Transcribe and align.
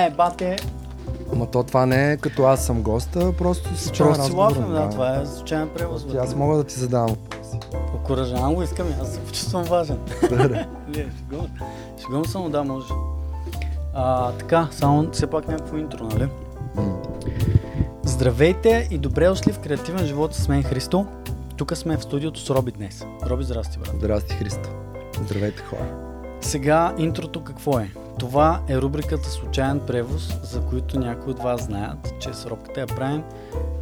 Е, 0.00 0.10
бате, 0.10 0.56
Ама 1.32 1.50
то 1.50 1.62
това 1.62 1.86
не 1.86 2.12
е 2.12 2.16
като 2.16 2.42
аз 2.44 2.66
съм 2.66 2.82
госта, 2.82 3.32
просто 3.32 3.64
просто 3.68 3.78
си 3.94 4.02
разговор. 4.04 4.42
лафим, 4.42 4.72
да, 4.72 4.90
това 4.90 5.16
е 5.16 5.26
случайен 5.26 5.68
превоз. 5.68 6.06
Ти 6.06 6.16
Аз 6.16 6.34
мога 6.34 6.56
да 6.56 6.64
ти 6.64 6.74
задавам 6.74 7.08
въпроси. 7.08 7.58
Окоръжавам 7.94 8.54
го, 8.54 8.62
искам 8.62 8.86
аз 9.02 9.12
се 9.12 9.20
почувствам 9.20 9.62
важен. 9.62 9.98
Добре. 10.30 10.66
Не, 10.88 11.06
шегувам. 11.18 11.46
Шегувам 12.00 12.24
само, 12.24 12.50
да, 12.50 12.64
може. 12.64 12.92
А, 13.94 14.32
така, 14.32 14.68
само 14.70 15.10
все 15.12 15.26
пак 15.26 15.48
някакво 15.48 15.76
интро, 15.76 16.04
нали? 16.04 16.28
М. 16.74 16.96
Здравейте 18.04 18.88
и 18.90 18.98
добре 18.98 19.28
дошли 19.28 19.52
в 19.52 19.58
Креативен 19.58 20.06
живот 20.06 20.34
с 20.34 20.48
мен 20.48 20.62
Христо. 20.62 21.06
Тук 21.56 21.76
сме 21.76 21.96
в 21.96 22.02
студиото 22.02 22.40
с 22.40 22.50
Роби 22.50 22.72
днес. 22.72 23.06
Роби, 23.26 23.44
здрасти, 23.44 23.78
брат. 23.78 23.94
Здрасти, 23.96 24.34
Христо. 24.34 24.68
Здравейте, 25.24 25.62
хора. 25.62 25.86
Сега 26.40 26.94
интрото 26.98 27.44
какво 27.44 27.78
е? 27.78 27.90
Това 28.18 28.60
е 28.68 28.76
рубриката 28.78 29.28
Случайен 29.28 29.80
превоз, 29.80 30.40
за 30.42 30.60
които 30.60 30.98
някои 30.98 31.32
от 31.32 31.38
вас 31.38 31.62
знаят, 31.64 32.14
че 32.20 32.32
с 32.32 32.46
Робката 32.46 32.80
я 32.80 32.86
правим. 32.86 33.22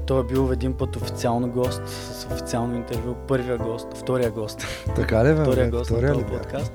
Той 0.06 0.20
е 0.20 0.24
бил 0.24 0.50
един 0.52 0.72
път 0.74 0.96
официално 0.96 1.48
гост, 1.50 1.82
с 1.88 2.26
официално 2.32 2.74
интервю, 2.76 3.14
първия 3.28 3.58
гост, 3.58 3.86
втория 3.94 4.30
гост, 4.30 4.66
Така 4.96 5.24
ли, 5.24 5.34
бе? 5.34 5.42
втория 5.42 5.64
бе? 5.64 5.70
гост 5.70 5.90
на 5.90 5.96
Втория 5.96 6.12
този 6.12 6.24
ли 6.24 6.30
бях? 6.30 6.40
подкаст. 6.42 6.72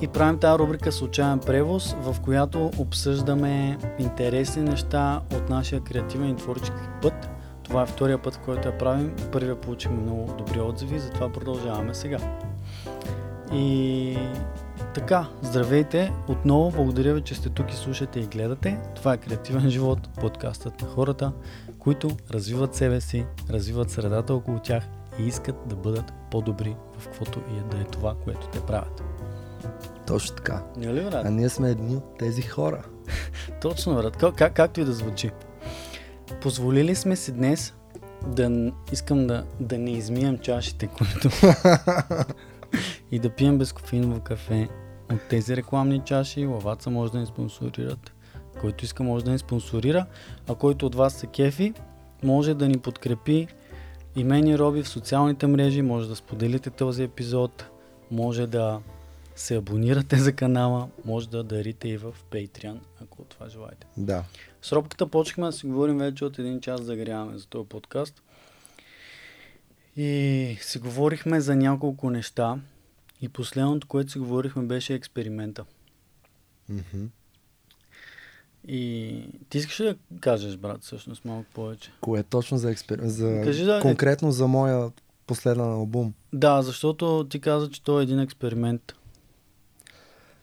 И 0.00 0.08
правим 0.08 0.38
тази 0.38 0.58
рубрика 0.58 0.92
Случайен 0.92 1.38
превоз, 1.38 1.92
в 2.00 2.16
която 2.20 2.70
обсъждаме 2.78 3.78
интересни 3.98 4.62
неща 4.62 5.20
от 5.34 5.48
нашия 5.48 5.80
креативен 5.80 6.30
и 6.30 6.36
творчески 6.36 6.76
път. 7.02 7.30
Това 7.62 7.82
е 7.82 7.86
втория 7.86 8.18
път, 8.18 8.40
който 8.44 8.68
я 8.68 8.78
правим. 8.78 9.12
Първия 9.32 9.60
получихме 9.60 9.96
много 9.96 10.32
добри 10.38 10.60
отзиви, 10.60 10.98
затова 10.98 11.28
продължаваме 11.28 11.94
сега. 11.94 12.18
И 13.52 14.16
така, 14.94 15.28
здравейте! 15.42 16.12
Отново 16.28 16.70
благодаря 16.70 17.14
ви, 17.14 17.22
че 17.22 17.34
сте 17.34 17.48
тук 17.48 17.72
и 17.72 17.76
слушате 17.76 18.20
и 18.20 18.26
гледате. 18.26 18.78
Това 18.96 19.14
е 19.14 19.16
Креативен 19.16 19.70
живот, 19.70 20.08
подкастът 20.20 20.82
на 20.82 20.88
хората, 20.88 21.32
които 21.78 22.10
развиват 22.30 22.74
себе 22.74 23.00
си, 23.00 23.26
развиват 23.50 23.90
средата 23.90 24.34
около 24.34 24.58
тях 24.58 24.84
и 25.18 25.26
искат 25.26 25.56
да 25.66 25.76
бъдат 25.76 26.12
по-добри 26.30 26.76
в 26.98 27.04
каквото 27.04 27.40
и 27.54 27.58
е 27.58 27.76
да 27.76 27.82
е 27.82 27.84
това, 27.84 28.14
което 28.24 28.46
те 28.46 28.60
правят. 28.60 29.02
Точно 30.06 30.36
така. 30.36 30.62
Не 30.76 30.94
ли, 30.94 31.04
брат? 31.04 31.26
А 31.26 31.30
ние 31.30 31.48
сме 31.48 31.70
едни 31.70 31.96
от 31.96 32.18
тези 32.18 32.42
хора. 32.42 32.82
Точно, 33.60 33.94
брат. 33.94 34.16
Как, 34.16 34.34
как, 34.34 34.54
както 34.54 34.80
и 34.80 34.84
да 34.84 34.92
звучи. 34.92 35.30
Позволили 36.40 36.94
сме 36.94 37.16
си 37.16 37.32
днес 37.32 37.74
да 38.26 38.72
искам 38.92 39.26
да, 39.26 39.44
да 39.60 39.78
не 39.78 39.90
измием 39.90 40.38
чашите, 40.38 40.86
които 40.86 41.30
и 43.10 43.18
да 43.18 43.30
пием 43.30 43.58
безкофеиново 43.58 44.20
кафе 44.20 44.68
от 45.12 45.20
тези 45.28 45.56
рекламни 45.56 46.02
чаши. 46.04 46.46
Лаваца 46.46 46.90
може 46.90 47.12
да 47.12 47.18
ни 47.18 47.26
спонсорират. 47.26 48.12
Който 48.60 48.84
иска 48.84 49.02
може 49.02 49.24
да 49.24 49.30
ни 49.30 49.38
спонсорира, 49.38 50.06
а 50.48 50.54
който 50.54 50.86
от 50.86 50.94
вас 50.94 51.14
се 51.14 51.26
кефи, 51.26 51.74
може 52.22 52.54
да 52.54 52.68
ни 52.68 52.78
подкрепи 52.78 53.46
и 54.16 54.24
мен 54.24 54.46
и 54.46 54.58
Роби 54.58 54.82
в 54.82 54.88
социалните 54.88 55.46
мрежи, 55.46 55.82
може 55.82 56.08
да 56.08 56.16
споделите 56.16 56.70
този 56.70 57.02
епизод, 57.02 57.64
може 58.10 58.46
да 58.46 58.80
се 59.36 59.56
абонирате 59.56 60.16
за 60.16 60.32
канала, 60.32 60.88
може 61.04 61.28
да 61.28 61.44
дарите 61.44 61.88
и 61.88 61.96
в 61.96 62.14
Patreon, 62.30 62.78
ако 63.02 63.24
това 63.24 63.48
желаете. 63.48 63.86
Да. 63.96 64.24
С 64.62 64.72
Робката 64.72 65.06
почнахме 65.06 65.46
да 65.46 65.52
си 65.52 65.66
говорим 65.66 65.98
вече 65.98 66.24
от 66.24 66.38
един 66.38 66.60
час 66.60 66.82
загряваме 66.82 67.38
за 67.38 67.46
този 67.46 67.68
подкаст. 67.68 68.22
И 69.96 70.56
си 70.60 70.78
говорихме 70.78 71.40
за 71.40 71.56
няколко 71.56 72.10
неща. 72.10 72.58
И 73.20 73.28
последното, 73.28 73.86
което 73.86 74.12
си 74.12 74.18
говорихме, 74.18 74.62
беше 74.62 74.94
експеримента. 74.94 75.64
Мгм. 76.68 77.04
И 78.68 79.22
ти 79.48 79.58
искаш 79.58 79.80
ли 79.80 79.84
да 79.84 79.96
кажеш, 80.20 80.56
брат, 80.56 80.82
всъщност 80.82 81.24
малко 81.24 81.46
повече? 81.54 81.92
Кое 82.00 82.20
е 82.20 82.22
точно 82.22 82.58
за 82.58 82.70
експеримент? 82.70 83.12
За... 83.12 83.40
Кажи 83.44 83.64
да- 83.64 83.80
Конкретно 83.80 84.32
за 84.32 84.46
моя 84.46 84.90
последен 85.26 85.64
албум. 85.64 86.14
Да, 86.32 86.62
защото 86.62 87.26
ти 87.30 87.40
каза, 87.40 87.70
че 87.70 87.82
той 87.82 88.00
е 88.00 88.04
един 88.04 88.20
експеримент. 88.20 88.94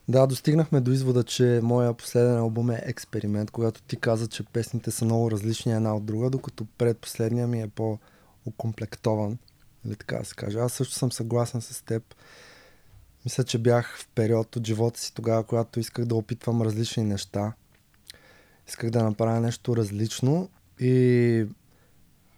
Да, 0.08 0.28
достигнахме 0.28 0.82
до 0.82 0.92
извода, 0.92 1.24
че 1.24 1.60
моя 1.64 1.94
последен 1.94 2.38
албум 2.38 2.72
е 2.72 2.84
експеримент, 2.86 3.52
когато 3.52 3.82
ти 3.82 3.96
каза, 3.96 4.28
че 4.28 4.44
песните 4.44 4.92
са 4.92 5.06
много 5.06 5.32
различни 5.32 5.74
една 5.74 5.96
от 5.96 6.06
друга, 6.06 6.30
докато 6.30 6.66
предпоследния 6.78 7.48
ми 7.48 7.62
е 7.62 7.68
по-окомплектован. 8.48 9.38
Или 9.86 9.96
така 9.96 10.18
да 10.18 10.26
се 10.26 10.36
каже. 10.36 10.60
Аз 10.60 10.74
също 10.74 10.94
съм 10.94 11.12
съгласен 11.12 11.62
с 11.62 11.82
теб. 11.86 12.16
Мисля, 13.26 13.44
че 13.44 13.58
бях 13.58 13.98
в 14.00 14.08
период 14.16 14.56
от 14.56 14.68
живота 14.68 15.00
си 15.00 15.14
тогава, 15.14 15.44
когато 15.44 15.80
исках 15.80 16.06
да 16.06 16.16
опитвам 16.16 16.62
различни 16.62 17.04
неща. 17.04 17.54
Исках 18.68 18.90
да 18.90 19.04
направя 19.04 19.40
нещо 19.40 19.76
различно 19.76 20.50
и 20.80 21.46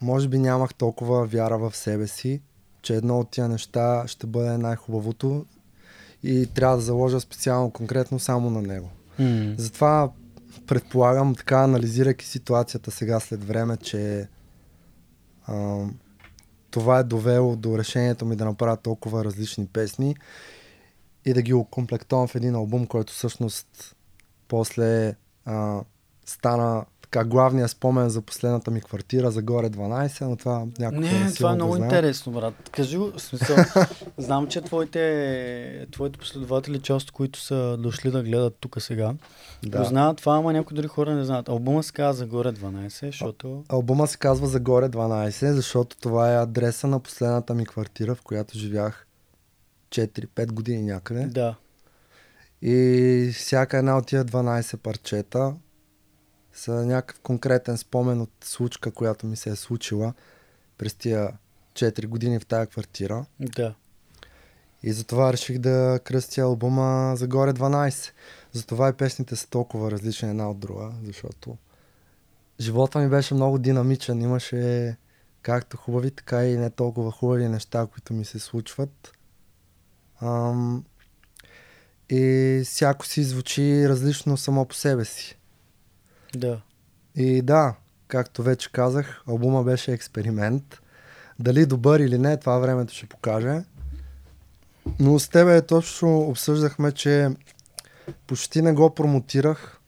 може 0.01 0.27
би 0.27 0.39
нямах 0.39 0.73
толкова 0.73 1.25
вяра 1.25 1.57
в 1.57 1.75
себе 1.75 2.07
си, 2.07 2.41
че 2.81 2.95
едно 2.95 3.19
от 3.19 3.31
тия 3.31 3.47
неща 3.47 4.03
ще 4.07 4.27
бъде 4.27 4.57
най-хубавото 4.57 5.45
и 6.23 6.47
трябва 6.53 6.75
да 6.75 6.81
заложа 6.81 7.19
специално 7.19 7.71
конкретно 7.71 8.19
само 8.19 8.49
на 8.49 8.61
него. 8.61 8.89
М. 9.19 9.55
Затова 9.57 10.11
предполагам, 10.67 11.35
така 11.35 11.57
анализирайки 11.57 12.25
ситуацията 12.25 12.91
сега 12.91 13.19
след 13.19 13.43
време, 13.43 13.77
че 13.77 14.27
това 16.71 16.99
е 16.99 17.03
довело 17.03 17.55
до 17.55 17.77
решението 17.77 18.25
ми 18.25 18.35
да 18.35 18.45
направя 18.45 18.77
толкова 18.77 19.25
различни 19.25 19.67
песни 19.67 20.15
и 21.25 21.33
да 21.33 21.41
ги 21.41 21.53
окомплектувам 21.53 22.27
в 22.27 22.35
един 22.35 22.55
албум, 22.55 22.87
който 22.87 23.13
всъщност 23.13 23.95
после 24.47 25.15
а, 25.45 25.81
стана 26.25 26.85
така 27.11 27.25
главния 27.25 27.67
спомен 27.67 28.09
за 28.09 28.21
последната 28.21 28.71
ми 28.71 28.81
квартира 28.81 29.31
за 29.31 29.41
горе 29.41 29.69
12, 29.69 30.25
но 30.25 30.35
това 30.35 30.65
някой 30.79 30.99
Не, 30.99 31.31
това 31.33 31.51
е 31.51 31.55
много 31.55 31.75
интересно, 31.75 32.31
брат. 32.31 32.69
Кажи 32.71 32.97
в 32.97 33.19
смисъл, 33.19 33.57
знам, 34.17 34.47
че 34.47 34.61
твоите, 34.61 35.87
твоите 35.91 36.19
последователи, 36.19 36.79
част 36.79 37.11
които 37.11 37.39
са 37.39 37.77
дошли 37.79 38.11
да 38.11 38.23
гледат 38.23 38.55
тук 38.59 38.81
сега, 38.81 39.13
Да. 39.65 39.77
го 39.77 39.83
знаят 39.83 40.17
това, 40.17 40.37
ама 40.37 40.53
някои 40.53 40.75
други 40.75 40.87
хора 40.87 41.15
не 41.15 41.23
знаят. 41.23 41.49
Албума 41.49 41.83
се 41.83 41.93
казва 41.93 42.25
Горе 42.25 42.51
12, 42.51 43.05
защото... 43.05 43.63
Албума 43.69 44.07
се 44.07 44.17
казва 44.17 44.47
Загоре 44.47 44.89
12, 44.89 45.51
защото 45.51 45.97
това 45.97 46.33
е 46.33 46.43
адреса 46.43 46.87
на 46.87 46.99
последната 46.99 47.53
ми 47.53 47.65
квартира, 47.65 48.15
в 48.15 48.21
която 48.21 48.57
живях 48.57 49.07
4-5 49.89 50.51
години 50.51 50.83
някъде. 50.83 51.25
Да. 51.25 51.55
И 52.61 53.31
всяка 53.35 53.77
една 53.77 53.97
от 53.97 54.07
тия 54.07 54.25
12 54.25 54.77
парчета 54.77 55.53
са 56.59 56.85
някакъв 56.85 57.19
конкретен 57.19 57.77
спомен 57.77 58.21
от 58.21 58.31
случка, 58.43 58.91
която 58.91 59.27
ми 59.27 59.35
се 59.35 59.49
е 59.49 59.55
случила 59.55 60.13
през 60.77 60.93
тия 60.93 61.31
4 61.73 62.07
години 62.07 62.39
в 62.39 62.45
тая 62.45 62.67
квартира. 62.67 63.25
Да. 63.39 63.75
И 64.83 64.91
затова 64.91 65.33
реших 65.33 65.57
да 65.57 65.99
кръстя 66.03 66.41
албума 66.41 67.15
Загоре 67.15 67.53
12. 67.53 68.11
Затова 68.51 68.89
и 68.89 68.93
песните 68.93 69.35
са 69.35 69.49
толкова 69.49 69.91
различни 69.91 70.29
една 70.29 70.49
от 70.49 70.59
друга, 70.59 70.91
защото 71.03 71.57
живота 72.59 72.99
ми 72.99 73.09
беше 73.09 73.33
много 73.33 73.57
динамичен. 73.57 74.21
Имаше 74.21 74.97
както 75.41 75.77
хубави, 75.77 76.11
така 76.11 76.45
и 76.45 76.57
не 76.57 76.69
толкова 76.69 77.11
хубави 77.11 77.47
неща, 77.47 77.87
които 77.91 78.13
ми 78.13 78.25
се 78.25 78.39
случват. 78.39 79.11
Ам, 80.21 80.85
и 82.09 82.61
всяко 82.65 83.05
си 83.05 83.23
звучи 83.23 83.89
различно 83.89 84.37
само 84.37 84.65
по 84.65 84.75
себе 84.75 85.05
си. 85.05 85.38
Да. 86.35 86.61
И 87.15 87.41
да, 87.41 87.75
както 88.07 88.43
вече 88.43 88.71
казах, 88.71 89.23
албума 89.27 89.63
беше 89.63 89.91
експеримент. 89.91 90.81
Дали 91.39 91.65
добър 91.65 91.99
или 91.99 92.17
не, 92.17 92.37
това 92.37 92.57
времето 92.57 92.93
ще 92.93 93.05
покаже. 93.05 93.61
Но 94.99 95.19
с 95.19 95.29
тебе 95.29 95.61
точно 95.61 96.19
обсъждахме, 96.19 96.91
че 96.91 97.29
почти 98.27 98.61
не 98.61 98.73
го 98.73 98.95
промотирах. 98.95 99.79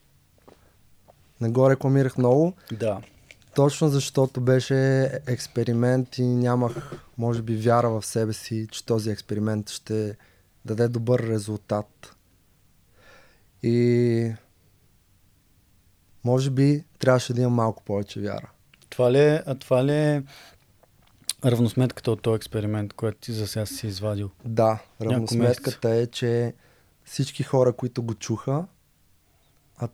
Не 1.41 1.49
го 1.49 1.69
рекламирах 1.69 2.17
много. 2.17 2.53
Да. 2.71 3.01
Точно 3.55 3.89
защото 3.89 4.41
беше 4.41 5.03
експеримент 5.27 6.17
и 6.17 6.23
нямах, 6.23 6.91
може 7.17 7.41
би, 7.41 7.55
вяра 7.57 7.89
в 7.89 8.05
себе 8.05 8.33
си, 8.33 8.67
че 8.71 8.85
този 8.85 9.11
експеримент 9.11 9.69
ще 9.69 10.17
даде 10.65 10.87
добър 10.87 11.19
резултат. 11.19 12.15
И 13.63 14.33
може 16.23 16.49
би 16.49 16.83
трябваше 16.99 17.33
да 17.33 17.41
имам 17.41 17.53
малко 17.53 17.83
повече 17.83 18.21
вяра. 18.21 18.49
Това 18.89 19.11
ли 19.11 19.19
е, 19.19 19.43
а 19.45 19.55
това 19.55 19.85
ли 19.85 19.93
е 19.93 20.23
равносметката 21.45 22.11
от 22.11 22.21
този 22.21 22.35
експеримент, 22.35 22.93
който 22.93 23.17
ти 23.17 23.31
за 23.31 23.47
сега 23.47 23.65
си 23.65 23.87
извадил? 23.87 24.29
Да, 24.45 24.79
равносметката 25.01 25.89
е, 25.89 26.07
че 26.07 26.53
всички 27.05 27.43
хора, 27.43 27.73
които 27.73 28.03
го 28.03 28.13
чуха, 28.13 28.65
а 29.77 29.87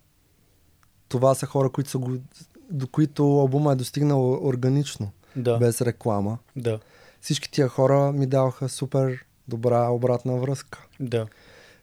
това 1.10 1.36
са 1.36 1.46
хора, 1.46 1.70
които 1.70 1.90
са 1.90 1.98
го, 1.98 2.18
до 2.72 2.88
които 2.88 3.24
албума 3.24 3.72
е 3.72 3.76
достигнал 3.76 4.48
органично, 4.48 5.12
Да. 5.36 5.58
без 5.58 5.82
реклама. 5.82 6.38
Да. 6.56 6.80
Всички 7.22 7.52
тия 7.52 7.68
хора 7.68 8.12
ми 8.12 8.26
даваха 8.28 8.70
супер 8.70 9.26
добра 9.48 9.90
обратна 9.90 10.38
връзка. 10.38 10.88
Да. 11.00 11.28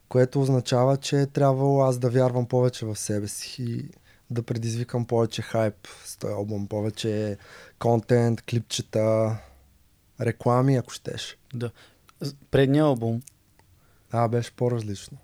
Което 0.09 0.41
означава, 0.41 0.97
че 0.97 1.21
е 1.21 1.25
трябвало 1.27 1.81
аз 1.81 1.97
да 1.97 2.09
вярвам 2.09 2.45
повече 2.45 2.85
в 2.85 2.95
себе 2.95 3.27
си 3.27 3.63
и 3.63 3.89
да 4.29 4.43
предизвикам 4.43 5.05
повече 5.05 5.41
хайп 5.41 5.87
с 6.05 6.17
този 6.17 6.33
албум, 6.33 6.67
повече 6.67 7.37
контент, 7.79 8.41
клипчета, 8.41 9.37
реклами, 10.21 10.75
ако 10.75 10.91
щеш. 10.91 11.37
Да. 11.53 11.71
Предния 12.51 12.83
албум 12.83 13.21
А, 14.11 14.27
беше 14.27 14.51
по-различно. 14.51 15.17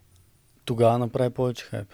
тогава 0.66 0.98
направи 1.00 1.30
повече 1.30 1.66
хайп. 1.66 1.88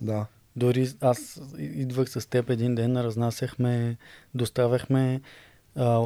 Да. 0.00 0.26
Дори 0.56 0.92
аз 1.00 1.40
идвах 1.58 2.10
с 2.10 2.26
теб 2.26 2.50
един 2.50 2.74
ден, 2.74 2.96
разнасяхме, 2.96 3.96
доставяхме 4.34 5.20
а, 5.76 6.02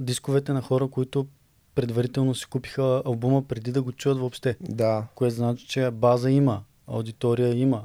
дисковете 0.00 0.52
на 0.52 0.62
хора, 0.62 0.88
които 0.88 1.26
предварително 1.74 2.34
си 2.34 2.46
купиха 2.46 3.02
албума 3.04 3.42
преди 3.42 3.72
да 3.72 3.82
го 3.82 3.92
чуят 3.92 4.18
въобще. 4.18 4.56
Да. 4.60 5.06
Което 5.14 5.34
значи, 5.34 5.66
че 5.66 5.90
база 5.90 6.30
има, 6.30 6.62
аудитория 6.86 7.54
има. 7.54 7.84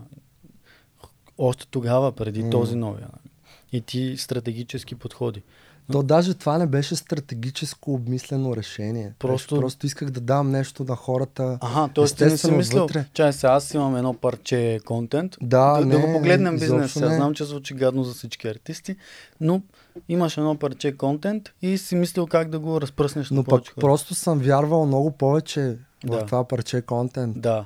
Още 1.40 1.68
тогава, 1.68 2.12
преди 2.12 2.44
М. 2.44 2.50
този 2.50 2.76
новия. 2.76 3.08
нали. 3.14 3.32
И 3.72 3.82
ти 3.82 4.16
стратегически 4.18 4.96
подходи. 4.96 5.44
То 5.92 6.04
даже 6.04 6.34
това 6.34 6.58
не 6.58 6.68
беше 6.68 6.96
стратегическо 6.96 7.94
обмислено 7.94 8.56
решение. 8.56 9.14
Просто- 9.20 9.56
Беше, 9.56 9.62
просто 9.62 9.86
исках 9.86 10.10
да 10.10 10.20
дам 10.22 10.52
нещо 10.52 10.84
на 10.84 10.96
хората. 10.96 11.58
Ага, 11.62 11.94
т.е. 11.96 12.06
ти 12.06 12.24
не 12.24 12.38
си 12.38 12.52
мислил, 12.52 12.82
вътре. 12.82 13.06
чай 13.14 13.34
сега 13.34 13.52
аз 13.52 13.74
имам 13.74 13.96
едно 13.96 14.14
парче 14.14 14.80
контент, 14.86 15.38
Да, 15.42 15.74
да, 15.74 15.86
не, 15.86 15.92
да 15.92 16.00
го 16.00 16.14
погледнем 16.14 16.56
изобщо 16.56 16.76
бизнес. 16.76 17.02
Аз 17.04 17.16
знам, 17.16 17.34
че 17.34 17.46
звучи 17.46 17.74
гадно 17.74 18.04
за 18.04 18.14
всички 18.14 18.48
артисти, 18.48 18.96
но 19.42 19.62
имаш 20.10 20.38
едно 20.38 20.56
парче 20.58 20.92
контент 20.94 21.50
и 21.62 21.78
си 21.78 21.96
мислил 21.96 22.28
как 22.28 22.50
да 22.50 22.60
го 22.60 22.82
разпръснеш 22.82 23.30
Но 23.30 23.36
на 23.36 23.44
пък 23.44 23.68
хора. 23.68 23.82
просто 23.82 24.16
съм 24.16 24.40
вярвал 24.40 24.86
много 24.86 25.12
повече 25.12 25.76
Да. 26.06 26.18
в 26.18 26.26
това 26.26 26.44
парче 26.44 26.82
контент, 26.82 27.42
Да, 27.42 27.66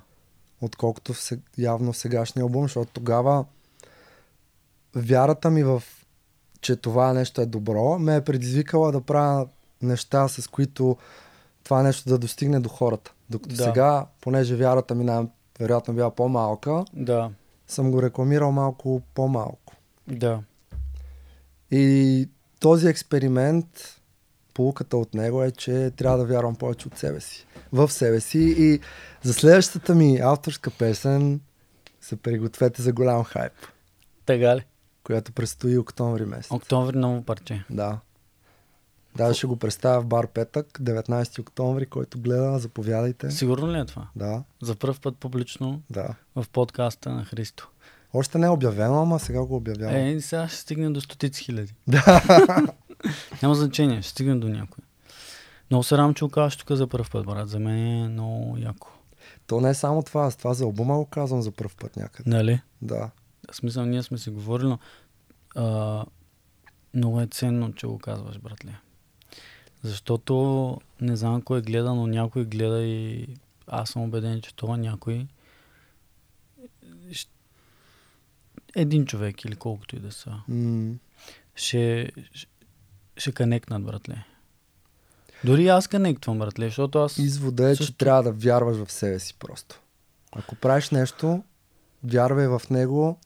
отколкото 0.62 1.14
в, 1.14 1.18
сег- 1.20 1.40
явно 1.58 1.94
в 1.94 1.98
сегашния 1.98 2.44
албум, 2.44 2.64
защото 2.64 2.92
тогава 2.94 3.46
вярата 4.96 5.50
ми 5.50 5.64
в 5.64 5.84
че 6.62 6.76
това 6.76 7.14
нещо 7.14 7.42
е 7.42 7.46
добро, 7.46 8.00
ме 8.00 8.16
е 8.16 8.22
предизвикала 8.22 8.92
да 8.92 9.02
правя 9.02 9.48
неща, 9.82 10.28
с 10.28 10.48
които 10.48 10.98
това 11.64 11.84
нещо 11.84 12.10
да 12.10 12.18
достигне 12.18 12.60
до 12.60 12.70
хората. 12.70 13.14
Докато 13.30 13.56
Да. 13.56 13.64
сега, 13.64 14.06
понеже 14.22 14.56
вярата 14.56 14.96
ми 14.96 15.04
най-вероятно 15.04 15.94
била 15.94 16.16
по-малка, 16.16 16.86
да, 16.94 17.32
съм 17.68 17.92
го 17.92 18.02
рекламирал 18.02 18.52
малко 18.52 19.02
по-малко. 19.16 19.74
да. 20.08 20.40
И 21.72 22.30
този 22.60 22.88
експеримент, 22.88 23.66
полуката 24.54 24.98
от 24.98 25.14
него 25.14 25.44
е, 25.44 25.52
че 25.52 25.92
трябва 25.96 26.18
да 26.18 26.26
вярвам 26.26 26.56
повече 26.56 26.88
от 26.88 26.98
себе 26.98 27.20
си. 27.20 27.48
В 27.72 27.92
себе 27.92 28.20
си. 28.20 28.56
И 28.58 28.80
за 29.24 29.34
следващата 29.34 29.96
ми 29.96 30.20
авторска 30.20 30.72
песен 30.72 31.42
се 32.02 32.16
пригответе 32.16 32.82
за 32.82 32.94
голям 32.94 33.24
хайп, 33.24 33.54
Тега 34.26 34.56
ли? 34.56 34.66
Която 35.04 35.32
предстои 35.32 35.78
октомври 35.78 36.26
месец. 36.26 36.52
Октомври 36.52 36.98
ново 36.98 37.24
парче. 37.24 37.64
Да. 37.70 38.00
Да, 39.16 39.34
ще 39.34 39.48
го 39.48 39.56
представя 39.56 40.02
в 40.02 40.06
бар 40.06 40.28
Петък, 40.28 40.68
19 40.82 41.40
октомври, 41.40 41.86
който 41.86 42.20
гледа, 42.20 42.60
заповядайте. 42.60 43.32
Сигурно 43.32 43.72
ли 43.72 43.80
е 43.80 43.86
това? 43.86 44.08
Да, 44.16 44.44
За 44.62 44.76
първ 44.76 45.00
път 45.02 45.18
публично 45.18 45.82
да. 45.90 46.16
в 46.36 46.46
подкаста 46.52 47.10
на 47.10 47.26
Христо. 47.26 47.70
Още 48.14 48.38
не 48.38 48.46
е 48.46 48.50
обявено, 48.50 49.02
ама 49.02 49.20
сега 49.20 49.46
го 49.46 49.56
обявявам. 49.56 49.96
Е, 49.96 50.22
сега 50.22 50.48
ще 50.48 50.58
стигне 50.58 50.90
до 50.90 51.02
стотици 51.02 51.44
хиляди. 51.44 51.74
Да. 51.88 52.22
Няма 53.42 53.56
значение, 53.56 54.02
ще 54.02 54.12
стигне 54.12 54.36
до 54.36 54.50
някой. 54.50 54.84
Много 55.72 55.84
се 55.84 55.98
радвам, 55.98 56.14
че 56.14 56.26
го 56.26 56.32
казваш 56.32 56.56
тук 56.56 56.72
за 56.72 56.88
първ 56.88 57.06
път, 57.12 57.26
брат. 57.26 57.50
За 57.50 57.60
мен 57.60 58.04
е 58.04 58.08
много 58.08 58.58
яко. 58.58 58.88
То 59.48 59.62
не 59.62 59.70
е 59.70 59.74
само 59.74 60.04
това, 60.04 60.26
аз 60.26 60.36
това 60.36 60.54
за 60.54 60.64
албума 60.64 60.96
го 60.96 61.06
казвам 61.06 61.42
за 61.42 61.52
първ 61.52 61.72
път 61.80 61.96
някъде. 61.98 62.30
Нали? 62.30 62.62
Да. 62.82 63.10
В 63.52 63.56
смисъл, 63.56 63.86
ние 63.86 64.04
сме 64.04 64.18
си 64.18 64.30
говорили, 64.30 64.68
но 64.68 64.80
а, 65.56 66.06
много 66.94 67.22
е 67.22 67.28
ценно, 67.28 67.74
че 67.74 67.88
го 67.88 68.00
казваш, 68.00 68.40
братле. 68.40 68.76
Защото 69.84 70.78
не 71.02 71.16
знам 71.16 71.42
кой 71.42 71.62
гледа, 71.62 71.96
но 71.96 72.08
някой 72.08 72.46
гледа 72.46 72.82
и 72.82 73.28
аз 73.68 73.90
съм 73.90 74.02
убеден, 74.02 74.42
че 74.42 74.56
това 74.56 74.78
някой 74.78 75.28
един 78.76 79.06
човек 79.06 79.46
или 79.46 79.56
колкото 79.56 79.96
и 79.96 80.00
да 80.00 80.12
са, 80.12 80.42
ще, 81.56 82.12
ще, 82.34 82.48
ще 83.18 83.32
канекнат, 83.32 83.84
братле. 83.84 84.26
Дори 85.44 85.68
аз 85.68 85.88
канектвам, 85.88 86.40
братле, 86.40 86.66
защото 86.66 87.00
аз... 87.00 87.18
Извода 87.18 87.70
е, 87.70 87.76
Също- 87.76 87.92
че 87.92 87.98
трябва 87.98 88.24
да 88.24 88.32
вярваш 88.32 88.78
в 88.78 88.92
себе 88.92 89.20
си 89.20 89.34
просто. 89.40 89.82
Ако 90.32 90.56
правиш 90.56 90.90
нещо, 90.90 91.44
вярвай 92.04 92.48
в 92.48 92.62
него, 92.70 93.20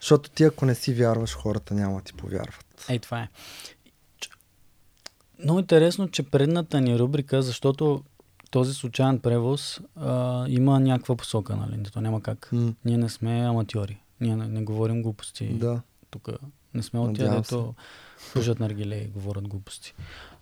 защото 0.00 0.30
ти 0.30 0.44
ако 0.44 0.66
не 0.66 0.74
си 0.74 0.94
вярваш, 0.94 1.34
хората 1.34 1.74
няма 1.74 1.96
да 1.96 2.04
ти 2.04 2.12
повярват. 2.12 2.86
Ей, 2.88 2.98
това 2.98 3.20
е. 3.20 3.28
Много 5.44 5.58
интересно, 5.58 6.08
че 6.08 6.22
предната 6.22 6.80
ни 6.80 6.98
рубрика, 6.98 7.42
защото 7.42 8.04
този 8.50 8.74
случайен 8.74 9.18
превоз 9.18 9.80
а, 9.96 10.44
има 10.48 10.80
някаква 10.80 11.16
посока, 11.16 11.56
нали? 11.56 11.82
То 11.92 12.00
няма 12.00 12.22
как. 12.22 12.48
М, 12.52 12.74
Ние 12.84 12.96
не 12.96 13.08
сме 13.08 13.30
аматьори. 13.30 14.02
Ние 14.20 14.36
не, 14.36 14.48
не 14.48 14.62
говорим 14.62 15.02
глупости. 15.02 15.48
да. 15.48 15.80
Тук 16.10 16.28
не 16.74 16.82
сме 16.82 17.00
от 17.00 17.06
Надявам 17.06 17.42
дето 17.42 17.74
пушат 18.32 18.60
наргиле 18.60 18.96
и 18.96 19.08
говорят 19.08 19.48
глупости. 19.48 19.94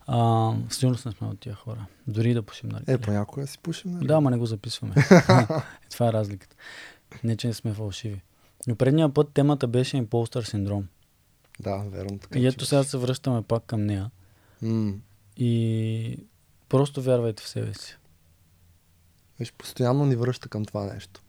А, 0.07 0.53
сигурно 0.71 0.99
не 1.07 1.13
сме 1.13 1.27
от 1.29 1.41
тия 1.41 1.55
хора. 1.55 1.87
Дори 2.07 2.35
да 2.35 2.43
пушим 2.43 2.69
наргиле. 2.69 2.95
Е, 2.95 2.99
понякога 2.99 3.47
си 3.47 3.59
пушим, 3.59 3.91
нали? 3.91 4.07
Да, 4.07 4.15
ама 4.15 4.31
не 4.31 4.37
го 4.37 4.47
записваме. 4.47 4.95
е, 5.11 5.91
това 5.91 6.09
е 6.09 6.13
разликата. 6.13 6.57
Не, 7.25 7.37
че 7.37 7.47
не 7.47 7.55
сме 7.55 7.73
фалшиви. 7.73 8.23
Но 8.67 8.77
предния 8.77 9.15
път 9.15 9.31
темата 9.35 9.67
беше 9.69 9.97
импостър 9.97 10.45
синдром. 10.45 10.89
Да, 11.61 11.77
верно 11.79 12.19
така. 12.19 12.39
И 12.39 12.43
че 12.43 12.49
ето 12.49 12.67
сега 12.67 12.85
се 12.85 12.99
връщаме 12.99 13.43
пак 13.43 13.65
към 13.65 13.87
нея. 13.87 14.11
М, 14.63 14.95
И 15.37 16.19
просто 16.69 17.03
вярвайте 17.03 17.43
в 17.43 17.49
себе 17.49 17.75
си. 17.75 17.97
Виж, 19.41 19.53
постоянно 19.53 20.07
ни 20.07 20.17
връща 20.17 20.49
към 20.49 20.65
това 20.65 20.95
нещо. 20.95 21.21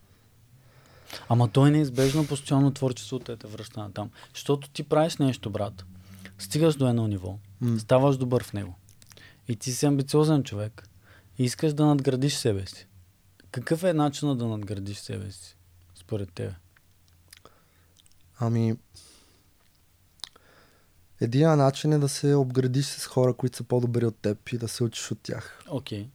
Ама 1.30 1.48
той 1.48 1.72
неизбежно 1.72 2.28
постоянно 2.28 2.72
творчеството 2.74 3.32
е 3.32 3.38
те 3.38 3.48
връща 3.48 3.80
на 3.80 3.92
там. 3.94 4.10
Защото 4.34 4.70
ти 4.70 4.84
правиш 4.84 5.18
нещо, 5.18 5.50
брат. 5.50 5.86
Стигаш 6.40 6.76
до 6.76 6.88
едно 6.88 7.08
ниво. 7.08 7.38
М, 7.62 7.80
Ставаш 7.80 8.18
добър 8.18 8.44
в 8.44 8.54
него. 8.54 8.76
И 9.48 9.56
ти 9.56 9.72
си 9.72 9.86
амбициозен 9.86 10.44
човек. 10.44 10.88
И 11.38 11.44
искаш 11.44 11.74
да 11.74 11.86
надградиш 11.86 12.34
себе 12.34 12.66
си. 12.66 12.88
Какъв 13.52 13.84
е 13.84 13.94
начинът 13.94 14.38
да 14.38 14.48
надградиш 14.48 14.98
себе 14.98 15.32
си? 15.32 15.58
Според 15.96 16.32
тебе. 16.34 16.54
Ами, 18.40 18.76
един 21.22 21.48
начин 21.48 21.94
е 21.94 21.98
да 21.98 22.10
се 22.10 22.36
обградиш 22.36 22.86
с 22.86 23.06
хора, 23.08 23.34
които 23.34 23.58
са 23.58 23.64
по-добри 23.64 24.06
от 24.06 24.16
теб 24.16 24.50
и 24.50 24.58
да 24.58 24.68
се 24.68 24.84
учиш 24.84 25.12
от 25.12 25.20
тях. 25.24 25.64
Окей. 25.70 26.10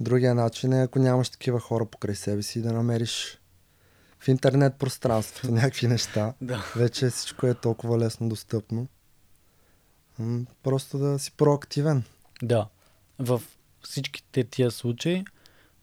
Другия 0.00 0.34
начин 0.34 0.72
е, 0.72 0.82
ако 0.82 0.98
нямаш 0.98 1.28
такива 1.28 1.60
хора 1.60 1.86
покрай 1.86 2.14
себе 2.14 2.42
си, 2.42 2.62
да 2.62 2.72
намериш 2.72 3.38
в 4.18 4.28
интернет 4.28 4.74
пространството 4.74 5.50
някакви 5.52 5.86
неща. 5.86 6.34
Да. 6.40 6.64
Вече 6.76 7.10
всичко 7.10 7.46
е 7.46 7.54
толкова 7.54 7.98
лесно 7.98 8.28
достъпно. 8.28 8.86
Просто 10.62 10.98
да 10.98 11.18
си 11.18 11.32
проактивен. 11.32 12.02
Да. 12.42 12.68
В 13.18 13.42
всичките 13.82 14.44
тия 14.44 14.70
случаи 14.70 15.24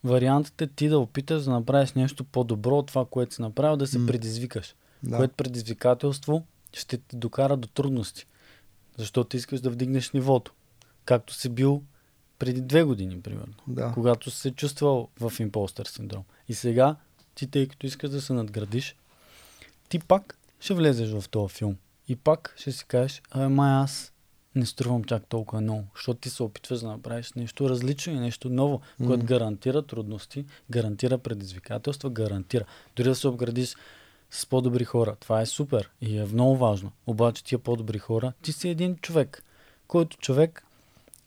вариантът 0.04 0.62
е 0.62 0.68
ти 0.68 0.90
да 0.90 1.00
опиташ 1.00 1.44
да 1.44 1.52
направиш 1.52 1.94
нещо 1.94 2.24
по-добро 2.24 2.78
от 2.78 2.88
това, 2.88 3.06
което 3.06 3.36
си 3.36 3.42
направил, 3.42 3.78
да 3.78 3.88
се 3.88 4.00
М. 4.00 4.08
предизвикаш. 4.08 4.76
Да. 5.04 5.18
което 5.18 5.34
предизвикателство 5.36 6.46
ще 6.74 6.98
те 6.98 7.16
докара 7.18 7.58
до 7.58 7.68
трудности. 7.68 8.26
Защото 8.98 9.38
искаш 9.38 9.62
да 9.62 9.70
вдигнеш 9.70 10.12
нивото. 10.12 10.54
Както 11.06 11.34
си 11.34 11.50
бил 11.50 11.84
преди 12.40 12.62
две 12.62 12.84
години, 12.84 13.22
примерно. 13.22 13.54
да. 13.68 13.92
Когато 13.94 14.32
се 14.32 14.52
чувствал 14.52 15.10
в 15.20 15.34
импостър 15.40 15.86
синдром. 15.86 16.24
И 16.50 16.54
сега, 16.54 16.96
ти 17.36 17.48
тъй 17.48 17.68
като 17.68 17.86
искаш 17.88 18.10
да 18.10 18.22
се 18.22 18.34
надградиш, 18.34 18.96
ти 19.90 20.00
пак 20.00 20.38
ще 20.60 20.74
влезеш 20.74 21.10
в 21.10 21.30
този 21.30 21.54
филм. 21.54 21.76
И 22.08 22.16
пак 22.16 22.54
ще 22.58 22.72
си 22.72 22.86
кажеш, 22.86 23.22
абе 23.32 23.48
май 23.48 23.72
аз 23.74 24.14
не 24.56 24.66
струвам 24.66 25.04
чак 25.04 25.26
толкова 25.26 25.62
много. 25.62 25.84
Защото 25.96 26.20
ти 26.20 26.30
се 26.30 26.44
опитваш 26.44 26.80
да 26.80 26.88
направиш 26.88 27.34
нещо 27.34 27.70
различно 27.70 28.14
и 28.14 28.20
нещо 28.20 28.50
ново, 28.50 28.82
М. 29.00 29.08
което 29.08 29.26
гарантира 29.26 29.82
трудности, 29.82 30.46
гарантира 30.72 31.18
предизвикателства, 31.18 32.10
гарантира. 32.10 32.66
Дори 32.96 33.08
да 33.10 33.16
се 33.16 33.28
обградиш 33.28 33.76
с 34.36 34.46
по-добри 34.46 34.84
хора. 34.84 35.16
Това 35.20 35.42
е 35.42 35.46
супер 35.46 35.92
и 36.02 36.18
е 36.18 36.26
много 36.26 36.58
важно. 36.58 36.92
Обаче 37.08 37.44
тия 37.44 37.60
по-добри 37.60 37.98
хора, 37.98 38.34
ти 38.42 38.52
си 38.52 38.70
един 38.70 38.96
човек, 38.96 39.44
който 39.88 40.18
човек 40.18 40.66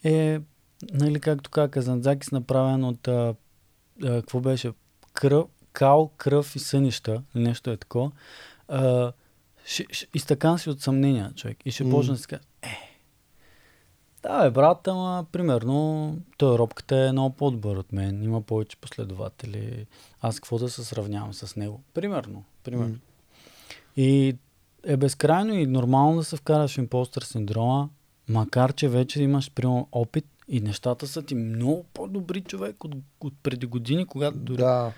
е, 0.04 0.40
нали, 0.92 1.20
както 1.20 1.50
каза 1.50 1.70
Казанзакис, 1.70 2.32
направен 2.32 2.84
от, 2.84 3.08
а, 3.08 3.34
а, 4.04 4.06
какво 4.06 4.40
беше, 4.40 4.72
кръв, 5.12 5.46
кал, 5.72 6.10
кръв 6.16 6.56
и 6.56 6.58
сънища, 6.58 7.22
нещо 7.34 7.70
е 7.70 7.76
такова. 7.76 8.10
А, 8.68 9.12
ще, 9.64 9.86
ще, 9.90 10.06
изтъкан 10.14 10.58
си 10.58 10.70
от 10.70 10.80
съмнения, 10.80 11.32
човек. 11.36 11.58
И 11.64 11.70
ще 11.70 11.84
М. 11.84 11.90
почне 11.90 12.12
да 12.12 12.18
си 12.18 12.26
каже, 12.26 12.42
е, 12.62 13.00
Да, 14.22 14.42
бе, 14.42 14.50
брат, 14.50 14.88
ама 14.88 15.26
примерно 15.32 16.16
той 16.36 16.58
робката 16.58 16.96
е 16.96 17.12
много 17.12 17.36
по-добър 17.36 17.76
от 17.76 17.92
мен, 17.92 18.22
има 18.22 18.42
повече 18.42 18.76
последователи. 18.76 19.86
Аз 20.20 20.36
какво 20.36 20.58
да 20.58 20.70
се 20.70 20.84
сравнявам 20.84 21.34
с 21.34 21.56
него? 21.56 21.82
Примерно, 21.94 22.44
примерно. 22.70 22.92
М. 22.92 22.98
И 23.96 24.36
е 24.84 24.96
безкрайно 24.96 25.54
и 25.54 25.66
нормално 25.66 26.16
да 26.16 26.24
се 26.24 26.36
вкараш 26.36 26.74
в 26.74 26.78
импостър 26.78 27.22
синдрома, 27.22 27.88
макар 28.28 28.72
че 28.72 28.88
вече 28.88 29.22
имаш 29.22 29.50
примерно 29.50 29.88
опит 29.92 30.24
и 30.48 30.60
нещата 30.60 31.06
са 31.06 31.22
ти 31.22 31.34
много 31.34 31.84
по-добри 31.94 32.40
човек 32.40 32.84
от, 32.84 32.94
от 33.20 33.34
преди 33.42 33.66
години, 33.66 34.06
когато 34.06 34.38
дори... 34.38 34.56
Да. 34.56 34.92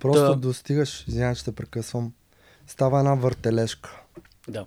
Просто 0.00 0.24
Да. 0.24 0.36
достигаш, 0.36 1.04
извинявай, 1.08 1.34
че 1.34 1.44
те 1.44 1.52
прекъсвам, 1.52 2.12
става 2.66 2.98
една 2.98 3.14
въртележка. 3.14 4.02
да. 4.48 4.66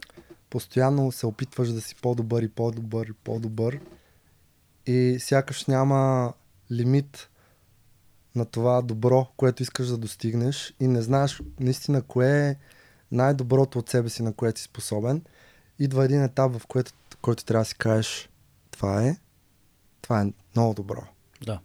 Постоянно 0.49 1.11
се 1.11 1.25
опитваш 1.25 1.69
да 1.69 1.81
си 1.81 1.95
по-добър 2.01 2.41
и 2.43 2.47
по-добър 2.47 3.05
и 3.07 3.13
по-добър 3.23 3.79
и 4.85 5.17
сякаш 5.19 5.65
няма 5.65 6.33
лимит 6.71 7.29
на 8.35 8.45
това 8.45 8.81
добро, 8.81 9.27
което 9.37 9.63
искаш 9.63 9.87
да 9.87 9.97
достигнеш 9.97 10.73
и 10.79 10.87
не 10.87 11.01
знаеш 11.01 11.41
наистина 11.59 12.01
кое 12.01 12.49
е 12.49 12.55
най-доброто 13.11 13.79
от 13.79 13.89
себе 13.89 14.09
си, 14.09 14.23
на 14.23 14.33
което 14.33 14.59
си 14.59 14.65
способен. 14.65 15.21
Идва 15.79 16.05
един 16.05 16.23
етап, 16.23 16.57
в 16.57 16.67
което, 16.67 16.91
който 17.21 17.45
трябва 17.45 17.61
да 17.61 17.65
си 17.65 17.75
кажеш 17.75 18.29
това 18.71 19.03
е, 19.03 19.17
това 20.01 20.21
е 20.21 20.33
много 20.55 20.73
добро. 20.73 21.03
Да. 21.45 21.59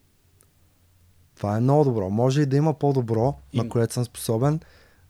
Това 1.36 1.56
е 1.56 1.60
много 1.60 1.84
добро. 1.84 2.10
Може 2.10 2.42
и 2.42 2.46
да 2.46 2.56
има 2.56 2.74
по-добро, 2.74 3.34
Има. 3.52 3.64
на 3.64 3.70
което 3.70 3.94
съм 3.94 4.04
способен, 4.04 4.60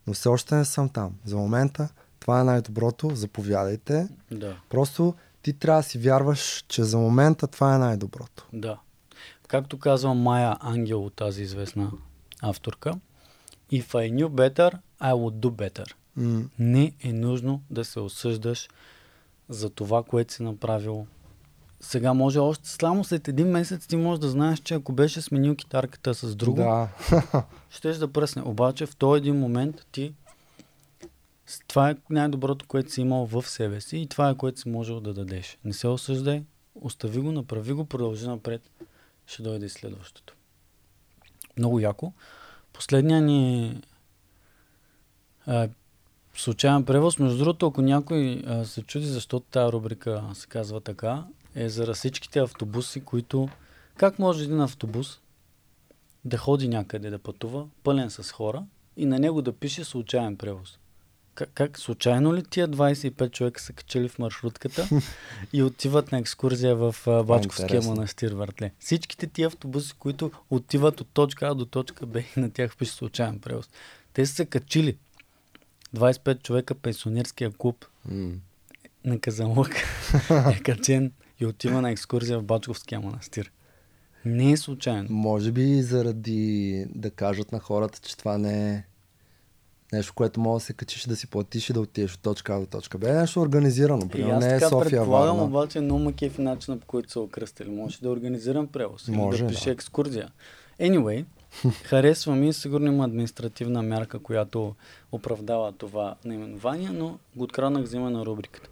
но 0.07 0.13
все 0.13 0.29
още 0.29 0.55
не 0.55 0.65
съм 0.65 0.89
там. 0.89 1.15
За 1.25 1.37
момента 1.37 1.89
това 2.19 2.41
е 2.41 2.43
най-доброто, 2.43 3.15
заповядайте. 3.15 4.07
Да. 4.31 4.57
Просто 4.69 5.13
ти 5.41 5.53
трябва 5.53 5.79
да 5.79 5.87
си 5.87 5.97
вярваш, 5.97 6.65
че 6.67 6.83
за 6.83 6.97
момента 6.97 7.47
това 7.47 7.75
е 7.75 7.77
най-доброто. 7.77 8.47
Да. 8.53 8.79
Както 9.49 9.79
казва 9.79 10.13
Майя 10.13 10.57
Ангел 10.59 11.05
от 11.05 11.13
тази 11.13 11.41
известна 11.43 11.91
авторка, 12.41 12.93
If 13.71 13.83
I 13.85 14.13
knew 14.13 14.27
better, 14.27 14.77
I 15.01 15.13
would 15.13 15.33
do 15.33 15.49
better. 15.51 15.93
М- 16.15 16.49
Не 16.59 16.93
е 17.03 17.13
нужно 17.13 17.61
да 17.69 17.85
се 17.85 17.99
осъждаш 17.99 18.69
за 19.49 19.69
това, 19.69 20.03
което 20.03 20.33
си 20.33 20.43
направил. 20.43 21.07
Сега 21.81 22.13
може 22.13 22.39
още 22.39 22.69
само 22.69 23.03
след 23.03 23.27
един 23.27 23.47
месец 23.47 23.87
ти 23.87 23.95
можеш 23.95 24.19
да 24.19 24.29
знаеш, 24.29 24.59
че 24.59 24.73
ако 24.73 24.91
беше 24.93 25.21
сменил 25.21 25.55
китарката 25.55 26.13
с 26.13 26.35
друго, 26.35 26.57
Да. 26.57 26.87
щеш 27.69 27.97
да 27.97 28.07
пръсне. 28.13 28.41
Обаче 28.41 28.85
в 28.85 28.95
този 28.95 29.17
един 29.17 29.39
момент 29.39 29.85
ти 29.91 30.13
това 31.67 31.89
е 31.89 31.95
най-доброто, 32.09 32.65
което 32.67 32.91
си 32.91 33.01
имал 33.01 33.25
в 33.25 33.43
себе 33.49 33.81
си 33.81 33.97
и 33.97 34.07
това 34.07 34.29
е 34.29 34.35
което 34.35 34.59
си 34.59 34.69
можел 34.69 34.99
да 34.99 35.13
дадеш. 35.13 35.57
Не 35.65 35.73
се 35.73 35.87
осъждай, 35.87 36.43
остави 36.75 37.19
го, 37.19 37.31
направи 37.31 37.73
го, 37.73 37.85
продължи 37.85 38.27
напред. 38.27 38.61
Ще 39.29 39.43
дойде 39.43 39.65
и 39.65 39.69
следващото. 39.69 40.35
Много 41.57 41.79
яко. 41.79 42.13
Последния 42.73 43.21
ни 43.21 43.81
а, 45.45 45.69
случайен 46.35 46.85
превоз. 46.85 47.19
Между 47.19 47.37
другото, 47.37 47.67
ако 47.67 47.81
някой 47.81 48.43
а, 48.47 48.65
се 48.65 48.81
чуди 48.81 49.05
защо 49.05 49.39
тази 49.39 49.71
рубрика 49.71 50.23
се 50.33 50.47
казва 50.47 50.81
така, 50.81 51.23
е 51.55 51.69
за 51.69 51.93
всичките 51.93 52.39
автобуси, 52.39 53.05
които... 53.05 53.49
Как 53.97 54.19
може 54.19 54.43
един 54.43 54.61
автобус 54.61 55.19
да 56.25 56.37
ходи 56.37 56.67
някъде 56.67 57.09
да 57.09 57.19
пътува, 57.19 57.67
пълен 57.83 58.09
с 58.09 58.31
хора 58.31 58.63
и 58.97 59.05
на 59.05 59.19
него 59.19 59.41
да 59.41 59.53
пише 59.53 59.83
случайен 59.83 60.37
превоз. 60.37 60.79
Как, 61.39 61.49
как 61.53 61.79
случайно 61.79 62.33
ли 62.33 62.43
тия 62.43 62.67
25 62.67 63.31
човека 63.31 63.61
са 63.61 63.73
качели 63.73 64.09
в 64.09 64.19
маршрутката 64.19 64.89
и 65.53 65.63
отиват 65.63 66.11
на 66.11 66.17
екскурзия 66.17 66.75
в 66.75 66.95
Бачковския 67.27 67.81
манастир, 67.81 68.31
въртле? 68.31 68.71
Всичките 68.79 69.27
тия 69.27 69.47
автобуси, 69.47 69.93
които 69.99 70.31
отиват 70.49 71.01
от 71.01 71.07
точка 71.13 71.47
А 71.47 71.55
до 71.55 71.65
точка 71.65 72.05
Б 72.05 72.19
и 72.19 72.39
на 72.39 72.51
тях 72.51 72.77
пише 72.77 72.91
случайен 72.91 73.39
превоз. 73.39 73.69
Те 74.13 74.25
са 74.25 74.33
се 74.35 74.45
качили. 74.45 74.97
25 75.95 76.43
човека 76.43 76.75
пенсионерския 76.75 77.51
клуб 77.51 77.85
на 79.05 79.19
Казанлък 79.21 79.75
е 80.29 80.59
качен 80.63 81.11
и 81.39 81.45
отива 81.45 81.81
на 81.81 81.91
екскурзия 81.91 82.39
в 82.39 82.43
Бачковския 82.43 82.99
манастир. 82.99 83.51
Не 84.25 84.51
е 84.51 84.57
случайно. 84.57 85.07
Може 85.09 85.51
би 85.51 85.81
заради 85.81 86.85
да 86.95 87.11
кажат 87.11 87.51
на 87.51 87.59
хората, 87.59 87.99
че 87.99 88.17
това 88.17 88.37
не 88.37 88.73
е 88.75 88.83
нещо, 89.93 90.13
което 90.13 90.39
може 90.39 90.61
да 90.61 90.65
се 90.65 90.73
качиш 90.73 91.05
да 91.05 91.15
си 91.15 91.27
платиш 91.27 91.69
и 91.69 91.73
да 91.73 91.81
отидеш 91.81 92.13
от 92.13 92.21
точка 92.21 92.55
А 92.55 92.59
до 92.59 92.65
точка 92.65 92.97
Б. 92.97 93.09
Е 93.09 93.13
нещо 93.13 93.41
организирано. 93.41 94.09
Примерно 94.09 94.39
не 94.39 94.55
е 94.55 94.59
София, 94.59 94.79
предполагам, 94.79 95.37
Варна. 95.37 95.43
обаче 95.43 95.79
много 95.79 95.99
ма 95.99 96.13
кефи 96.13 96.41
начина 96.41 96.77
по 96.77 96.87
който 96.87 97.11
са 97.11 97.19
окръстили. 97.19 97.69
Може 97.69 97.99
да 98.01 98.09
организирам 98.09 98.67
превоз 98.67 99.07
Може, 99.07 99.43
да 99.43 99.49
пише 99.49 99.65
да. 99.65 99.71
екскурзия. 99.71 100.31
Anyway, 100.79 101.25
харесва 101.83 102.35
ми, 102.35 102.53
сигурно 102.53 102.87
има 102.87 103.05
административна 103.05 103.81
мярка, 103.81 104.19
която 104.19 104.75
оправдава 105.11 105.71
това 105.71 106.15
наименование, 106.25 106.89
но 106.89 107.17
го 107.35 107.43
откраднах 107.43 107.85
за 107.85 107.97
име 107.97 108.09
на 108.09 108.25
рубриката. 108.25 108.69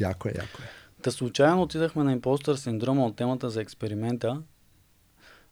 Яко 0.00 0.28
е, 0.28 0.32
яко 0.34 0.62
е. 0.62 0.66
Та 1.02 1.10
случайно 1.10 1.62
отидахме 1.62 2.04
на 2.04 2.12
импостър 2.12 2.56
синдрома 2.56 3.06
от 3.06 3.16
темата 3.16 3.50
за 3.50 3.60
експеримента, 3.60 4.42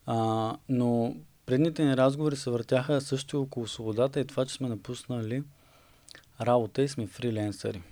а, 0.07 0.57
но 0.69 1.14
предните 1.50 1.85
ни 1.85 1.97
разговори 1.97 2.37
се 2.37 2.50
въртяха 2.50 3.00
също 3.00 3.37
и 3.37 3.38
около 3.38 3.69
свободата 3.69 4.21
и 4.21 4.26
това, 4.26 4.47
че 4.47 4.54
сме 4.54 4.69
напуснали 4.69 5.42
работа 6.40 6.83
и 6.83 6.88
сме 6.88 7.07
фриленсъри. 7.07 7.83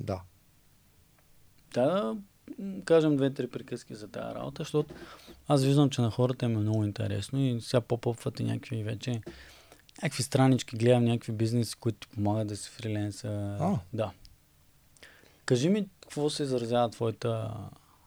Да. 0.00 0.20
Да, 1.74 2.16
кажем 2.84 3.16
две-три 3.16 3.50
приказки 3.50 3.94
за 3.94 4.08
тази 4.08 4.34
работа, 4.34 4.62
защото 4.62 4.94
аз 5.48 5.64
виждам, 5.64 5.90
че 5.90 6.00
на 6.00 6.10
хората 6.10 6.44
им 6.46 6.56
е 6.56 6.60
много 6.60 6.84
интересно 6.84 7.40
и 7.40 7.60
сега 7.60 7.80
попъпват 7.80 8.40
и 8.40 8.44
някакви 8.44 8.82
вече 8.82 9.20
някакви 10.02 10.22
странички, 10.22 10.76
гледам 10.76 11.04
някакви 11.04 11.32
бизнеси, 11.32 11.76
които 11.76 11.98
ти 11.98 12.14
помагат 12.14 12.48
да 12.48 12.56
си 12.56 12.70
фриленса. 12.70 13.56
А. 13.60 13.78
Да. 13.92 14.10
Кажи 15.44 15.68
ми, 15.68 15.88
какво 16.00 16.30
се 16.30 16.42
изразява 16.42 16.90
твоята 16.90 17.54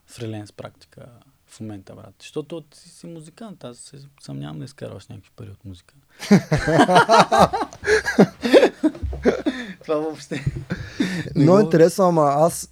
фриленс 0.06 0.52
практика 0.52 1.06
в 1.54 1.60
момента, 1.60 1.96
брат? 1.96 2.14
Защото 2.20 2.62
ти 2.62 2.80
си 2.80 3.08
музикант, 3.08 3.64
аз 3.64 3.78
се 3.78 3.98
съмнявам 4.22 4.60
да 4.60 4.66
изкарваш 4.66 5.08
някакви 5.08 5.32
пари 5.36 5.50
от 5.50 5.66
музика. 5.66 5.94
Това 9.84 9.96
въобще. 9.96 10.46
Много 11.36 11.58
го- 11.58 11.64
интересно, 11.64 12.06
ама 12.06 12.24
аз 12.24 12.70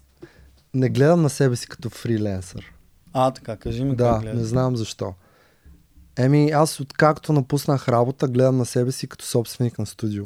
не 0.74 0.90
гледам 0.90 1.22
на 1.22 1.30
себе 1.30 1.56
си 1.56 1.68
като 1.68 1.90
фриленсър. 1.90 2.74
А, 3.14 3.32
така, 3.32 3.58
кажи 3.58 3.84
ми 3.84 3.96
Да, 3.96 4.20
не 4.20 4.44
знам 4.44 4.76
защо. 4.78 5.14
Еми, 6.18 6.52
аз 6.52 6.80
откакто 6.80 7.34
напуснах 7.34 7.88
работа, 7.88 8.28
гледам 8.28 8.58
на 8.58 8.66
себе 8.66 8.92
си 8.92 9.08
като 9.08 9.26
собственик 9.26 9.80
на 9.80 9.86
студио. 9.86 10.26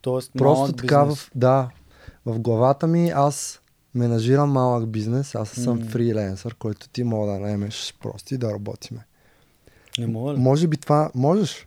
Тоест, 0.00 0.32
Просто 0.38 0.72
така, 0.72 1.04
бизнес. 1.04 1.20
в, 1.20 1.30
да, 1.34 1.68
в 2.26 2.38
главата 2.38 2.86
ми 2.86 3.10
аз 3.10 3.60
менажирам 3.94 4.50
малък 4.50 4.88
бизнес, 4.88 5.34
аз 5.34 5.48
съм 5.48 5.78
М. 5.78 5.84
фриленсър, 5.84 6.54
който 6.54 6.88
ти 6.88 7.04
мога 7.04 7.32
да 7.32 7.38
наемеш 7.38 7.94
просто 8.00 8.34
и 8.34 8.38
да 8.38 8.52
работиме. 8.52 9.06
Не 9.98 10.06
мога 10.06 10.34
ли? 10.34 10.38
Може 10.38 10.68
би 10.68 10.76
това, 10.76 11.10
можеш, 11.14 11.66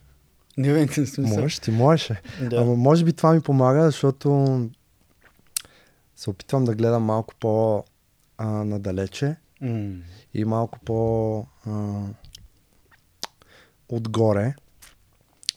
Не 0.56 0.72
бе, 0.72 0.80
не 0.80 0.88
смисъл. 0.88 1.24
можеш, 1.26 1.58
ти 1.58 1.70
можеш. 1.70 2.12
Да. 2.40 2.56
Ама 2.56 2.74
може 2.74 3.04
би 3.04 3.12
това 3.12 3.32
ми 3.32 3.40
помага, 3.40 3.82
защото 3.82 4.60
се 6.16 6.30
опитвам 6.30 6.64
да 6.64 6.74
гледам 6.74 7.02
малко 7.02 7.34
по 7.34 7.84
а, 8.38 8.46
надалече 8.46 9.36
М. 9.60 9.94
и 10.34 10.44
малко 10.44 10.78
по 10.78 11.38
а, 11.66 12.00
отгоре. 13.88 14.54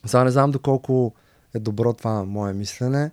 Сега 0.05 0.23
не 0.23 0.31
знам 0.31 0.51
доколко 0.51 1.13
е 1.53 1.59
добро 1.59 1.93
това 1.93 2.23
мое 2.23 2.53
мислене. 2.53 3.11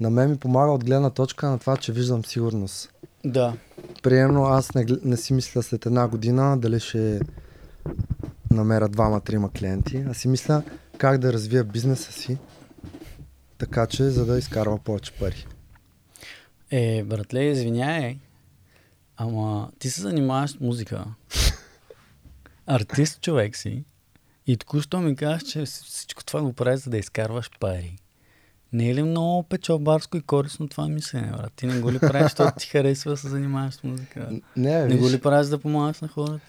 На 0.00 0.10
мен 0.10 0.30
ми 0.30 0.36
помага 0.36 0.72
от 0.72 0.84
гледна 0.84 1.10
точка 1.10 1.48
на 1.48 1.58
това, 1.58 1.76
че 1.76 1.92
виждам 1.92 2.24
сигурност. 2.24 2.92
Да. 3.24 3.56
Примерно 4.02 4.44
аз 4.44 4.74
не, 4.74 4.86
не 5.04 5.16
си 5.16 5.32
мисля 5.32 5.62
след 5.62 5.86
една 5.86 6.08
година 6.08 6.58
дали 6.58 6.80
ще 6.80 7.20
намеря 8.50 8.88
двама-трима 8.88 9.50
клиенти, 9.50 10.04
а 10.08 10.14
си 10.14 10.28
мисля 10.28 10.62
как 10.98 11.18
да 11.18 11.32
развия 11.32 11.64
бизнеса 11.64 12.12
си, 12.12 12.38
така 13.58 13.86
че 13.86 14.04
за 14.04 14.26
да 14.26 14.38
изкарва 14.38 14.78
повече 14.78 15.12
пари. 15.12 15.46
Е, 16.70 17.04
братле, 17.04 17.44
извиняй, 17.44 18.18
ама 19.16 19.70
ти 19.78 19.90
се 19.90 20.00
занимаваш 20.00 20.50
с 20.50 20.60
музика. 20.60 21.04
Артист 22.66 23.20
човек 23.20 23.56
си. 23.56 23.84
И 24.46 24.56
току-що 24.56 25.00
ми 25.00 25.16
казваш, 25.16 25.42
че 25.42 25.64
всичко 25.64 26.24
това 26.24 26.42
го 26.42 26.52
правиш, 26.52 26.80
за 26.80 26.90
да 26.90 26.98
изкарваш 26.98 27.50
пари. 27.60 27.98
Не 28.72 28.90
е 28.90 28.94
ли 28.94 29.02
много 29.02 29.42
печалбарско 29.42 30.16
и 30.16 30.20
корисно 30.22 30.68
това 30.68 30.88
мислене, 30.88 31.32
брат? 31.32 31.52
Ти 31.56 31.66
не 31.66 31.80
го 31.80 31.92
ли 31.92 31.98
правиш, 31.98 32.22
защото 32.22 32.52
ти 32.58 32.66
харесва 32.66 33.10
да 33.10 33.16
се 33.16 33.28
занимаваш 33.28 33.74
с 33.74 33.82
музика? 33.82 34.40
Не, 34.56 34.84
Не 34.84 34.96
го 34.96 35.10
ли 35.10 35.20
правиш 35.20 35.48
да 35.48 35.58
помагаш 35.58 36.00
на 36.00 36.08
хората? 36.08 36.40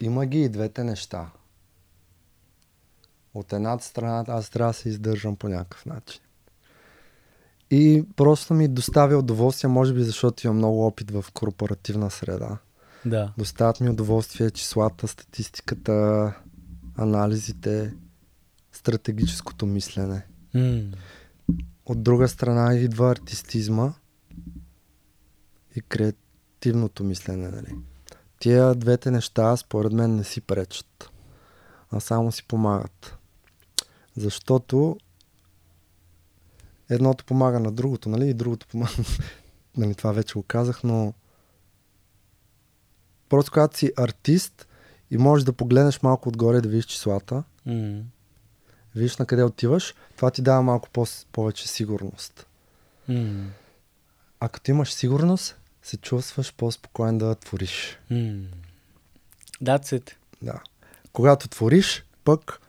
има 0.00 0.26
ги 0.26 0.40
и 0.42 0.48
двете 0.48 0.84
неща. 0.84 1.30
От 3.34 3.52
едната 3.52 3.84
страна 3.84 4.24
аз 4.28 4.50
трябва 4.50 4.70
да 4.72 4.78
се 4.78 4.88
издържам 4.88 5.36
по 5.36 5.48
някакъв 5.48 5.86
начин. 5.86 6.20
И 7.70 8.04
просто 8.16 8.54
ми 8.54 8.68
доставя 8.68 9.16
удоволствие, 9.18 9.70
може 9.70 9.94
би 9.94 10.02
защото 10.02 10.46
имам 10.46 10.56
много 10.56 10.86
опит 10.86 11.10
в 11.10 11.24
корпоративна 11.34 12.10
среда. 12.10 12.58
Да. 13.06 13.32
Доставят 13.38 13.80
ми 13.80 13.90
удоволствие 13.90 14.50
числата, 14.50 15.08
статистиката, 15.08 16.32
анализите, 16.96 17.94
стратегическото 18.72 19.66
мислене. 19.66 20.26
М. 20.54 20.82
От 21.86 22.02
друга 22.02 22.28
страна 22.28 22.74
идва 22.74 23.10
артистизма 23.10 23.92
и 25.76 25.80
креативното 25.80 27.04
мислене. 27.04 27.48
Нали? 27.48 27.74
Тия 28.38 28.74
двете 28.74 29.10
неща, 29.10 29.56
според 29.56 29.92
мен, 29.92 30.16
не 30.16 30.24
си 30.24 30.40
пречат, 30.40 31.10
а 31.90 32.00
само 32.00 32.32
си 32.32 32.46
помагат. 32.46 33.16
Защото 34.16 34.96
едното 36.90 37.24
помага 37.24 37.60
на 37.60 37.72
другото, 37.72 38.08
нали? 38.08 38.28
И 38.28 38.34
другото 38.34 38.66
помага. 38.66 38.92
нали, 39.76 39.94
това 39.94 40.12
вече 40.12 40.34
го 40.34 40.42
казах, 40.42 40.84
но 40.84 41.14
просто 43.28 43.52
когато 43.52 43.78
си 43.78 43.92
артист 43.96 44.66
и 45.10 45.18
можеш 45.18 45.44
да 45.44 45.52
погледнеш 45.52 46.02
малко 46.02 46.28
отгоре 46.28 46.60
да 46.60 46.68
видиш 46.68 46.86
числата, 46.86 47.44
М. 47.66 48.02
видиш 48.94 49.16
на 49.16 49.26
къде 49.26 49.42
отиваш, 49.42 49.94
това 50.16 50.30
ти 50.30 50.42
дава 50.42 50.62
малко 50.62 50.90
по- 50.90 51.06
повече 51.32 51.68
сигурност. 51.68 52.46
М. 53.08 53.46
А 54.40 54.48
като 54.48 54.70
имаш 54.70 54.92
сигурност, 54.92 55.56
се 55.82 55.96
чувстваш 55.96 56.54
по-спокоен 56.54 57.18
да 57.18 57.34
твориш. 57.34 57.98
М. 58.10 58.16
That's 59.62 60.00
it. 60.00 60.12
Да. 60.42 60.60
Когато 61.12 61.48
твориш, 61.48 62.04
пък 62.24 62.60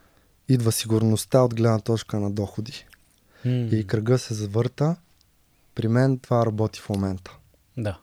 идва 0.49 0.71
сигурността 0.71 1.41
от 1.41 1.55
гледна 1.55 1.79
точка 1.79 2.19
на 2.19 2.31
доходи. 2.31 2.85
М. 3.45 3.51
И 3.51 3.87
кръга 3.87 4.17
се 4.17 4.33
завърта. 4.33 4.95
При 5.75 5.87
мен 5.87 6.19
това 6.19 6.45
работи 6.45 6.79
в 6.79 6.89
момента. 6.89 7.37
Да. 7.77 7.97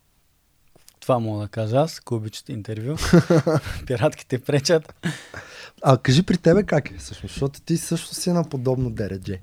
Това 1.00 1.18
мога 1.18 1.42
да 1.42 1.48
кажа 1.48 1.76
аз, 1.76 1.98
ако 1.98 2.14
обичате 2.14 2.52
интервю. 2.52 2.96
Пиратките 3.86 4.38
пречат. 4.38 4.94
А 5.84 5.98
кажи 5.98 6.22
при 6.22 6.36
тебе 6.38 6.62
как 6.62 6.90
е 6.90 6.98
всъщност, 6.98 7.32
защото 7.34 7.60
ти 7.60 7.76
също 7.76 8.14
си 8.14 8.30
на 8.30 8.44
подобно 8.44 8.90
дередже. 8.90 9.40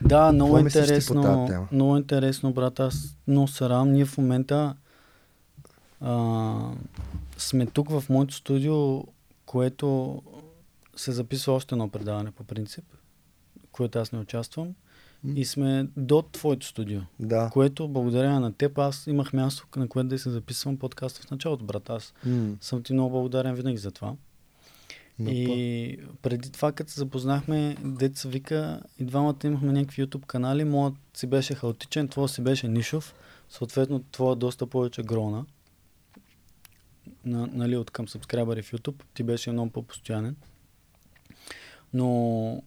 Да, 0.00 0.32
много 0.32 0.54
Какво 0.54 0.66
интересно. 0.66 1.48
Много 1.72 1.96
интересно, 1.96 2.52
брат. 2.52 2.80
Аз 2.80 3.16
много 3.28 3.48
се 3.48 3.68
радвам. 3.68 3.92
Ние 3.92 4.04
в 4.04 4.18
момента 4.18 4.76
а, 6.00 6.54
сме 7.38 7.66
тук 7.66 7.90
в 7.90 8.04
моето 8.08 8.34
студио, 8.34 9.04
което 9.46 10.22
се 10.96 11.12
записва 11.12 11.52
още 11.52 11.74
едно 11.74 11.88
предаване 11.88 12.30
по 12.30 12.44
принцип, 12.44 12.84
което 13.72 13.98
аз 13.98 14.12
не 14.12 14.18
участвам. 14.18 14.68
И 15.34 15.44
сме 15.44 15.86
до 15.96 16.22
твоето 16.22 16.66
студио, 16.66 17.00
Да. 17.20 17.50
което 17.52 17.88
благодарение 17.88 18.38
на 18.38 18.52
теб 18.52 18.78
аз 18.78 19.06
имах 19.06 19.32
място, 19.32 19.66
на 19.76 19.88
което 19.88 20.08
да 20.08 20.18
се 20.18 20.30
записвам 20.30 20.76
подкаста 20.76 21.22
в 21.22 21.30
началото, 21.30 21.64
брат. 21.64 21.90
Аз 21.90 22.14
М, 22.26 22.54
съм 22.60 22.82
ти 22.82 22.92
много 22.92 23.10
благодарен 23.10 23.54
винаги 23.54 23.78
за 23.78 23.90
това. 23.90 24.12
Напълно. 25.18 25.40
И 25.40 25.98
преди 26.22 26.50
това, 26.52 26.72
като 26.72 26.90
се 26.92 27.00
запознахме, 27.00 27.76
деца 27.84 28.28
вика, 28.28 28.82
и 28.98 29.04
двамата 29.04 29.36
имахме 29.44 29.72
някакви 29.72 30.06
YouTube 30.06 30.26
канали. 30.26 30.64
Моят 30.64 30.94
си 31.14 31.26
беше 31.26 31.54
хаотичен, 31.54 32.08
твоя 32.08 32.28
си 32.28 32.42
беше 32.42 32.68
нишов. 32.68 33.14
Съответно, 33.48 34.04
твоя 34.12 34.36
доста 34.36 34.66
повече 34.66 35.02
грона. 35.02 35.44
На, 37.24 37.46
нали, 37.52 37.76
от 37.76 37.90
към 37.90 38.08
сабскрайбъри 38.08 38.62
в 38.62 38.72
YouTube. 38.72 39.02
Ти 39.14 39.22
беше 39.22 39.52
много 39.52 39.70
по-постоянен. 39.70 40.36
Но 41.94 42.62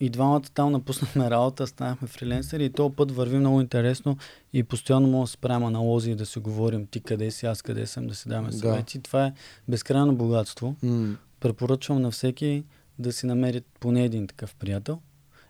и 0.00 0.10
двамата 0.10 0.42
там 0.54 0.72
напуснахме 0.72 1.30
работа, 1.30 1.66
станахме 1.66 2.08
фриленсери 2.08 2.64
и 2.64 2.70
този 2.70 2.94
път 2.94 3.10
върви 3.10 3.38
много 3.38 3.60
интересно 3.60 4.16
и 4.52 4.62
постоянно 4.62 5.08
може 5.08 5.28
да 5.28 5.30
се 5.32 5.36
правим 5.36 5.66
аналози 5.66 6.10
и 6.10 6.14
да 6.14 6.26
си 6.26 6.38
говорим 6.38 6.86
ти 6.86 7.00
къде 7.00 7.30
си, 7.30 7.46
аз 7.46 7.62
къде 7.62 7.86
съм, 7.86 8.06
да 8.06 8.14
си 8.14 8.28
даваме 8.28 8.50
Да. 8.50 8.56
съвети. 8.58 9.02
Това 9.02 9.26
е 9.26 9.32
безкрайно 9.68 10.14
богатство 10.16 10.74
М, 10.82 11.16
препоръчвам 11.40 12.02
на 12.02 12.10
всеки 12.10 12.64
да 12.98 13.12
си 13.12 13.26
намери 13.26 13.62
поне 13.80 14.04
един 14.04 14.26
такъв 14.26 14.54
приятел 14.54 15.00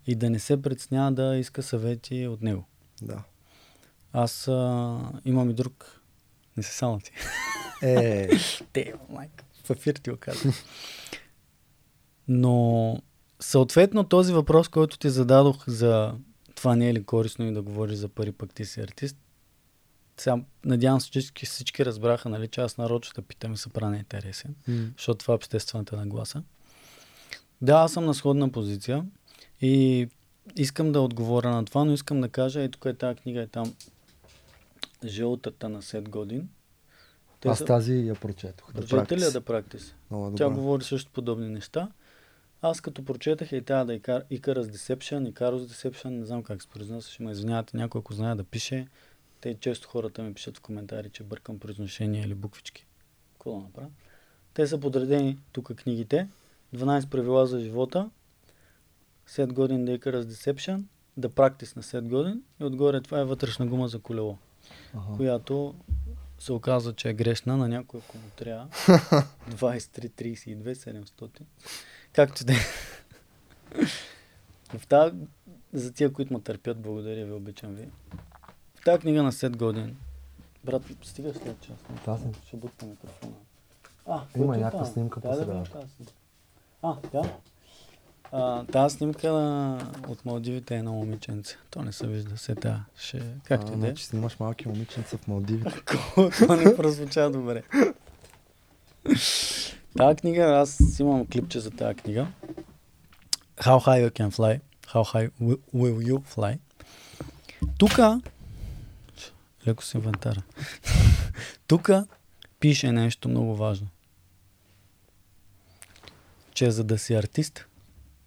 и 0.07 0.15
да 0.15 0.31
не 0.31 0.39
се 0.39 0.63
предснява 0.63 1.13
да 1.13 1.37
иска 1.37 1.63
съвети 1.63 2.27
от 2.27 2.43
него. 2.43 2.65
да. 3.03 3.23
Аз 4.13 4.49
а, 4.49 4.99
имам 5.25 5.51
и 5.51 5.55
друг. 5.55 6.01
Не 6.57 6.63
се 6.63 6.73
само 6.73 7.01
ти. 7.01 7.13
Е, 7.83 8.29
Те, 8.73 8.95
майка. 9.11 9.45
В 9.65 9.71
ефир 9.71 9.95
ти 9.95 10.11
го 10.11 10.17
казвам. 10.17 10.55
Но 12.29 12.99
съответно 13.41 14.05
този 14.05 14.33
въпрос, 14.33 14.69
който 14.69 14.99
ти 14.99 15.11
зададох 15.11 15.65
за 15.69 16.15
това 16.55 16.77
не 16.77 16.89
е 16.89 16.95
ли 16.95 17.05
корисно 17.05 17.47
и 17.47 17.53
да 17.53 17.63
говориш 17.63 17.97
за 17.97 18.09
пари, 18.09 18.33
пък 18.33 18.55
ти 18.55 18.65
си 18.65 18.81
артист, 18.81 19.17
сега 20.21 20.37
надявам 20.65 21.01
се, 21.01 21.11
че 21.11 21.21
всички, 21.21 21.47
всички 21.47 21.85
разбраха, 21.85 22.29
нали, 22.29 22.49
че 22.49 22.61
аз 22.61 22.77
нарочно 22.79 23.13
да 23.15 23.23
питам 23.23 23.53
и 23.53 23.57
се 23.57 23.69
правя 23.69 23.97
интересен. 23.97 24.55
м, 24.69 24.91
защото 24.97 25.19
това 25.19 25.33
е 25.33 25.37
обществената 25.37 25.97
нагласа. 25.97 26.43
Да, 27.63 27.73
аз 27.75 27.93
съм 27.93 28.05
на 28.05 28.15
сходна 28.15 28.53
позиция 28.53 29.07
и 29.61 30.09
искам 30.57 30.93
да 30.93 31.01
отговоря 31.01 31.51
на 31.51 31.65
това, 31.65 31.85
но 31.85 31.93
искам 31.93 32.21
да 32.21 32.29
кажа, 32.29 32.63
ето 32.63 32.79
тук 32.79 32.85
е 32.85 32.95
тази 32.95 33.17
книга, 33.17 33.41
е 33.41 33.47
там 33.47 33.75
Жълтата 35.05 35.69
на 35.69 35.83
Сет 35.83 36.09
годин. 36.09 36.49
Те 37.41 37.49
аз 37.49 37.59
са- 37.59 37.65
тази 37.65 37.95
я 37.95 38.15
прочетох. 38.15 38.73
Да 38.73 38.81
Прочете 38.81 39.17
ли 39.17 39.23
я 39.23 39.31
да 39.31 39.41
практис? 39.41 39.95
Много 40.11 40.37
Тя 40.37 40.51
говори 40.51 40.85
също 40.85 41.11
подобни 41.11 41.49
неща. 41.49 41.89
Аз 42.63 42.81
като 42.81 43.05
прочетах 43.05 43.53
и 43.53 43.63
тя 43.63 43.85
да 43.85 43.95
Икар, 43.95 44.23
Икарас 44.31 44.67
Deception, 44.67 45.29
Икарус 45.29 45.63
Deception, 45.63 46.09
не 46.09 46.27
знам 46.27 46.43
как 46.43 46.63
се 46.63 46.69
произнася, 46.69 47.11
ще 47.11 47.23
ме 47.23 47.31
извинявате 47.33 47.77
някой, 47.77 47.99
ако 47.99 48.13
знае 48.15 48.35
да 48.35 48.45
пише. 48.45 48.87
Те 49.41 49.57
често 49.61 49.89
хората 49.89 50.23
ми 50.23 50.35
пишат 50.35 50.57
в 50.57 50.61
коментари, 50.61 51.11
че 51.11 51.23
бъркам 51.23 51.59
произношение 51.59 52.23
или 52.23 52.35
буквички. 52.35 52.87
Какво 53.33 53.53
да 53.53 53.59
направя? 53.59 53.89
Те 54.55 54.67
са 54.67 54.81
подредени 54.81 55.39
тук 55.53 55.75
книгите. 55.75 56.29
12 56.77 57.09
правила 57.09 57.47
за 57.47 57.61
живота, 57.61 58.11
7 59.29 59.53
годин 59.53 59.89
Икарас 59.89 60.27
Deception, 60.27 60.83
да 61.17 61.29
практис 61.29 61.77
на 61.77 61.83
7 61.83 62.09
годин 62.09 62.43
и 62.61 62.65
отгоре 62.65 63.01
това 63.01 63.21
е 63.21 63.25
вътрешна 63.25 63.67
гума 63.67 63.89
за 63.89 63.99
колело, 63.99 64.39
Ага. 64.95 65.17
която 65.17 65.75
се 66.39 66.53
оказва, 66.53 66.93
че 66.93 67.09
е 67.09 67.15
грешна 67.15 67.57
на 67.57 67.69
някой, 67.69 68.01
ако 68.05 68.19
му 68.19 68.25
трябва. 68.37 68.69
23, 69.51 70.09
32, 70.09 70.75
700. 70.75 71.41
Както 72.13 72.45
да 72.45 72.53
е. 72.53 72.57
В 74.79 74.87
тази, 74.87 75.17
за 75.73 75.93
тия, 75.93 76.13
които 76.13 76.33
ме 76.33 76.41
търпят, 76.41 76.81
благодаря 76.81 77.27
ви, 77.27 77.33
обичам 77.33 77.75
ви. 77.75 77.89
Тази 78.89 79.01
книга 79.01 79.23
на 79.23 79.33
7 79.33 79.57
години. 79.57 79.95
Брат, 80.65 80.83
стигаш 81.03 81.37
след 81.37 81.61
час. 81.61 81.77
Тази. 82.05 82.25
Ще 82.47 82.57
бутна 82.57 82.89
микрофона. 82.89 83.33
А, 84.07 84.21
Има 84.37 84.57
някаква 84.57 84.85
снимка 84.85 85.21
да 85.21 85.29
по 85.29 85.45
снимка. 85.45 85.87
А, 86.83 86.95
да. 87.13 87.33
А, 88.33 88.65
тази 88.65 88.97
снимка 88.97 89.33
на... 89.33 89.79
от 90.09 90.25
Малдивите 90.25 90.77
е 90.77 90.83
на 90.83 90.93
момиченце. 90.93 91.57
То 91.71 91.83
не 91.83 91.93
се 91.93 92.07
вижда 92.07 92.39
се 92.39 92.55
та. 92.55 92.85
Ще... 92.97 93.23
Както 93.45 93.73
а, 93.73 93.75
и 93.75 93.79
да 93.79 93.87
е. 93.87 93.89
значи 93.91 94.05
снимаш 94.05 94.39
малки 94.41 94.69
момиченца 94.69 95.17
в 95.17 95.29
Малдивите. 95.29 95.83
Това 96.33 96.57
не 96.57 96.77
прозвуча 96.77 97.31
добре. 97.31 97.63
Тази 99.97 100.17
книга, 100.17 100.43
аз 100.43 100.99
имам 101.01 101.27
клипче 101.27 101.61
за 101.61 101.71
тази 101.71 101.95
книга. 101.95 102.27
How 103.57 103.87
high 103.87 104.09
you 104.09 104.11
can 104.11 104.31
fly. 104.31 104.61
How 104.87 105.15
high 105.15 105.31
will, 105.43 105.59
will 105.75 106.13
you 106.13 106.37
fly. 106.37 106.59
Тука, 107.79 108.21
леко 109.67 109.85
с 109.85 109.95
инвентара. 109.95 110.43
Тука 111.67 112.07
пише 112.61 112.93
нещо 112.93 113.29
много 113.29 113.57
важно. 113.57 113.89
Че 116.55 116.71
за 116.71 116.85
да 116.85 116.99
си 116.99 117.15
артист, 117.15 117.67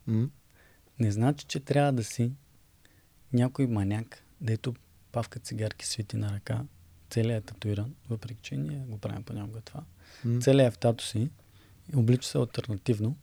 М, 0.08 0.30
не 1.00 1.12
значи, 1.12 1.46
че 1.46 1.60
трябва 1.60 1.92
да 1.92 2.04
си 2.04 2.32
някой 3.34 3.68
маняк, 3.68 4.24
дето 4.42 4.74
павка 5.12 5.40
цигарки 5.40 5.88
свети 5.88 6.18
на 6.18 6.32
ръка, 6.32 6.64
целият 7.10 7.44
е 7.44 7.48
татуиран, 7.54 7.96
въпреки 8.10 8.40
че 8.42 8.58
ние 8.58 8.80
го 8.88 8.98
правим 8.98 9.24
понякога 9.24 9.62
това. 9.62 9.84
м. 10.26 10.42
Целият 10.42 10.74
е 10.74 10.76
в 10.76 10.78
тато 10.78 11.04
си, 11.06 11.30
облича 11.96 12.30
се 12.30 12.38
альтернативно 12.38 13.16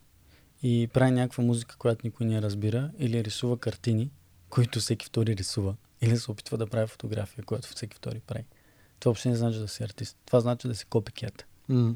и 0.63 0.89
прави 0.93 1.11
някаква 1.11 1.43
музика, 1.43 1.75
която 1.77 2.07
никой 2.07 2.25
не 2.25 2.41
разбира, 2.41 2.91
или 2.97 3.23
рисува 3.23 3.57
картини, 3.57 4.11
които 4.49 4.79
всеки 4.79 5.05
втори 5.05 5.37
рисува, 5.37 5.75
или 6.01 6.17
се 6.17 6.31
опитва 6.31 6.57
да 6.57 6.67
прави 6.67 6.87
фотография, 6.87 7.45
която 7.45 7.67
всеки 7.67 7.95
втори 7.97 8.19
прави. 8.19 8.45
Това 8.99 9.09
въобще 9.09 9.29
не 9.29 9.35
значи 9.35 9.59
да 9.59 9.67
си 9.67 9.83
артист. 9.83 10.17
Това 10.25 10.39
значи 10.39 10.67
да 10.67 10.75
си 10.75 10.85
копикет. 10.85 11.45
М, 11.69 11.95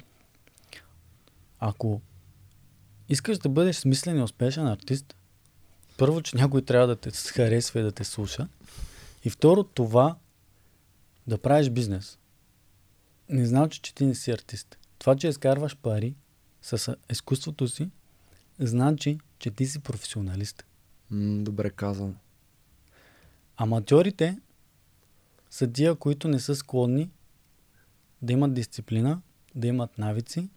Ако 1.60 2.02
искаш 3.10 3.38
да 3.38 3.50
бъдеш 3.50 3.76
смислен 3.76 4.18
и 4.20 4.24
успешен 4.24 4.68
артист, 4.68 5.16
първо, 5.98 6.22
че 6.22 6.36
някой 6.36 6.62
трябва 6.62 6.88
да 6.88 6.96
те 6.96 7.12
харесва 7.12 7.80
и 7.80 7.84
да 7.84 7.92
те 7.92 8.04
слуша. 8.04 8.48
И 9.24 9.30
второ, 9.30 9.64
това 9.64 10.16
да 11.28 11.38
правиш 11.38 11.70
бизнес. 11.70 12.20
Не 13.30 13.46
значи, 13.46 13.80
че 13.82 13.96
ти 13.96 14.06
не 14.06 14.16
си 14.16 14.32
артист. 14.32 14.78
Това, 15.00 15.16
че 15.16 15.28
изкарваш 15.28 15.78
пари 15.78 16.16
с 16.62 16.96
изкуството 17.12 17.68
си, 17.68 17.90
значи, 18.60 19.20
че 19.40 19.52
ти 19.52 19.66
си 19.66 19.80
професионалист. 19.80 20.66
м, 21.10 21.44
добре 21.44 21.70
казвам. 21.70 22.16
Аматьорите 23.58 24.40
са 25.50 25.72
тия, 25.72 25.96
които 25.96 26.28
не 26.28 26.40
са 26.40 26.56
склонни 26.56 27.12
да 28.22 28.34
имат 28.34 28.54
дисциплина, 28.54 29.22
да 29.56 29.68
имат 29.68 29.98
навици, 29.98 30.50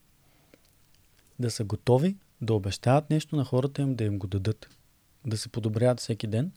да 1.39 1.51
са 1.51 1.65
готови 1.65 2.17
да 2.41 2.55
обещават 2.55 3.11
нещо 3.11 3.37
на 3.37 3.45
хората 3.45 3.83
им, 3.83 3.95
да 3.95 4.05
им 4.05 4.19
го 4.19 4.27
дадат, 4.27 4.69
да 5.27 5.39
се 5.39 5.49
подобряват 5.49 6.01
всеки 6.01 6.27
ден 6.27 6.53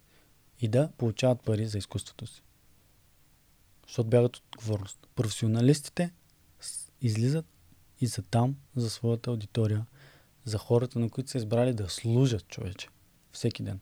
и 0.60 0.68
да 0.68 0.90
получават 0.98 1.44
пари 1.44 1.66
за 1.66 1.78
изкуството 1.78 2.28
си. 2.28 2.44
Защото 3.88 4.10
бягат 4.10 4.38
от 4.38 4.44
отговорност. 4.56 5.08
Професионалистите 5.16 6.12
излизат 7.02 7.46
и 8.02 8.08
са 8.08 8.22
там 8.22 8.56
за 8.76 8.90
своята 8.90 9.30
аудитория, 9.30 9.86
за 10.46 10.58
хората, 10.58 11.00
на 11.00 11.10
които 11.10 11.30
са 11.30 11.38
избрали 11.38 11.74
да 11.74 11.90
служат 11.90 12.48
човече. 12.48 12.88
Всеки 13.32 13.64
ден. 13.64 13.80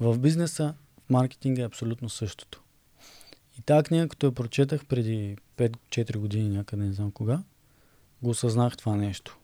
В 0.00 0.18
бизнеса, 0.18 0.74
маркетинга 1.10 1.62
е 1.62 1.66
абсолютно 1.66 2.08
същото. 2.08 2.62
И 3.58 3.62
тази 3.62 3.84
книга, 3.84 4.08
като 4.08 4.26
я 4.26 4.32
прочетах 4.32 4.86
преди 4.86 5.36
5-4 5.56 6.16
години 6.16 6.48
някъде, 6.48 6.84
не 6.84 6.92
знам 6.92 7.10
кога, 7.10 7.42
го 8.22 8.30
осъзнах 8.30 8.76
това 8.76 8.96
нещо. 8.96 9.38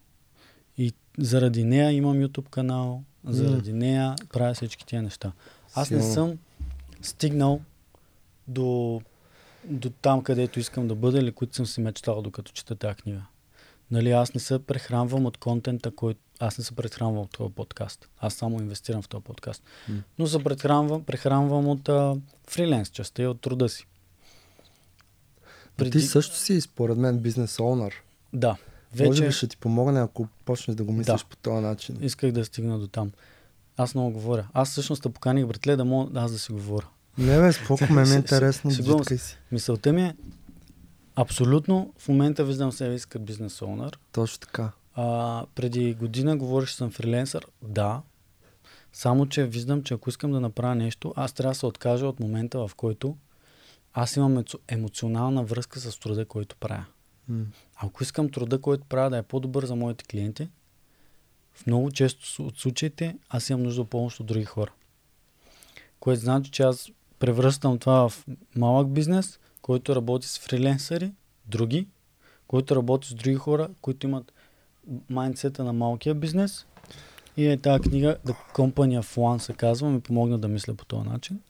И 0.79 0.93
заради 1.19 1.65
нея 1.65 1.93
имам 1.93 2.17
YouTube 2.17 2.49
канал, 2.49 3.03
заради 3.25 3.73
нея 3.73 4.15
правя 4.33 4.55
всички 4.55 4.87
тия 4.87 5.03
неща. 5.03 5.33
Аз 5.75 5.91
не 5.91 6.01
Силно. 6.01 6.15
съм 6.15 6.39
стигнал 7.03 7.61
до, 8.49 9.01
до 9.65 9.91
там, 9.91 10.23
където 10.23 10.61
искам 10.61 10.89
да 10.89 10.95
бъда 10.95 11.19
или 11.19 11.33
които 11.33 11.57
съм 11.57 11.67
си 11.67 11.81
мечтал, 11.81 12.23
докато 12.23 12.53
чета 12.53 12.75
тази 12.75 12.95
книга. 12.95 13.23
Нали, 13.91 14.11
аз 14.11 14.35
не 14.35 14.41
се 14.41 14.59
прехранвам 14.59 15.27
от 15.27 15.37
контента, 15.37 15.91
който... 15.91 16.21
Аз 16.41 16.59
не 16.59 16.65
се 16.65 16.75
прехранвам 16.75 17.19
от 17.19 17.31
този 17.31 17.55
подкаст. 17.55 18.09
Аз 18.19 18.35
само 18.35 18.61
инвестирам 18.61 19.03
в 19.03 19.09
този 19.09 19.25
подкаст. 19.25 19.63
М. 19.89 20.03
Но 20.19 20.27
се 20.27 20.45
прехранвам, 20.45 21.05
прехранвам 21.05 21.69
от 21.69 21.89
а, 21.89 22.17
фриленс 22.49 22.89
частта 22.89 23.23
и 23.23 23.27
от 23.27 23.41
труда 23.41 23.69
си. 23.69 23.87
Преди... 25.77 25.91
Ти 25.91 26.01
също 26.01 26.37
си, 26.37 26.61
според 26.61 26.99
мен, 26.99 27.19
бизнес 27.19 27.59
оунър. 27.59 28.03
Да. 28.33 28.57
Вече... 28.95 29.09
Може 29.09 29.27
би 29.27 29.33
ще 29.33 29.47
ти 29.47 29.57
помогне, 29.57 30.01
ако 30.01 30.29
почнеш 30.45 30.77
да 30.77 30.85
го 30.85 30.93
мислиш 30.93 31.21
Да. 31.21 31.29
по 31.29 31.37
този 31.37 31.63
начин. 31.63 31.99
исках 32.01 32.33
да 32.33 32.45
стигна 32.45 32.79
до 32.79 32.89
там. 32.89 33.13
Аз 33.77 33.95
много 33.95 34.11
говоря. 34.11 34.49
Аз 34.53 34.71
всъщност 34.71 35.03
те 35.03 35.09
поканих, 35.09 35.47
братле, 35.47 35.77
да 35.77 35.85
мога 35.85 36.21
аз 36.21 36.33
да 36.33 36.39
си 36.39 36.53
говоря. 36.53 36.87
Не 37.19 37.41
бе, 37.41 37.53
споко 37.53 37.85
ме 37.93 38.03
е 38.03 38.15
интересно. 38.15 38.71
си. 39.05 39.37
Мисълта 39.53 39.93
ми 39.93 40.03
е, 40.03 40.17
абсолютно 41.17 41.93
в 41.99 42.09
момента 42.09 42.45
виждам 42.45 42.73
себе 42.73 42.99
си 42.99 43.07
като 43.09 43.25
бизнес 43.25 43.63
оунър. 43.63 43.99
Точно 44.13 44.39
така. 44.41 44.71
А, 45.01 45.47
преди 45.55 45.95
година 45.95 46.37
говориш, 46.37 46.71
че 46.71 46.77
съм 46.77 46.91
фриленсър. 46.91 47.47
Да. 47.63 48.03
Само, 48.93 49.27
че 49.27 49.47
виждам, 49.47 49.83
че 49.83 49.95
ако 49.95 50.09
искам 50.09 50.33
да 50.33 50.41
направя 50.41 50.75
нещо, 50.75 51.13
аз 51.17 51.33
трябва 51.33 51.51
да 51.51 51.59
се 51.59 51.67
откажа 51.67 52.07
от 52.07 52.21
момента, 52.21 52.69
в 52.69 52.75
който 52.75 53.17
аз 53.95 54.17
имам 54.17 54.45
емоционална 54.69 55.45
връзка 55.45 55.81
с 55.81 55.99
труда, 55.99 56.25
който 56.25 56.57
правя. 56.57 56.85
М. 57.29 57.45
Ако 57.77 58.03
искам 58.03 58.31
труда, 58.31 58.61
който 58.61 58.85
правя 58.85 59.11
да 59.11 59.19
е 59.19 59.23
по-добър 59.23 59.65
за 59.65 59.77
моите 59.77 60.05
клиенти, 60.05 60.49
в 61.55 61.67
много 61.67 61.91
често 61.91 62.47
от 62.47 62.59
случаите 62.59 63.17
аз 63.29 63.51
имам 63.51 63.63
нужда 63.63 63.83
от 63.83 63.91
помощ 63.91 64.21
от 64.21 64.27
други 64.27 64.45
хора. 64.45 64.73
Което 66.01 66.21
значи, 66.21 66.51
че 66.51 66.63
аз 66.63 66.91
превръщам 67.19 67.79
това 67.79 68.09
в 68.09 68.27
малък 68.57 68.93
бизнес, 68.93 69.39
който 69.63 69.97
работи 69.97 70.29
с 70.29 70.39
фриленсъри, 70.39 71.13
други, 71.47 71.87
който 72.47 72.77
работи 72.77 73.09
с 73.09 73.15
други 73.15 73.37
хора, 73.37 73.69
които 73.81 74.07
имат 74.07 74.33
майндсета 75.11 75.65
на 75.65 75.73
малкия 75.73 76.15
бизнес. 76.15 76.67
И 77.37 77.47
е 77.47 77.57
тази 77.57 77.81
книга 77.81 78.17
The 78.27 78.35
Company 78.55 79.01
of 79.01 79.17
One 79.17 79.39
се 79.39 79.53
казва, 79.53 79.91
ми 79.91 80.01
помогна 80.01 80.39
да 80.39 80.49
мисля 80.49 80.75
по 80.75 80.85
този 80.85 81.09
начин. 81.09 81.41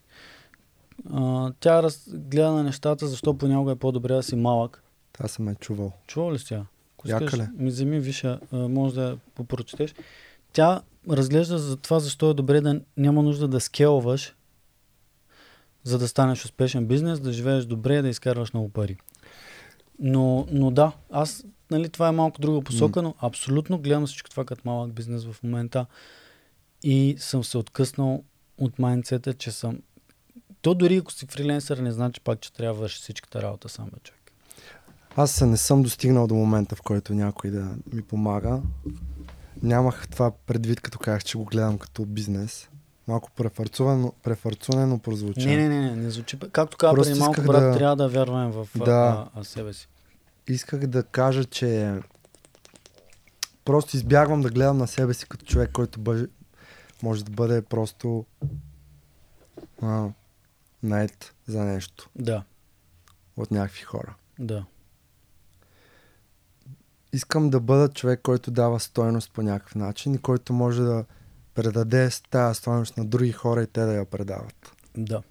А, 1.12 1.52
тя 1.60 1.82
раз, 1.82 2.08
гледа 2.12 2.52
на 2.52 2.62
нещата, 2.62 3.06
защо 3.06 3.38
понякога 3.38 3.72
е 3.72 3.76
по-добре 3.76 4.14
да 4.14 4.22
си 4.22 4.36
малък, 4.36 4.82
Това 5.12 5.28
съм 5.28 5.48
е 5.48 5.54
чувал. 5.54 5.92
Чува 6.06 6.32
ли 6.32 6.38
си 6.38 6.54
я? 6.54 6.66
Яка 7.04 7.24
искаш, 7.24 7.40
ми 7.54 7.70
вземи, 7.70 8.00
виша, 8.00 8.40
може 8.52 8.94
да 8.94 9.02
я 9.02 9.16
попрочетеш. 9.34 9.94
Тя 10.52 10.80
разглежда 11.10 11.58
за 11.58 11.76
това, 11.76 12.00
защо 12.00 12.30
е 12.30 12.34
добре 12.34 12.60
да 12.60 12.80
няма 12.96 13.22
нужда 13.22 13.48
да 13.48 13.60
скелваш, 13.60 14.34
за 15.84 15.98
да 15.98 16.08
станеш 16.08 16.44
успешен 16.44 16.86
бизнес, 16.86 17.20
да 17.20 17.32
живееш 17.32 17.64
добре, 17.64 18.02
да 18.02 18.08
изкарваш 18.08 18.52
много 18.52 18.68
пари. 18.68 18.96
Но, 19.98 20.46
но 20.50 20.70
да, 20.70 20.92
аз, 21.10 21.44
нали, 21.70 21.88
това 21.88 22.08
е 22.08 22.12
малко 22.12 22.40
друга 22.40 22.60
посока, 22.60 23.02
но 23.02 23.14
абсолютно 23.20 23.78
гледам 23.78 24.06
всичко 24.06 24.30
това 24.30 24.44
като 24.44 24.62
малък 24.64 24.92
бизнес 24.92 25.24
в 25.24 25.42
момента 25.42 25.86
и 26.82 27.16
съм 27.18 27.44
се 27.44 27.58
откъснал 27.58 28.22
от 28.58 28.78
майндсета, 28.78 29.34
че 29.34 29.50
съм... 29.50 29.78
То 30.62 30.74
дори 30.74 30.96
ако 30.96 31.12
си 31.12 31.26
фриленсър, 31.26 31.78
не 31.78 31.92
значи 31.92 32.20
пак, 32.20 32.40
че 32.40 32.52
трябва 32.52 32.74
да 32.74 32.80
върши 32.80 33.00
всичката 33.00 33.42
работа 33.42 33.68
сам, 33.68 33.84
бе, 33.84 34.00
човек. 34.02 34.32
Аз 35.16 35.40
не 35.40 35.56
съм 35.56 35.82
достигнал 35.82 36.26
до 36.26 36.34
момента, 36.34 36.76
в 36.76 36.82
който 36.82 37.14
някой 37.14 37.50
да 37.50 37.76
ми 37.92 38.02
помага. 38.02 38.62
Нямах 39.62 40.08
това 40.08 40.30
предвид, 40.30 40.80
като 40.80 40.98
казах, 40.98 41.24
че 41.24 41.38
го 41.38 41.44
гледам 41.44 41.78
като 41.78 42.04
бизнес. 42.04 42.68
Малко 43.08 43.30
префарцувано, 43.30 44.12
префарцунено 44.22 44.98
прозвуча. 44.98 45.40
Не, 45.40 45.56
не, 45.56 45.68
не, 45.68 45.80
не, 45.80 45.96
не 45.96 46.10
звучи. 46.10 46.38
Както 46.52 46.76
каза 46.76 46.94
преди 46.94 47.18
малко, 47.18 47.42
брат, 47.42 47.62
да- 47.62 47.78
трябва 47.78 47.96
да 47.96 48.08
вярваме 48.08 48.52
в 48.52 48.68
Да. 48.76 48.92
а, 49.34 49.40
а, 49.40 49.44
себе 49.44 49.72
си. 49.72 49.88
Исках 50.48 50.86
да 50.86 51.02
кажа, 51.02 51.44
че 51.44 52.00
просто 53.64 53.96
избягвам 53.96 54.40
да 54.40 54.50
гледам 54.50 54.78
на 54.78 54.86
себе 54.86 55.14
си 55.14 55.26
като 55.28 55.46
човек, 55.46 55.70
който 55.72 56.00
бъде, 56.00 56.28
може 57.02 57.24
да 57.24 57.30
бъде 57.30 57.62
просто 57.62 58.26
а, 59.82 60.08
наед 60.82 61.34
за 61.46 61.64
нещо 61.64 62.10
Да, 62.16 62.42
от 63.36 63.50
някакви 63.50 63.82
хора. 63.82 64.14
да. 64.38 64.64
Искам 67.12 67.50
да 67.50 67.60
бъда 67.60 67.88
човек, 67.88 68.20
който 68.22 68.50
дава 68.50 68.80
стойност 68.80 69.32
по 69.32 69.42
някакъв 69.42 69.74
начин 69.74 70.14
и 70.14 70.18
който 70.18 70.52
може 70.52 70.82
да 70.82 71.04
предаде 71.58 72.10
тази 72.30 72.58
стойност 72.58 72.96
на 72.96 73.04
други 73.04 73.32
хора 73.32 73.62
и 73.62 73.66
те 73.66 73.80
да 73.80 73.94
я 73.94 74.04
предават. 74.04 74.72
Да. 74.96 75.22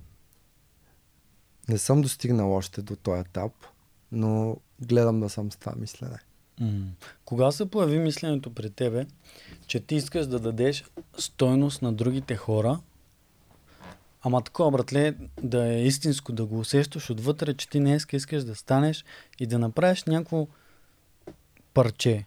Не 1.70 1.78
съм 1.78 2.02
достигнал 2.02 2.54
още 2.54 2.82
до 2.82 2.96
този 2.96 3.22
етап, 3.22 3.52
но 4.12 4.58
гледам 4.82 5.20
да 5.20 5.30
съм 5.30 5.52
с 5.52 5.56
това 5.56 5.74
мислене. 5.78 6.18
М. 6.60 6.86
Кога 7.26 7.52
се 7.52 7.72
появи 7.72 8.00
мисленето 8.00 8.54
при 8.54 8.70
тебе, 8.70 9.06
че 9.68 9.80
ти 9.80 9.96
искаш 9.96 10.28
да 10.28 10.40
дадеш 10.40 10.86
стойност 11.18 11.82
на 11.82 11.94
другите 11.94 12.36
хора, 12.36 12.80
ама 14.22 14.42
такова, 14.42 14.72
братле, 14.72 15.16
да 15.44 15.68
е 15.74 15.86
истинско, 15.86 16.32
да 16.32 16.46
го 16.46 16.60
усещаш 16.60 17.10
отвътре, 17.10 17.54
че 17.54 17.70
ти 17.70 17.80
днес 17.80 18.08
искаш 18.14 18.44
да 18.44 18.56
станеш 18.56 19.06
и 19.40 19.48
да 19.48 19.60
направиш 19.60 20.04
някакво 20.04 20.48
парче, 21.74 22.26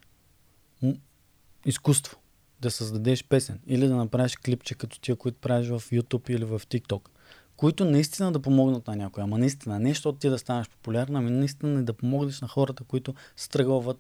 изкуство, 1.67 2.20
да 2.61 2.71
създадеш 2.71 3.25
песен 3.25 3.59
или 3.67 3.89
да 3.89 3.97
направиш 3.97 4.37
клипче 4.37 4.75
като 4.75 5.01
тия, 5.01 5.17
които 5.17 5.39
правиш 5.39 5.69
в 5.69 5.81
YouTube 5.81 6.31
или 6.31 6.45
в 6.45 6.61
TikTok, 6.61 7.01
които 7.57 7.85
наистина 7.85 8.33
да 8.33 8.41
помогнат 8.41 8.87
на 8.87 8.97
някой. 8.97 9.23
Ама 9.23 9.39
наистина, 9.39 9.79
не 9.79 9.89
защото 9.89 10.19
ти 10.19 10.29
да 10.29 10.39
станеш 10.39 10.69
популярна, 10.69 11.19
ами 11.19 11.31
наистина 11.31 11.85
да 11.85 11.93
помогнеш 11.93 12.41
на 12.41 12.49
хората, 12.49 12.85
които 12.85 13.15
стръгват 13.37 13.99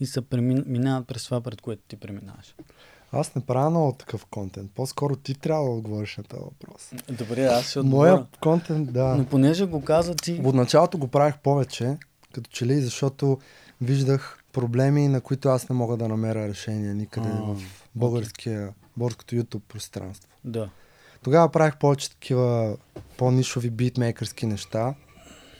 и 0.00 0.06
се 0.06 0.20
премин... 0.20 0.64
минават 0.66 1.06
през 1.06 1.24
това, 1.24 1.40
пред 1.40 1.60
което 1.60 1.82
ти 1.88 1.96
преминаваш. 1.96 2.54
Аз 3.12 3.34
не 3.34 3.44
правя 3.46 3.70
много 3.70 3.92
такъв 3.92 4.26
контент. 4.26 4.70
По-скоро 4.74 5.16
ти 5.16 5.34
трябва 5.34 5.64
да 5.64 5.70
отговориш 5.70 6.16
на 6.16 6.24
този 6.24 6.42
въпрос. 6.42 6.90
Добре, 7.08 7.44
аз 7.44 7.70
ще 7.70 7.80
отговоря. 7.80 8.10
Моя 8.10 8.26
контент, 8.40 8.92
да. 8.92 9.14
Но 9.14 9.26
понеже 9.26 9.66
го 9.66 9.84
каза 9.84 10.14
ти... 10.14 10.40
От 10.44 10.54
началото 10.54 10.98
го 10.98 11.08
правих 11.08 11.38
повече, 11.38 11.96
като 12.32 12.50
че 12.50 12.66
ли, 12.66 12.80
защото 12.80 13.38
виждах 13.80 14.42
проблеми, 14.52 15.08
на 15.08 15.20
които 15.20 15.48
аз 15.48 15.68
не 15.68 15.74
мога 15.74 15.96
да 15.96 16.08
намеря 16.08 16.48
решение 16.48 16.94
никъде 16.94 17.28
А, 17.28 17.54
в 17.54 17.81
българския, 17.94 18.74
българското 18.96 19.34
YouTube 19.34 19.62
пространство. 19.68 20.30
Да. 20.44 20.70
Тогава 21.22 21.48
правих 21.48 21.76
повече 21.76 22.10
такива 22.10 22.76
по-нишови 23.18 23.70
битмейкърски 23.70 24.46
неща. 24.46 24.94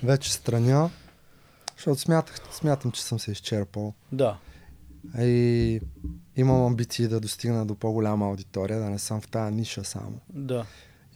Вече 0.02 0.32
страня, 0.32 0.90
защото 1.76 2.00
смятах, 2.00 2.40
смятам, 2.52 2.92
че 2.92 3.02
съм 3.02 3.18
се 3.18 3.32
изчерпал. 3.32 3.94
Да. 4.12 4.38
И 5.18 5.80
имам 6.36 6.64
амбиции 6.64 7.08
да 7.08 7.20
достигна 7.20 7.66
до 7.66 7.74
по-голяма 7.74 8.26
аудитория, 8.26 8.80
да 8.80 8.90
не 8.90 8.98
съм 8.98 9.20
в 9.20 9.28
тази 9.28 9.54
ниша 9.54 9.84
само. 9.84 10.20
Да. 10.28 10.66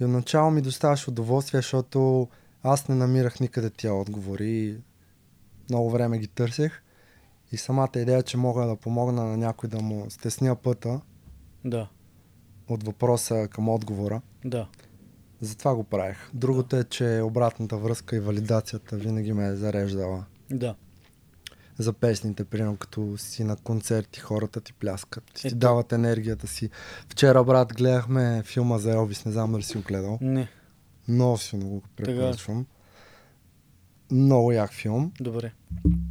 И 0.01 0.05
отначало 0.05 0.51
ми 0.51 0.63
доставаш 0.63 1.09
удоволствие, 1.09 1.59
защото 1.59 2.29
аз 2.63 2.89
не 2.89 2.95
намирах 2.95 3.41
никъде 3.41 3.71
тия 3.71 3.95
отговори. 3.95 4.77
Много 5.69 5.91
време 5.91 6.19
ги 6.19 6.27
търсех. 6.27 6.83
И 7.57 7.59
самата 7.59 7.91
идея, 7.97 8.23
че 8.23 8.37
мога 8.37 8.67
да 8.67 8.77
помогна 8.77 9.25
на 9.25 9.37
някой 9.37 9.69
да 9.69 9.81
му 9.81 10.07
стесня 10.11 10.57
пътя 10.57 11.01
Да. 11.65 11.89
от 12.69 12.83
въпроса 12.85 13.49
към 13.51 13.69
отговора, 13.69 14.21
Да. 14.45 14.69
затова 15.41 15.75
го 15.75 15.85
правих. 15.85 16.17
Другото 16.35 16.77
е, 16.77 16.85
че 16.85 17.21
обратната 17.25 17.77
връзка 17.77 18.17
и 18.17 18.21
валидацията 18.21 18.97
винаги 18.97 19.33
ме 19.33 19.47
е 19.47 19.57
зареждала. 19.57 20.25
Да. 20.51 20.75
За 21.79 21.93
песните, 21.93 22.45
примерно 22.45 22.77
като 22.77 23.15
си 23.19 23.45
на 23.45 23.57
концерти, 23.57 24.21
хората 24.21 24.61
ти 24.61 24.73
пляскат, 24.73 25.25
ти, 25.25 25.41
ти 25.43 25.47
Ето. 25.47 25.57
дават 25.57 25.93
енергията 25.93 26.47
си. 26.47 26.71
Вчера, 27.09 27.45
брат, 27.45 27.75
гледахме 27.75 28.43
филма 28.45 28.79
за 28.79 28.93
Елвис, 28.93 29.25
не 29.25 29.33
знам 29.33 29.53
дали 29.53 29.63
си 29.63 29.77
го 29.77 29.83
гледал. 29.83 30.19
Не. 30.21 30.49
Много 31.09 31.39
силно 31.39 31.69
го 31.69 31.83
препоръчвам. 31.97 32.67
Много 34.11 34.53
як 34.53 34.73
филм. 34.73 35.13
Добре. 35.21 35.53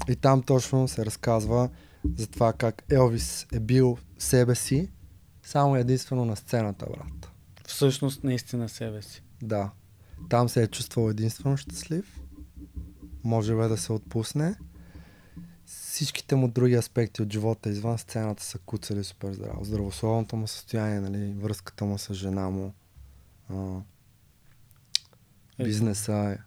И 0.07 0.15
там 0.15 0.43
точно 0.43 0.87
се 0.87 1.05
разказва 1.05 1.69
за 2.17 2.27
това 2.27 2.53
как 2.53 2.83
Елвис 2.89 3.47
е 3.53 3.59
бил 3.59 3.97
себе 4.17 4.55
си, 4.55 4.91
само 5.43 5.75
единствено 5.75 6.25
на 6.25 6.35
сцената, 6.35 6.85
брат. 6.85 7.31
Всъщност 7.67 8.23
наистина 8.23 8.69
себе 8.69 9.01
си. 9.01 9.23
Да. 9.41 9.71
Там 10.29 10.49
се 10.49 10.63
е 10.63 10.67
чувствал 10.67 11.09
единствено 11.09 11.57
щастлив. 11.57 12.21
Може 13.23 13.55
бе 13.55 13.67
да 13.67 13.77
се 13.77 13.93
отпусне. 13.93 14.55
Всичките 15.65 16.35
му 16.35 16.47
други 16.47 16.75
аспекти 16.75 17.21
от 17.21 17.33
живота 17.33 17.69
извън 17.69 17.97
сцената 17.97 18.43
са 18.43 18.57
куцали 18.59 19.03
супер 19.03 19.33
здраво. 19.33 19.65
Здравословното 19.65 20.35
му 20.35 20.47
състояние, 20.47 20.99
нали, 20.99 21.33
връзката 21.33 21.85
му 21.85 21.97
с 21.97 22.13
жена 22.13 22.49
му, 22.49 22.73
а, 23.49 23.79
бизнеса, 25.63 26.37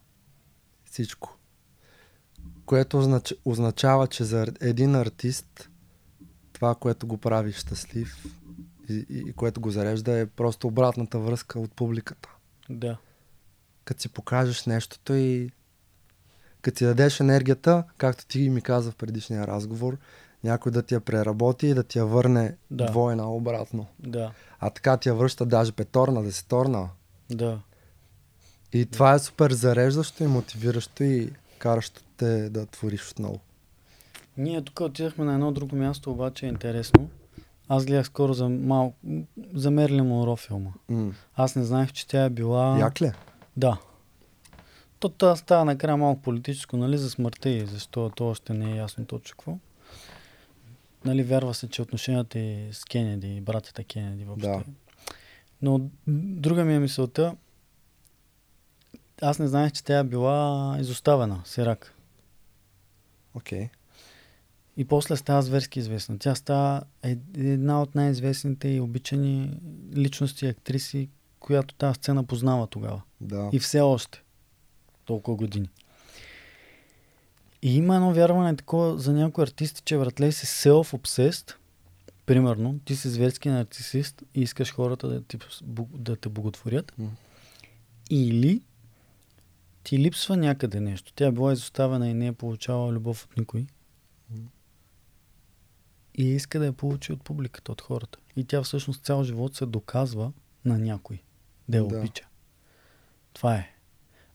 всичко. 0.84 1.37
Което 2.68 2.98
означ... 2.98 3.34
означава, 3.44 4.06
че 4.06 4.24
за 4.24 4.46
един 4.60 4.94
артист 4.94 5.70
това, 6.52 6.74
което 6.74 7.06
го 7.06 7.16
прави 7.18 7.52
щастлив 7.52 8.16
и, 8.88 8.94
и, 8.94 9.24
и 9.28 9.32
което 9.32 9.60
го 9.60 9.70
зарежда 9.70 10.18
е 10.18 10.26
просто 10.26 10.66
обратната 10.66 11.18
връзка 11.18 11.60
от 11.60 11.72
публиката. 11.72 12.28
Да. 12.70 12.96
Като 13.84 14.02
си 14.02 14.08
покажеш 14.08 14.66
нещото 14.66 15.14
и 15.14 15.50
като 16.62 16.78
ти 16.78 16.84
дадеш 16.84 17.20
енергията, 17.20 17.84
както 17.96 18.26
ти 18.26 18.50
ми 18.50 18.60
каза 18.60 18.90
в 18.90 18.96
предишния 18.96 19.46
разговор, 19.46 19.96
някой 20.44 20.72
да 20.72 20.82
ти 20.82 20.94
я 20.94 21.00
преработи 21.00 21.66
и 21.66 21.74
да 21.74 21.82
ти 21.82 21.98
я 21.98 22.04
върне 22.04 22.56
Да. 22.70 22.86
двойна 22.86 23.30
обратно. 23.32 23.86
Да. 23.98 24.32
А 24.60 24.70
така 24.70 24.96
ти 24.96 25.08
я 25.08 25.14
връща 25.14 25.46
даже 25.46 25.72
петорна, 25.72 26.22
десеторна. 26.22 26.88
Да. 27.30 27.60
И 28.72 28.86
това 28.86 29.14
е 29.14 29.18
супер 29.18 29.50
зареждащо 29.52 30.24
и 30.24 30.26
мотивиращо 30.26 31.04
и 31.04 31.32
каращо 31.58 32.00
те 32.16 32.50
да 32.50 32.66
твориш 32.66 33.10
отново. 33.10 33.40
Ние 34.36 34.62
тук 34.62 34.80
отидахме 34.80 35.24
на 35.24 35.34
едно 35.34 35.52
друго 35.52 35.76
място, 35.76 36.10
обаче 36.10 36.46
е 36.46 36.48
интересно. 36.48 37.08
Аз 37.68 37.86
гледах 37.86 38.06
скоро 38.06 38.34
за 38.34 38.48
малко, 38.48 38.96
за 39.54 39.70
Мерлин 39.70 40.04
Монро 40.04 40.36
филма. 40.36 40.70
М. 40.88 41.12
Аз 41.34 41.56
не 41.56 41.64
знаех, 41.64 41.92
че 41.92 42.06
тя 42.08 42.24
е 42.24 42.30
била... 42.30 42.78
Як 42.78 43.00
ли? 43.00 43.12
Да. 43.56 43.78
То 44.98 45.08
това 45.08 45.36
става 45.36 45.64
накрая 45.64 45.96
малко 45.96 46.22
политическо, 46.22 46.76
нали, 46.76 46.98
за 46.98 47.10
смъртта 47.10 47.50
и 47.50 47.66
защо 47.66 48.10
то 48.10 48.28
още 48.28 48.54
не 48.54 48.72
е 48.72 48.76
ясно 48.76 49.06
точно 49.06 49.36
какво. 49.38 49.58
Нали, 51.04 51.22
вярва 51.22 51.54
се, 51.54 51.68
че 51.68 51.82
отношенията 51.82 52.38
и 52.38 52.72
с 52.72 52.84
Кенеди 52.84 53.36
и 53.36 53.40
братята 53.40 53.84
Кенеди 53.84 54.24
въобще. 54.24 54.48
Да. 54.48 54.62
Но 55.62 55.80
друга 56.06 56.64
ми 56.64 56.74
е 56.74 56.78
мисълта, 56.78 57.36
аз 59.22 59.38
не 59.38 59.48
знаех, 59.48 59.72
че 59.72 59.84
тя 59.84 60.04
била 60.04 60.76
изоставена, 60.80 61.42
Сирак. 61.44 61.94
Окей. 63.34 63.68
И 64.76 64.84
после 64.84 65.16
става 65.16 65.42
зверски 65.42 65.78
известна. 65.78 66.18
Тя 66.18 66.34
става 66.34 66.82
е- 67.02 67.18
една 67.36 67.82
от 67.82 67.94
най-известните 67.94 68.68
и 68.68 68.80
обичани 68.80 69.60
личности 69.96 70.46
и 70.46 70.48
актриси, 70.48 71.08
която 71.40 71.74
тази 71.74 71.94
сцена 71.94 72.24
познава 72.24 72.66
тогава. 72.66 73.02
Да. 73.20 73.50
И 73.52 73.58
все 73.58 73.80
още. 73.80 74.22
Толкова 75.04 75.36
години. 75.36 75.68
И 77.62 77.76
има 77.76 77.94
едно 77.94 78.12
вярване 78.12 78.56
такова 78.56 78.98
за 78.98 79.12
някои 79.12 79.44
артисти, 79.44 79.82
че 79.84 79.96
вратле 79.96 80.32
си 80.32 80.46
self-obsessed. 80.46 81.54
Примерно, 82.26 82.78
ти 82.84 82.96
си 82.96 83.08
зверски 83.08 83.48
нарцисист 83.48 84.22
и 84.34 84.40
искаш 84.40 84.74
хората 84.74 85.08
да, 85.08 85.22
ти, 85.22 85.38
да 85.94 86.16
те 86.16 86.28
боготворят. 86.28 86.92
М. 86.98 87.10
Или 88.10 88.62
ти 89.82 89.98
липсва 89.98 90.36
някъде 90.36 90.80
нещо. 90.80 91.12
Тя 91.14 91.26
е 91.26 91.32
била 91.32 91.52
изоставена 91.52 92.08
и 92.08 92.14
не 92.14 92.26
е 92.26 92.32
получавала 92.32 92.92
любов 92.92 93.24
от 93.24 93.36
никой. 93.36 93.66
И 96.14 96.24
иска 96.24 96.58
да 96.58 96.66
я 96.66 96.72
получи 96.72 97.12
от 97.12 97.22
публиката, 97.24 97.72
от 97.72 97.80
хората. 97.80 98.18
И 98.36 98.44
тя 98.44 98.62
всъщност 98.62 99.04
цял 99.04 99.24
живот 99.24 99.54
се 99.56 99.66
доказва 99.66 100.32
на 100.64 100.78
някой 100.78 101.22
да 101.68 101.76
я 101.78 101.84
Да. 101.86 101.98
обича. 101.98 102.26
Това 103.32 103.54
е. 103.54 103.74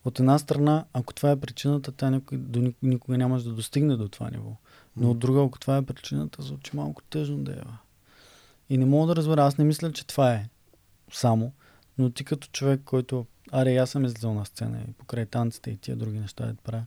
От 0.04 0.18
една 0.20 0.38
страна, 0.38 0.84
ако 0.92 1.14
това 1.14 1.30
е 1.30 1.40
причината, 1.40 1.92
тя 1.92 2.10
никой, 2.10 2.38
до, 2.38 2.60
ник- 2.60 2.76
никога 2.82 3.18
нямаш 3.18 3.42
да 3.42 3.52
достигне 3.52 3.96
до 3.96 4.08
това 4.08 4.30
ниво. 4.30 4.56
Но 4.96 5.10
от 5.10 5.18
друга, 5.18 5.44
ако 5.44 5.58
това 5.58 5.76
е 5.76 5.82
причината, 5.82 6.42
звучи 6.42 6.76
малко 6.76 7.02
тъжно 7.02 7.38
да 7.38 7.52
е. 7.52 7.56
И 8.70 8.78
не 8.78 8.84
мога 8.86 9.06
да 9.06 9.16
разбера, 9.16 9.44
аз 9.44 9.58
не 9.58 9.64
мисля, 9.64 9.92
че 9.92 10.06
това 10.06 10.34
е 10.34 10.48
само, 11.12 11.52
но 11.98 12.10
ти 12.10 12.24
като 12.24 12.48
човек, 12.48 12.80
който... 12.84 13.26
Аре, 13.52 13.76
аз 13.76 13.90
съм 13.90 14.04
излизал 14.04 14.34
на 14.34 14.46
сцена 14.46 14.84
и 14.88 14.92
покрай 14.92 15.26
танците 15.26 15.70
и 15.70 15.76
тия 15.76 15.96
други 15.96 16.18
неща 16.18 16.46
да 16.46 16.54
правя. 16.54 16.86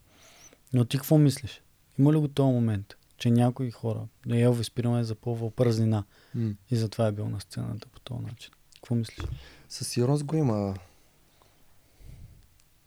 Но 0.73 0.85
ти 0.85 0.97
какво 0.97 1.17
мислиш? 1.17 1.61
Има 1.99 2.13
ли 2.13 2.17
го 2.17 2.27
този 2.27 2.53
момент, 2.53 2.93
че 3.17 3.31
някои 3.31 3.71
хора, 3.71 4.07
да 4.25 4.37
Елвис, 4.37 4.71
примерно, 4.71 4.99
е 4.99 5.03
запълвал 5.03 5.51
празнина 5.51 6.03
М. 6.35 6.53
и 6.71 6.75
затова 6.75 7.07
е 7.07 7.11
бил 7.11 7.29
на 7.29 7.41
сцената 7.41 7.87
по 7.87 7.99
този 7.99 8.21
начин? 8.23 8.51
Какво 8.75 8.95
мислиш? 8.95 9.25
Със 9.69 9.87
сигурност 9.87 10.23
го 10.23 10.35
има. 10.35 10.75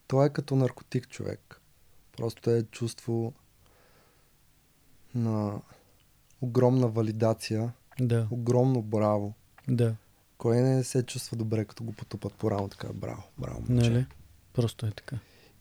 Това 0.06 0.24
е 0.24 0.33
като 0.33 0.56
наркотик, 0.56 1.09
човек. 1.09 1.61
Просто 2.16 2.50
е 2.50 2.62
чувство 2.62 3.33
на 5.14 5.61
огромна 6.40 6.88
валидация, 6.88 7.72
Да, 8.00 8.26
огромно 8.30 8.83
браво. 8.83 9.35
да, 9.68 9.94
Кой 10.40 10.57
не 10.57 10.85
се 10.85 11.03
чувства 11.03 11.37
добре, 11.37 11.64
като 11.64 11.85
го 11.85 11.92
потупат 11.92 12.35
по 12.35 12.50
рамо, 12.50 12.68
така 12.68 12.92
браво, 12.92 13.22
браво. 13.38 13.62
момче. 13.68 13.90
нали? 13.90 14.07
Просто 14.53 14.87
е 14.87 14.90
така. 14.90 15.18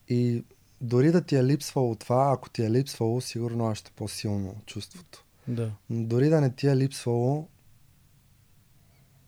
И 0.08 0.44
дори 0.82 1.12
да 1.12 1.22
ти 1.22 1.36
е 1.36 1.44
липсвало 1.44 1.96
това, 1.96 2.32
ако 2.34 2.50
ти 2.50 2.63
е 2.63 2.72
липсвало, 2.72 3.22
сигурно 3.22 3.65
още 3.65 3.92
по-силно 3.92 4.56
чувството. 4.65 5.26
Да, 5.48 5.72
Но 5.89 6.06
дори 6.06 6.30
да 6.30 6.42
не 6.42 6.56
ти 6.56 6.68
е 6.68 6.76
липсвало, 6.76 7.48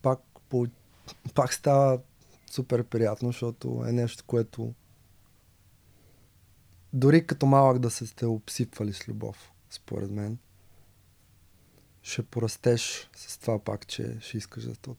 пак, 0.02 0.20
по, 0.50 0.68
пак 1.36 1.54
става 1.54 2.00
супер 2.52 2.84
приятно, 2.84 3.30
защото 3.30 3.84
е 3.88 3.92
нещо, 3.92 4.24
което 4.28 4.74
дори 6.94 7.28
като 7.28 7.46
малък 7.46 7.80
да 7.80 7.90
се 7.90 8.08
сте 8.08 8.26
обсипвали 8.26 8.94
с 8.94 9.08
любов, 9.08 9.52
според 9.70 10.12
мен, 10.12 10.38
ще 12.04 12.24
порастеш 12.24 13.10
с 13.16 13.38
това 13.38 13.60
пак, 13.60 13.88
че 13.88 14.18
ще 14.22 14.38
искаш 14.38 14.64
да 14.64 14.76
те 14.76 14.90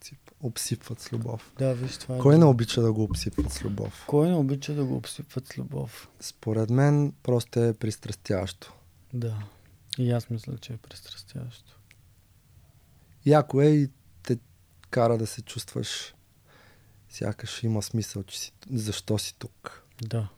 обсипват 0.41 1.01
с 1.01 1.13
любов. 1.13 1.53
да, 1.59 1.75
виж, 1.75 1.97
това 1.97 2.17
е... 2.17 2.19
Кой 2.19 2.39
не 2.39 2.45
обича 2.45 2.83
да 2.83 2.93
го 2.93 3.03
обсипват 3.03 3.53
с 3.53 3.65
любов? 3.65 4.05
Кой 4.07 4.29
не 4.29 4.35
обича 4.35 4.75
да 4.75 4.85
го 4.85 4.97
обсипват 4.97 5.47
с 5.47 5.59
любов? 5.59 6.09
Според 6.21 6.71
мен 6.71 7.13
просто 7.23 7.61
е 7.61 7.75
пристрастящо. 7.75 8.73
Да. 9.13 9.43
И 9.99 10.11
аз 10.11 10.31
мисля, 10.31 10.59
че 10.59 10.73
е 10.73 10.77
пристрастяващо. 10.77 11.79
Яко 13.27 13.61
е 13.61 13.67
и 13.67 13.89
те 14.23 14.39
кара 14.91 15.19
да 15.19 15.27
се 15.27 15.43
чувстваш 15.43 16.15
сякаш 17.13 17.63
има 17.63 17.83
смисъл, 17.83 18.23
че 18.23 18.41
си, 18.41 18.53
защо 18.71 19.19
си 19.19 19.35
тук. 19.39 19.83
Да. 20.03 20.29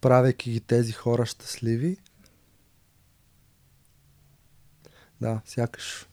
Правейки 0.00 0.50
ги 0.50 0.60
тези 0.60 0.92
хора 0.92 1.26
щастливи, 1.26 1.96
да, 5.24 5.40
сякаш 5.44 6.08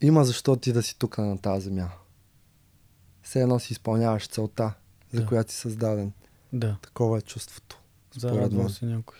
има 0.00 0.24
защо 0.24 0.56
ти 0.56 0.72
да 0.72 0.82
си 0.82 0.98
тук 0.98 1.18
на 1.18 1.38
тази 1.38 1.64
земя. 1.64 1.90
Все 3.22 3.42
едно 3.42 3.58
си 3.58 3.72
изпълняваш 3.72 4.28
целта, 4.28 4.74
за 5.12 5.20
Да. 5.20 5.26
която 5.26 5.52
си 5.52 5.58
създаден. 5.58 6.12
Да. 6.52 6.76
Такова 6.82 7.18
е 7.18 7.20
чувството. 7.20 7.80
Според 8.10 8.20
Зарадва 8.34 8.58
мен. 8.62 8.68
се 8.68 8.86
някой. 8.86 9.18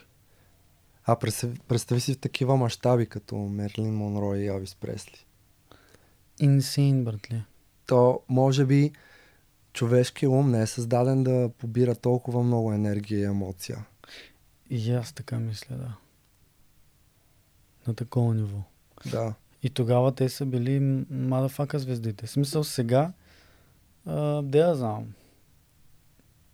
А 1.04 1.16
представи, 1.16 1.58
представи 1.68 2.00
си 2.00 2.14
в 2.14 2.18
такива 2.18 2.56
мащаби, 2.56 3.06
като 3.06 3.36
Мерлин 3.36 3.94
Монро 3.94 4.34
и 4.34 4.46
Елвис 4.46 4.74
Пресли. 4.74 5.26
Инсейн, 6.40 7.04
братле. 7.04 7.44
то 7.86 8.20
може 8.28 8.66
би 8.66 8.92
човешкият 9.72 10.30
ум 10.32 10.50
не 10.50 10.62
е 10.62 10.66
създаден 10.66 11.24
да 11.24 11.50
побира 11.58 11.94
толкова 11.94 12.42
много 12.42 12.72
енергия 12.72 13.20
и 13.20 13.24
емоция. 13.24 13.86
И 14.70 14.92
аз 14.92 15.12
така 15.12 15.38
мисля, 15.38 15.76
да. 15.76 15.96
На 17.86 17.94
такова 17.94 18.34
ниво. 18.34 18.58
Да. 19.10 19.34
И 19.62 19.70
тогава 19.70 20.12
те 20.12 20.28
са 20.28 20.46
били 20.46 20.80
мадафака 21.10 21.78
звездите. 21.78 22.26
В 22.26 22.30
смисъл 22.30 22.64
сега, 22.64 23.12
а, 24.06 24.42
де 24.42 24.58
я 24.58 24.74
знам, 24.74 25.06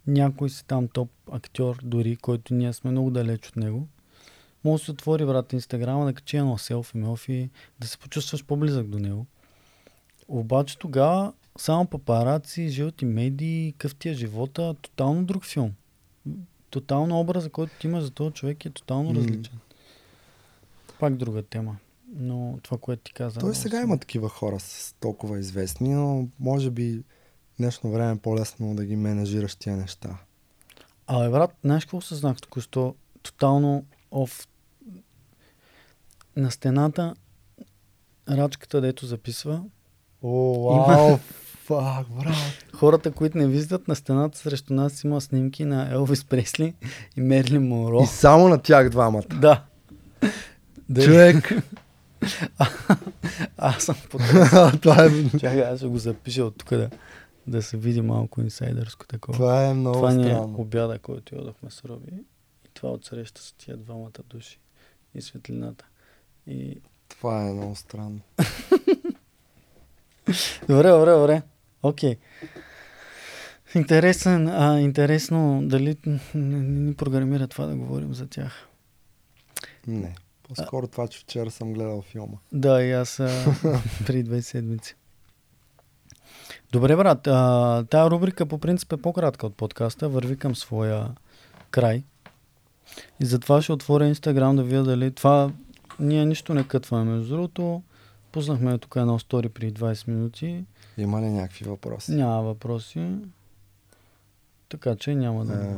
някой 0.06 0.50
си 0.50 0.66
там 0.66 0.88
топ 0.88 1.10
актьор 1.32 1.78
дори, 1.82 2.16
който 2.16 2.54
ние 2.54 2.72
сме 2.72 2.90
много 2.90 3.10
далеч 3.10 3.48
от 3.48 3.56
него, 3.56 3.88
може 4.64 4.80
да 4.80 4.84
се 4.84 4.90
отвори 4.90 5.26
брат 5.26 5.52
Инстаграма, 5.52 6.04
да 6.04 6.12
качи 6.12 6.36
едно 6.36 6.58
селфи, 6.58 6.98
мелфи, 6.98 7.50
да 7.80 7.86
се 7.86 7.98
почувстваш 7.98 8.44
по-близък 8.44 8.86
до 8.86 8.98
него. 8.98 9.26
Обаче 10.28 10.78
тогава 10.78 11.32
само 11.58 11.86
папараци, 11.86 12.68
жълти 12.68 13.04
медии, 13.04 13.74
къв 13.78 13.94
ти 13.94 14.08
е 14.08 14.14
живота, 14.14 14.74
тотално 14.82 15.24
друг 15.24 15.44
филм. 15.44 15.72
Тотално 16.70 17.20
образа, 17.20 17.50
който 17.50 17.72
ти 17.80 17.86
имаш 17.86 18.04
за 18.04 18.10
този 18.10 18.32
човек 18.32 18.64
е 18.64 18.70
тотално 18.70 19.14
различен. 19.14 19.58
Пак 21.02 21.16
друга 21.16 21.42
тема. 21.42 21.76
Но 22.14 22.58
това, 22.62 22.78
което 22.78 23.02
ти 23.02 23.12
каза. 23.12 23.40
Той 23.40 23.48
много 23.48 23.62
сега 23.62 23.80
има 23.80 23.98
такива 23.98 24.28
хора 24.28 24.60
с 24.60 24.94
толкова 25.00 25.38
известни, 25.38 25.94
но 25.94 26.28
може 26.40 26.70
би 26.70 27.02
днешно 27.58 27.92
време 27.92 28.12
е 28.12 28.16
по-лесно 28.16 28.74
да 28.74 28.84
ги 28.84 28.96
менажираш 28.96 29.54
тия 29.54 29.76
неща. 29.76 30.18
Абе, 31.06 31.30
брат, 31.30 31.50
знаеш 31.64 31.84
какво 31.84 31.96
осъзнах 31.96 32.40
току-що? 32.40 32.94
Тотално 33.22 33.84
оф... 34.10 34.46
На 36.36 36.50
стената 36.50 37.14
рачката, 38.28 38.80
дето 38.80 39.06
записва, 39.06 39.62
О, 40.22 40.84
вау, 40.86 41.16
фак, 41.64 42.06
брат. 42.08 42.34
хората, 42.74 43.12
които 43.12 43.38
не 43.38 43.46
виждат, 43.46 43.88
на 43.88 43.94
стената 43.94 44.38
срещу 44.38 44.74
нас 44.74 45.04
има 45.04 45.20
снимки 45.20 45.64
на 45.64 45.92
Елвис 45.92 46.24
Пресли 46.24 46.74
и 47.16 47.20
Мерлин 47.20 47.68
Монро. 47.68 48.02
И 48.02 48.06
само 48.06 48.48
на 48.48 48.58
тях 48.58 48.90
двамата. 48.90 49.22
Да. 49.40 49.64
Дали- 50.92 51.04
Човек, 51.06 51.52
Аз 53.56 53.84
съм 53.84 53.96
под... 54.10 54.20
това, 54.82 55.04
е, 55.04 55.38
Чакай, 55.38 55.62
аз 55.62 55.78
ще 55.78 55.86
го 55.86 55.98
запиша 55.98 56.44
от 56.44 56.56
тук 56.58 56.68
да, 56.68 56.90
да 57.46 57.62
се 57.62 57.76
види 57.76 58.00
малко 58.00 58.40
инсайдърско 58.40 59.06
такова. 59.06 59.36
това 59.36 59.66
е 59.66 59.74
много 59.74 59.96
това 59.96 60.12
ни 60.12 60.30
е 60.30 60.36
обяда, 60.36 60.98
който 60.98 61.34
ядохме 61.34 61.70
с 61.70 61.84
Роби. 61.84 62.12
И 62.64 62.68
това 62.74 62.90
отсреща 62.90 63.42
с 63.42 63.52
тия 63.52 63.76
двамата 63.76 64.10
души. 64.28 64.58
И 65.14 65.22
светлината. 65.22 65.84
И... 66.46 66.80
Това 67.08 67.48
е 67.48 67.52
много 67.52 67.76
странно. 67.76 68.20
Добре, 70.68 70.88
добре, 70.88 71.10
добре. 71.10 71.42
Окей. 71.82 72.16
Интересен, 73.74 74.48
а, 74.48 74.80
интересно 74.80 75.60
дали 75.64 75.96
не 76.34 76.58
ни 76.58 76.94
програмира 76.94 77.46
това 77.48 77.66
да 77.66 77.76
говорим 77.76 78.14
за 78.14 78.26
тях. 78.26 78.68
Не. 79.86 80.14
По-скоро 80.56 80.86
това, 80.86 81.08
че 81.08 81.20
вчера 81.20 81.50
съм 81.50 81.72
гледал 81.72 82.02
филма. 82.02 82.36
Да, 82.52 82.82
и 82.82 82.92
аз 82.92 83.20
а, 83.20 83.54
преди 84.06 84.22
две 84.22 84.42
седмици. 84.42 84.96
Добре, 86.72 86.96
брат. 86.96 87.26
А, 87.26 87.84
тая 87.90 88.10
рубрика 88.10 88.46
по 88.46 88.58
принцип 88.58 88.92
е 88.92 88.96
по-кратка 88.96 89.46
от 89.46 89.54
подкаста. 89.54 90.08
Върви 90.08 90.36
към 90.36 90.56
своя 90.56 91.08
край. 91.70 92.04
И 93.20 93.26
затова 93.26 93.62
ще 93.62 93.72
отворя 93.72 94.06
Инстаграм 94.06 94.56
да 94.56 94.62
видя 94.62 94.82
дали 94.82 95.10
това... 95.10 95.50
Ние 96.00 96.26
нищо 96.26 96.54
не 96.54 96.68
кътваме. 96.68 97.12
Между 97.12 97.34
другото, 97.34 97.82
пуснахме 98.32 98.78
тук 98.78 98.96
едно 98.96 99.18
стори 99.18 99.48
преди 99.48 99.74
20 99.74 100.08
минути. 100.08 100.64
Има 100.98 101.20
ли 101.20 101.30
някакви 101.30 101.64
въпроси? 101.64 102.12
Няма 102.12 102.42
въпроси. 102.42 103.08
Така 104.68 104.96
че 104.96 105.14
няма 105.14 105.44
да... 105.44 105.54
Е, 105.54 105.74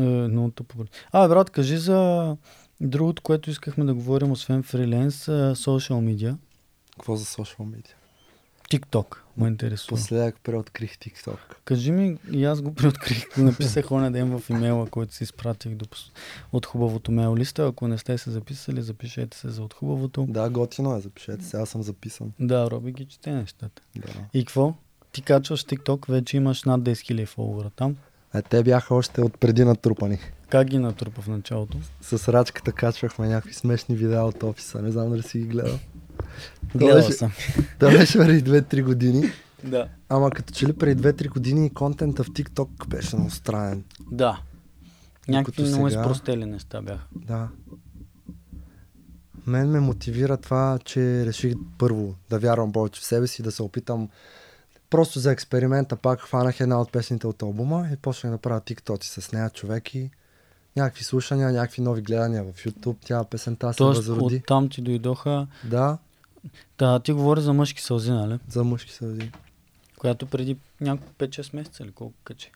Е, 0.00 0.28
много 0.28 0.50
тъпо. 0.50 0.84
А, 1.12 1.28
брат, 1.28 1.50
кажи 1.50 1.76
за 1.76 2.36
другото, 2.80 3.22
което 3.22 3.50
искахме 3.50 3.84
да 3.84 3.94
говорим, 3.94 4.32
освен 4.32 4.62
фриленс, 4.62 5.30
социал 5.54 6.00
медиа. 6.00 6.36
какво 6.92 7.16
за 7.16 7.24
социал 7.24 7.66
медиа? 7.66 7.94
TikTok 8.70 9.16
ме 9.36 9.48
интересува. 9.48 9.88
Последък 9.88 10.36
преоткрих 10.42 10.98
TikTok. 10.98 11.38
Кажи 11.64 11.92
ми, 11.92 12.18
и 12.32 12.44
аз 12.44 12.62
го 12.62 12.74
преоткрих, 12.74 13.26
написах 13.36 13.92
оня 13.92 14.10
ден 14.12 14.38
в 14.38 14.50
имейла, 14.50 14.86
който 14.86 15.14
си 15.14 15.24
изпратих 15.24 15.74
до, 15.74 15.86
от 16.52 16.66
хубавото 16.66 17.12
мейл 17.12 17.36
листа. 17.36 17.66
Ако 17.66 17.88
не 17.88 17.98
сте 17.98 18.18
се 18.18 18.30
записали, 18.30 18.82
запишете 18.82 19.36
се 19.36 19.48
за 19.48 19.62
от 19.62 19.74
хубавото. 19.74 20.26
Да, 20.28 20.50
готино 20.50 20.96
е, 20.96 21.00
запишете. 21.00 21.44
Сега 21.44 21.66
съм 21.66 21.82
записан. 21.82 22.32
Да, 22.40 22.70
Роби 22.70 22.92
ги 22.92 23.04
чете 23.04 23.32
нещата. 23.32 23.82
Да. 23.96 24.12
И 24.34 24.44
какво? 24.44 24.74
Ти 25.12 25.22
качваш 25.22 25.64
TikTok, 25.64 26.08
вече 26.10 26.36
имаш 26.36 26.64
над 26.64 26.80
10 26.80 26.92
000 26.92 27.26
фолуара 27.26 27.70
там. 27.70 27.96
А 28.32 28.42
те 28.42 28.62
бяха 28.62 28.94
още 28.94 29.20
от 29.20 29.38
преди 29.40 29.64
натрупани. 29.64 30.18
Как 30.48 30.66
ги 30.66 30.78
натрупа 30.78 31.22
в 31.22 31.28
началото? 31.28 31.78
С 32.00 32.32
рачката 32.32 32.72
качвахме 32.72 33.28
някакви 33.28 33.54
смешни 33.54 33.96
видеа 33.96 34.22
от 34.22 34.42
офиса. 34.42 34.82
Не 34.82 34.90
знам 34.90 35.10
дали 35.10 35.22
си 35.22 35.38
ги 35.38 35.44
гледал. 35.44 35.78
Гледал 36.74 37.02
съм. 37.02 37.32
Това 37.78 37.92
беше 37.92 38.18
преди 38.18 38.50
2-3 38.50 38.84
години. 38.84 39.30
Да. 39.64 39.88
Ама 40.08 40.30
като 40.30 40.52
че 40.52 40.66
ли 40.66 40.72
преди 40.72 41.02
2-3 41.02 41.28
години 41.28 41.70
контента 41.70 42.24
в 42.24 42.30
TikTok 42.30 42.88
беше 42.88 43.16
много 43.16 43.30
странен. 43.30 43.84
Да. 44.10 44.40
Някакви 45.28 45.62
много 45.62 45.88
сега- 45.90 46.00
изпростели 46.00 46.46
неща 46.46 46.82
бяха. 46.82 47.06
Да. 47.16 47.48
Мен 49.46 49.70
ме 49.70 49.80
мотивира 49.80 50.36
това, 50.36 50.78
че 50.84 51.26
реших 51.26 51.54
първо 51.78 52.14
да 52.30 52.38
вярвам 52.38 52.72
повече 52.72 53.00
в 53.00 53.04
себе 53.04 53.26
си, 53.26 53.42
да 53.42 53.52
се 53.52 53.62
опитам 53.62 54.08
просто 54.90 55.18
за 55.18 55.32
експеримента 55.32 55.96
пак 55.96 56.20
хванах 56.20 56.60
една 56.60 56.80
от 56.80 56.92
песните 56.92 57.26
от 57.26 57.42
албума 57.42 57.88
и 57.92 57.96
почнах 57.96 58.32
да 58.32 58.38
правя 58.38 58.60
тиктоци 58.60 59.08
с 59.20 59.32
нея 59.32 59.50
човек 59.50 59.94
и 59.94 60.10
някакви 60.76 61.04
слушания, 61.04 61.52
някакви 61.52 61.82
нови 61.82 62.02
гледания 62.02 62.44
в 62.44 62.64
YouTube. 62.64 62.96
Тя 63.04 63.24
песента 63.24 63.72
се 63.72 63.76
Тоест, 63.76 63.98
възроди. 64.06 64.36
оттам 64.36 64.68
ти 64.68 64.82
дойдоха... 64.82 65.46
Да, 65.64 65.98
Да, 66.78 67.00
ти 67.00 67.12
говори 67.12 67.40
за 67.40 67.52
мъжки 67.52 67.82
сълзи, 67.82 68.10
нали? 68.10 68.38
за 68.48 68.64
мъжки 68.64 68.92
сълзи. 68.92 69.32
Която 69.98 70.26
преди 70.26 70.56
няколко 70.80 71.12
5-6 71.18 71.56
месеца 71.56 71.82
или 71.82 71.92
колко 71.92 72.14
качи. 72.24 72.52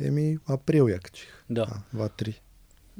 Еми, 0.00 0.38
април 0.48 0.88
я 0.88 0.98
качих. 0.98 1.44
Да, 1.50 1.66
А, 1.70 1.80
Два-три. 1.92 2.40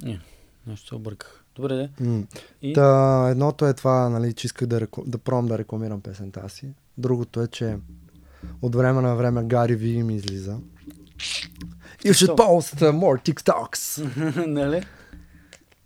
не, 0.03 0.19
нещо 0.67 0.87
се 0.87 0.95
обърках. 0.95 1.43
Добре, 1.55 1.75
де. 1.75 1.89
М. 2.05 2.23
И... 2.61 2.73
Та, 2.73 3.27
едното 3.31 3.65
е 3.65 3.73
това, 3.73 4.09
нали, 4.09 4.33
че 4.33 4.47
исках 4.47 4.67
да, 4.67 4.81
реку... 4.81 5.03
да 5.05 5.17
пробвам 5.17 5.47
да 5.47 5.57
рекламирам 5.57 6.01
песента 6.01 6.49
си. 6.49 6.73
Другото 6.97 7.41
е, 7.41 7.47
че 7.47 7.77
от 8.61 8.75
време 8.75 9.01
на 9.01 9.15
време 9.15 9.43
Гари 9.43 9.75
Ви 9.75 10.03
ми 10.03 10.15
излиза. 10.15 10.57
You 12.05 12.11
should 12.11 12.35
post 12.37 12.91
more 12.91 13.33
TikToks. 13.33 14.03
нали? 14.47 14.85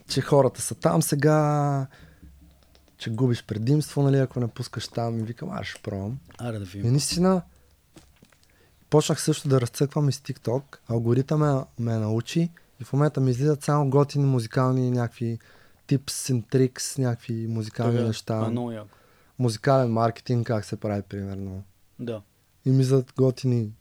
че 0.08 0.22
хората 0.22 0.62
са 0.62 0.76
там 0.76 1.02
сега, 1.02 1.88
че 2.98 3.10
губиш 3.10 3.44
предимство, 3.46 4.04
нали, 4.04 4.18
ако 4.18 4.40
не 4.40 4.48
пускаш 4.48 4.88
там. 4.88 5.20
И 5.20 5.24
викам, 5.24 5.50
аз 5.52 5.66
ще 5.66 5.82
пробвам. 5.82 6.20
Аре 6.38 6.60
да 6.60 6.64
И 6.64 6.68
видим. 6.68 6.92
наистина, 6.92 7.42
почнах 8.90 9.22
също 9.22 9.48
да 9.48 9.62
разцъквам 9.62 10.10
из 10.10 10.20
TikTok. 10.20 10.64
Алгоритъма 10.90 11.66
ме 11.80 11.98
научи 11.98 12.50
и 12.82 12.84
в 12.84 12.94
момента 12.94 13.22
ми 13.22 13.32
излизат 13.32 13.64
само 13.64 13.90
готини 13.90 14.26
музикални 14.26 14.92
някакви 14.92 15.40
tips 15.88 16.08
and 16.34 16.44
tricks, 16.46 17.00
някакви 17.00 17.48
музикални 17.48 17.96
Това 17.96 18.08
неща. 18.08 18.52
яко. 18.74 18.88
Музикален 19.40 19.92
маркетинг, 19.92 20.48
как 20.48 20.66
се 20.66 20.76
прави, 20.76 21.02
примерно. 21.02 21.64
Да. 22.00 22.22
И 22.66 22.72
ми 22.72 22.84
зад 22.84 23.14
готини 23.18 23.72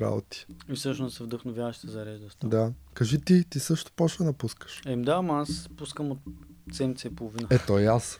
работи. 0.00 0.46
И 0.68 0.74
всъщност 0.74 1.16
се 1.16 1.24
вдъхновяваш 1.24 1.76
се 1.76 1.88
зарежда 1.90 2.30
с 2.30 2.36
това. 2.36 2.50
Да. 2.50 2.72
Кажи 2.94 3.20
ти, 3.20 3.44
ти 3.44 3.60
също 3.60 3.92
почва 3.92 4.24
да 4.24 4.32
пускаш. 4.32 4.82
Ем 4.86 5.02
да, 5.02 5.12
ама 5.12 5.40
аз 5.40 5.68
пускам 5.76 6.10
от 6.10 6.18
седмица 6.72 7.08
и 7.08 7.14
половина. 7.14 7.48
Ето 7.50 7.78
и 7.78 7.84
аз. 7.84 8.18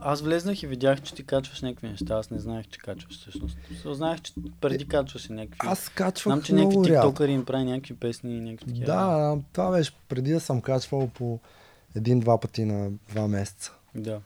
Аз 0.00 0.22
влезнах 0.22 0.62
и 0.62 0.66
видях, 0.66 1.02
че 1.02 1.14
ти 1.14 1.26
качваш 1.26 1.62
някакви 1.62 1.88
неща. 1.88 2.14
Аз 2.14 2.30
не 2.30 2.38
знаех, 2.38 2.68
че 2.68 2.78
качваш 2.78 3.18
всъщност. 3.18 3.58
Знаех, 3.84 4.20
че 4.20 4.32
преди 4.60 4.88
качваш 4.88 5.26
и 5.26 5.32
някакви. 5.32 5.58
Аз 5.60 5.88
качвах 5.88 6.34
Знам, 6.34 6.42
че 6.42 6.54
някакви 6.54 6.82
тиктокъри 6.82 7.32
им 7.32 7.44
прави 7.44 7.64
някакви 7.64 7.94
песни 7.94 8.36
и 8.36 8.40
някакви 8.40 8.66
такива. 8.66 8.86
Да, 8.86 9.38
това 9.52 9.70
беше 9.70 9.92
преди 10.08 10.32
да 10.32 10.40
съм 10.40 10.60
качвал 10.60 11.08
по 11.08 11.40
един-два 11.94 12.40
пъти 12.40 12.64
на 12.64 12.90
два 13.08 13.28
месеца. 13.28 13.72
Да. 13.94 14.20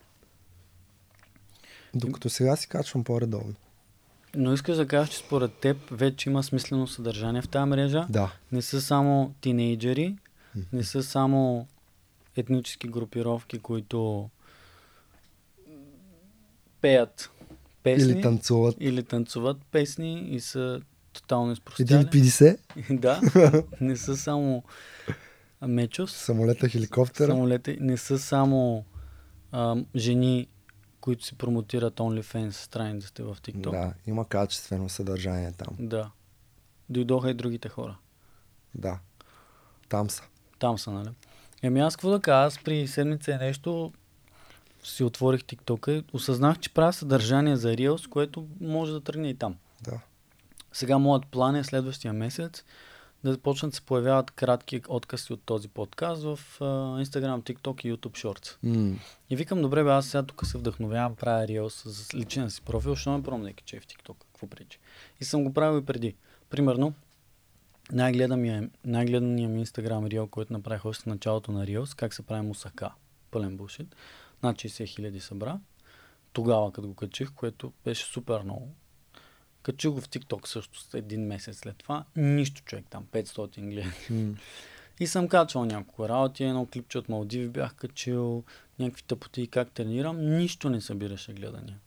Докато 1.95 2.29
сега 2.31 2.57
си 2.57 2.69
качвам 2.69 3.05
по-редовно. 3.05 3.55
Но 4.37 4.53
искаш 4.53 4.77
да 4.77 4.87
кажеш, 4.87 5.11
че 5.11 5.19
според 5.19 5.53
теб 5.53 5.77
вече 5.91 6.31
има 6.31 6.43
смислено 6.43 6.87
съдържание 6.87 7.43
в 7.43 7.49
тази 7.49 7.69
мрежа. 7.69 8.07
Да. 8.11 8.33
Не 8.53 8.63
са 8.63 8.81
само 8.81 9.35
тинейджери, 9.41 10.17
не 10.73 10.85
са 10.85 11.03
само 11.03 11.67
етнически 12.37 12.89
групировки, 12.89 13.59
които 13.59 14.31
пеят 16.81 17.31
песни 17.83 18.13
Или 18.13 18.21
танцуват. 18.23 18.77
или 18.81 19.03
танцуват 19.03 19.57
песни 19.73 20.29
и 20.29 20.41
са 20.41 20.81
тотално 21.13 21.53
изпростяли. 21.53 22.05
1,50, 22.05 22.59
да, 22.91 23.21
не 23.81 23.97
са 23.97 24.17
само 24.17 24.63
мечос, 25.63 26.13
самолета, 26.13 26.69
хеликоптера. 26.69 27.27
самолети, 27.31 27.79
не 27.81 27.97
са 27.97 28.19
само 28.19 28.85
а, 29.53 29.77
жени, 29.97 30.47
които 31.07 31.25
си 31.25 31.39
промотират 31.39 31.95
OnlyFans 31.95 32.51
страниците 32.51 33.23
в 33.23 33.37
TikTok. 33.43 33.71
Да, 33.71 33.95
има 34.07 34.29
качествено 34.29 34.89
съдържание 34.89 35.53
там. 35.53 35.77
да. 35.79 36.11
Дойдоха 36.89 37.31
и 37.31 37.35
другите 37.35 37.69
хора. 37.69 37.97
Да. 38.75 38.99
Там 39.89 40.11
са. 40.11 40.23
Там 40.59 40.79
са, 40.79 40.91
нали? 40.91 41.09
Еми 41.63 41.81
аз 41.81 41.97
какво 41.97 42.11
да 42.11 42.21
кажа, 42.21 42.47
аз 42.47 42.59
при 42.65 42.89
седмица 42.89 43.31
и 43.31 43.37
нещо 43.37 43.93
си 44.85 45.05
отворих 45.05 45.41
TikTok 45.41 45.91
и 45.91 46.05
осъзнах, 46.13 46.59
че 46.59 46.75
правя 46.75 46.93
съдържание 46.93 47.57
за 47.57 47.69
Reels, 47.69 48.09
което 48.09 48.47
може 48.61 48.93
да 48.93 49.01
тръгне 49.01 49.29
и 49.29 49.35
там. 49.35 49.57
Да. 49.83 50.01
Сега 50.73 50.99
моят 50.99 51.27
план 51.27 51.57
е 51.57 51.65
следващия 51.65 52.13
месец 52.13 52.65
да 53.27 53.33
започнат 53.33 53.71
да 53.71 53.77
се 53.77 53.83
появяват 53.83 54.31
кратки 54.31 54.81
откъси 54.89 55.33
от 55.33 55.43
този 55.43 55.69
подкаст 55.69 56.23
в 56.23 56.39
а, 56.61 56.65
Instagram, 57.05 57.53
TikTok 57.53 57.85
и 57.87 57.95
YouTube 57.95 58.25
Shorts. 58.25 58.57
М, 58.63 58.99
И 59.31 59.37
викам, 59.37 59.63
добре 59.63 59.85
бе, 59.85 59.91
аз 59.91 60.07
сега 60.07 60.23
тук 60.23 60.47
се 60.47 60.59
вдъхновявам, 60.59 61.17
правя 61.17 61.47
Reels 61.47 61.89
с 61.89 62.15
личен 62.15 62.51
си 62.51 62.63
профил, 62.63 62.95
ще 62.97 63.11
ме 63.11 63.23
пробвам 63.23 63.43
да 63.43 63.49
я 63.49 63.55
кача 63.55 63.81
в 63.81 63.87
TikTok, 63.87 64.15
какво 64.33 64.47
пречи. 64.47 64.79
И 65.21 65.25
съм 65.25 65.45
го 65.45 65.53
правил 65.55 65.79
и 65.79 65.85
преди. 65.85 66.15
Примерно, 66.51 66.95
най-гледания, 67.93 68.71
най-гледания 68.85 69.49
ми 69.49 69.67
Instagram 69.67 70.15
Reel, 70.15 70.31
който 70.31 70.53
направих 70.53 70.85
още 70.85 71.03
в 71.03 71.07
началото 71.07 71.53
на 71.53 71.67
Reels, 71.67 71.97
как 71.97 72.15
се 72.15 72.23
прави 72.23 72.47
мусака. 72.47 72.91
Пълен 73.31 73.57
бушит. 73.57 73.97
Над 74.43 74.57
60 74.57 74.87
хиляди 74.87 75.21
събра. 75.21 75.59
Тогава, 76.33 76.73
като 76.73 76.89
го 76.89 76.95
качих, 76.95 77.33
което 77.33 77.73
беше 77.85 78.05
супер 78.05 78.43
много. 78.43 78.75
Качил 79.67 79.93
го 79.93 80.01
в 80.01 80.09
TikTok 80.09 80.47
също 80.47 80.97
един 80.97 81.27
месец 81.27 81.59
след 81.59 81.77
това. 81.77 82.05
Нищо 82.17 82.63
човек 82.65 82.85
там, 82.91 83.05
500 83.13 83.71
гледа. 83.71 83.93
М. 84.11 84.35
И 85.01 85.07
съм 85.07 85.29
качвал 85.29 85.65
няколко 85.65 86.09
работи, 86.09 86.45
едно 86.45 86.67
клипче 86.67 86.99
от 86.99 87.09
Малдиви 87.09 87.49
бях 87.49 87.75
качил, 87.75 88.45
някакви 88.79 89.03
тъпоти 89.03 89.47
как 89.47 89.71
тренирам, 89.71 90.37
нищо 90.37 90.71
не 90.71 90.81
събираше 90.81 91.33
гледания. 91.33 91.79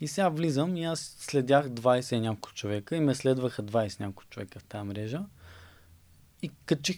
И 0.00 0.08
сега 0.08 0.28
влизам 0.28 0.76
и 0.76 0.84
аз 0.84 1.16
следях 1.18 1.68
20 1.68 2.16
и 2.16 2.20
няколко 2.20 2.54
човека 2.54 2.96
и 2.96 3.00
ме 3.00 3.14
следваха 3.14 3.62
20 3.62 4.00
няколко 4.00 4.24
човека 4.30 4.58
в 4.58 4.64
тази 4.64 4.84
мрежа. 4.84 5.22
И 6.42 6.50
качих 6.66 6.96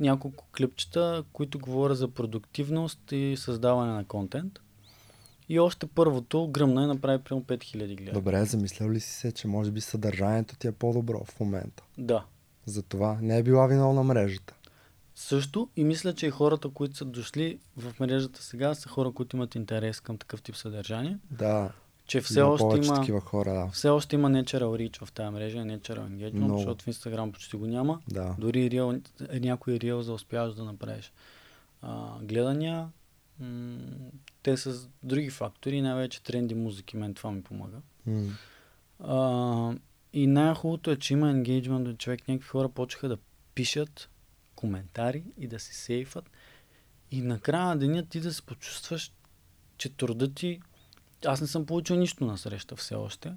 няколко 0.00 0.46
клипчета, 0.56 1.24
които 1.32 1.58
говорят 1.58 1.98
за 1.98 2.08
продуктивност 2.08 3.12
и 3.12 3.36
създаване 3.38 3.92
на 3.92 4.04
контент. 4.04 4.60
И 5.48 5.60
още 5.60 5.86
първото 5.86 6.48
гръмна 6.48 6.82
и 6.82 6.86
направи 6.86 7.22
примерно 7.22 7.44
5000 7.44 7.96
гледа. 7.96 8.12
Добре, 8.12 8.44
замислял 8.44 8.90
ли 8.90 9.00
си 9.00 9.12
се, 9.12 9.32
че 9.32 9.48
може 9.48 9.70
би 9.70 9.80
съдържанието 9.80 10.56
ти 10.56 10.66
е 10.66 10.72
по-добро 10.72 11.24
в 11.24 11.40
момента? 11.40 11.82
Да. 11.98 12.24
Затова 12.66 13.18
не 13.22 13.38
е 13.38 13.42
била 13.42 13.66
виновна 13.66 14.02
мрежата. 14.02 14.54
Също 15.14 15.68
и 15.76 15.84
мисля, 15.84 16.14
че 16.14 16.26
и 16.26 16.30
хората, 16.30 16.68
които 16.68 16.96
са 16.96 17.04
дошли 17.04 17.58
в 17.76 18.00
мрежата 18.00 18.42
сега, 18.42 18.74
са 18.74 18.88
хора, 18.88 19.12
които 19.12 19.36
имат 19.36 19.54
интерес 19.54 20.00
към 20.00 20.18
такъв 20.18 20.42
тип 20.42 20.56
съдържание. 20.56 21.18
Да, 21.30 21.72
Че 22.06 22.20
все 22.20 22.40
има 22.40 22.48
още 22.48 22.76
има, 22.76 22.94
такива 22.94 23.20
хора, 23.20 23.52
да. 23.52 23.68
все 23.72 23.88
още 23.88 24.16
има 24.16 24.30
natural 24.30 24.62
reach 24.64 25.04
в 25.04 25.12
тази 25.12 25.30
мрежа, 25.30 25.58
natural 25.58 26.08
engagement, 26.08 26.32
Много. 26.32 26.58
защото 26.58 26.84
в 26.84 26.88
Instagram 26.88 27.32
почти 27.32 27.56
го 27.56 27.66
няма. 27.66 28.00
Да. 28.08 28.34
Дори 28.38 28.70
рил, 28.70 29.00
някой 29.32 29.74
рил 29.74 30.02
за 30.02 30.12
успяваш 30.12 30.54
да 30.54 30.64
направиш 30.64 31.12
а, 31.82 32.18
гледания. 32.22 32.88
М- 33.40 33.76
те 34.46 34.56
с 34.56 34.88
други 35.02 35.30
фактори, 35.30 35.80
най-вече 35.80 36.22
тренди 36.22 36.54
музики, 36.54 36.96
мен 36.96 37.14
това 37.14 37.30
ми 37.30 37.42
помага. 37.42 37.76
М. 38.06 38.28
А, 38.98 39.74
и 40.12 40.26
най-хубавото 40.26 40.90
е, 40.90 40.96
че 40.96 41.12
има 41.12 41.30
енгейджмент 41.30 41.84
до 41.84 41.94
човек. 41.94 42.28
Някакви 42.28 42.48
хора 42.48 42.68
почнаха 42.68 43.08
да 43.08 43.18
пишат 43.54 44.10
коментари 44.54 45.24
и 45.38 45.46
да 45.46 45.60
се 45.60 45.74
сейфат. 45.74 46.30
И 47.10 47.20
накрая 47.22 47.66
на 47.66 47.78
деня 47.78 48.06
ти 48.06 48.20
да 48.20 48.34
се 48.34 48.42
почувстваш, 48.42 49.12
че 49.78 49.88
труда 49.88 50.34
ти... 50.34 50.60
Аз 51.24 51.40
не 51.40 51.46
съм 51.46 51.66
получил 51.66 51.96
нищо 51.96 52.24
на 52.24 52.38
среща 52.38 52.76
все 52.76 52.94
още. 52.94 53.32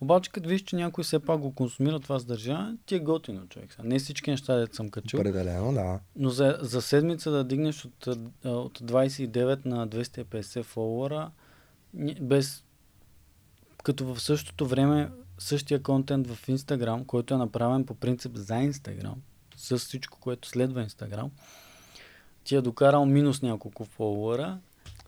Обаче, 0.00 0.30
като 0.30 0.48
виж, 0.48 0.62
че 0.62 0.76
някой 0.76 1.04
все 1.04 1.18
пак 1.18 1.40
го 1.40 1.54
консумира 1.54 2.00
това 2.00 2.18
съдържание, 2.18 2.76
ти 2.86 2.94
е 2.94 3.00
готино 3.00 3.46
човек. 3.46 3.76
Не 3.84 3.98
всички 3.98 4.30
неща, 4.30 4.56
дето 4.56 4.76
съм 4.76 4.90
качил. 4.90 5.20
Определено, 5.20 5.72
да. 5.72 6.00
Но 6.16 6.30
за, 6.30 6.58
за 6.60 6.82
седмица 6.82 7.30
да 7.30 7.44
дигнеш 7.44 7.84
от, 7.84 8.06
от 8.44 8.78
29 8.78 9.66
на 9.66 9.88
250 9.88 10.62
фолуара, 10.62 11.30
без 12.20 12.64
като 13.84 14.14
в 14.14 14.20
същото 14.20 14.66
време 14.66 15.10
същия 15.38 15.82
контент 15.82 16.26
в 16.26 16.46
Instagram, 16.46 17.06
който 17.06 17.34
е 17.34 17.38
направен 17.38 17.84
по 17.84 17.94
принцип 17.94 18.36
за 18.36 18.54
Instagram, 18.54 19.14
с 19.56 19.78
всичко, 19.78 20.18
което 20.20 20.48
следва 20.48 20.86
Instagram, 20.86 21.28
ти 22.44 22.54
е 22.54 22.60
докарал 22.60 23.06
минус 23.06 23.42
няколко 23.42 23.84
фолуара 23.84 24.58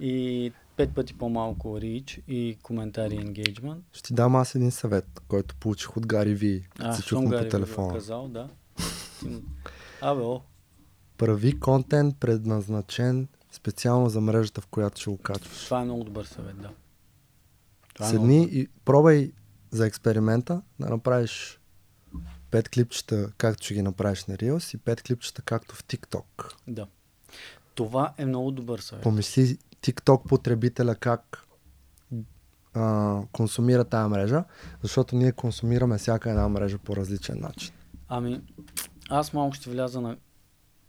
и 0.00 0.52
пет 0.76 0.94
пъти 0.94 1.14
по-малко 1.14 1.68
reach 1.68 2.22
и 2.28 2.58
коментари 2.62 3.14
и 3.14 3.20
engagement. 3.20 3.78
Ще 3.92 4.02
ти 4.02 4.14
дам 4.14 4.36
аз 4.36 4.54
един 4.54 4.70
съвет, 4.70 5.22
който 5.28 5.54
получих 5.54 5.96
от 5.96 6.06
Гари 6.06 6.34
Ви, 6.34 6.68
като 6.76 6.96
се 6.96 7.02
чухме 7.02 7.36
по 7.36 7.44
го 7.44 7.48
телефона. 7.48 7.94
Казал, 7.94 8.28
да. 8.28 8.48
Абе, 10.00 10.22
о, 10.22 10.40
Прави 11.18 11.60
контент 11.60 12.16
предназначен 12.20 13.28
специално 13.52 14.08
за 14.08 14.20
мрежата, 14.20 14.60
в 14.60 14.66
която 14.66 15.00
ще 15.00 15.10
го 15.10 15.18
качваш. 15.18 15.64
това 15.64 15.80
е 15.80 15.84
много 15.84 16.04
добър 16.04 16.24
съвет, 16.24 16.56
да. 16.60 16.70
Това 17.94 18.06
е 18.06 18.10
Седни 18.10 18.36
много 18.36 18.50
и 18.52 18.68
пробай 18.84 19.32
за 19.70 19.86
експеримента 19.86 20.62
да 20.80 20.88
направиш 20.88 21.60
пет 22.50 22.68
клипчета, 22.68 23.32
както 23.36 23.64
ще 23.64 23.74
ги 23.74 23.82
направиш 23.82 24.24
на 24.24 24.36
Reels 24.36 24.74
и 24.74 24.78
пет 24.78 25.02
клипчета, 25.02 25.42
както 25.42 25.74
в 25.74 25.84
TikTok. 25.84 26.54
Да. 26.68 26.86
Това 27.74 28.14
е 28.18 28.26
много 28.26 28.50
добър 28.50 28.78
съвет. 28.78 29.02
Помисли 29.02 29.58
TikTok 29.82 30.28
потребителя 30.28 30.94
как 30.94 31.46
а, 32.74 33.22
консумира 33.32 33.84
тази 33.84 34.10
мрежа, 34.10 34.44
защото 34.82 35.16
ние 35.16 35.32
консумираме 35.32 35.98
всяка 35.98 36.30
една 36.30 36.48
мрежа 36.48 36.78
по 36.78 36.96
различен 36.96 37.40
начин. 37.40 37.72
Ами, 38.08 38.40
аз 39.10 39.32
малко 39.32 39.54
ще 39.54 39.70
вляза 39.70 40.00
на, 40.00 40.16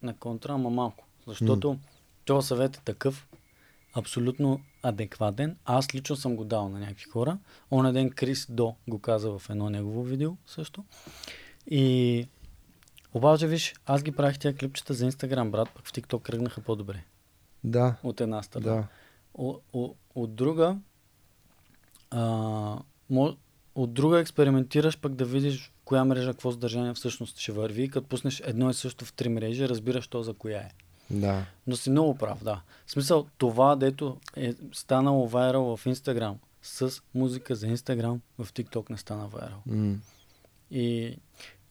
на 0.02 0.14
контра, 0.14 0.54
ама 0.54 0.70
малко. 0.70 1.06
Защото 1.28 1.80
този 2.26 2.48
съвет 2.48 2.76
е 2.76 2.80
такъв, 2.80 3.28
абсолютно 3.94 4.60
адекватен. 4.84 5.58
Аз 5.66 5.96
лично 5.96 6.16
съм 6.16 6.36
го 6.36 6.46
дал 6.46 6.70
на 6.70 6.80
някакви 6.80 7.10
хора. 7.10 7.38
Оня 7.72 7.94
ден 7.94 8.10
Крис 8.10 8.48
До 8.50 8.76
го 8.88 9.00
каза 9.00 9.40
в 9.40 9.50
едно 9.50 9.70
негово 9.70 10.04
видео 10.04 10.36
също. 10.46 10.86
И 11.68 12.28
обаче, 13.14 13.48
виж, 13.48 13.74
аз 13.86 14.04
ги 14.04 14.12
правих 14.12 14.40
тия 14.40 14.56
клипчета 14.56 14.94
за 14.94 15.06
Инстаграм, 15.06 15.52
брат, 15.52 15.70
пък 15.76 15.88
в 15.88 15.92
TikTok 15.92 16.22
кръгнаха 16.22 16.62
по-добре. 16.62 17.04
Да, 17.64 17.96
От 18.04 18.22
една 18.22 18.44
страна. 18.44 18.66
да. 18.66 18.88
О, 19.34 19.60
о, 19.74 19.94
от 20.16 20.36
друга, 20.36 20.78
а, 22.12 22.22
мо, 23.10 23.38
от 23.76 23.94
друга 23.94 24.20
експериментираш 24.20 25.00
пък 25.00 25.16
да 25.16 25.26
видиш 25.26 25.68
в 25.68 25.72
коя 25.86 26.06
мрежа 26.06 26.32
какво 26.32 26.52
съдържание 26.52 26.94
всъщност 26.94 27.38
ще 27.38 27.52
върви. 27.52 27.90
Като 27.90 28.08
пуснеш 28.08 28.42
едно 28.46 28.70
и 28.70 28.74
също 28.74 29.06
в 29.06 29.14
три 29.14 29.30
мрежи, 29.30 29.70
разбираш 29.70 30.08
то 30.08 30.24
за 30.24 30.34
коя 30.34 30.60
е. 30.60 30.70
Да. 31.10 31.46
Но 31.68 31.76
си 31.76 31.90
много 31.90 32.16
прав, 32.16 32.44
да. 32.44 32.62
В 32.86 32.92
смисъл, 32.92 33.28
това, 33.38 33.76
дето 33.76 34.18
е 34.36 34.54
станало 34.74 35.28
вайрал 35.28 35.78
в 35.78 35.86
Инстаграм 35.86 36.40
с 36.62 37.02
музика 37.16 37.56
за 37.56 37.68
Инстаграм, 37.68 38.22
в 38.38 38.54
TikTok 38.54 38.90
не 38.90 38.98
стана 38.98 39.28
вайрал. 39.28 39.62
М. 39.66 39.96
И, 40.72 41.18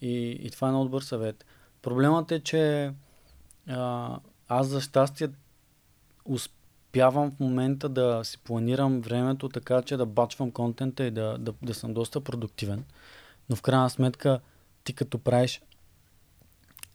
и, 0.01 0.31
и 0.31 0.51
това 0.51 0.69
е 0.69 0.71
много 0.71 0.85
добър 0.85 1.03
съвет. 1.03 1.45
Проблемът 1.83 2.33
е, 2.33 2.41
че 2.41 2.93
а, 3.69 4.19
аз 4.49 4.67
за 4.67 4.81
щастие 4.81 5.29
успявам 6.25 7.31
в 7.31 7.41
момента 7.41 7.89
да 7.89 8.21
си 8.25 8.39
планирам 8.39 9.01
времето 9.01 9.49
така, 9.49 9.83
че 9.83 9.97
да 9.97 10.07
бачвам 10.07 10.51
контента 10.51 11.05
и 11.05 11.11
да, 11.11 11.39
да, 11.39 11.55
да 11.63 11.75
съм 11.75 11.95
доста 11.95 12.21
продуктивен. 12.21 12.85
Но 13.51 13.57
в 13.57 13.63
крайна 13.63 13.91
сметка 13.91 14.41
ти 14.85 14.93
като 14.93 15.19
правиш 15.19 15.63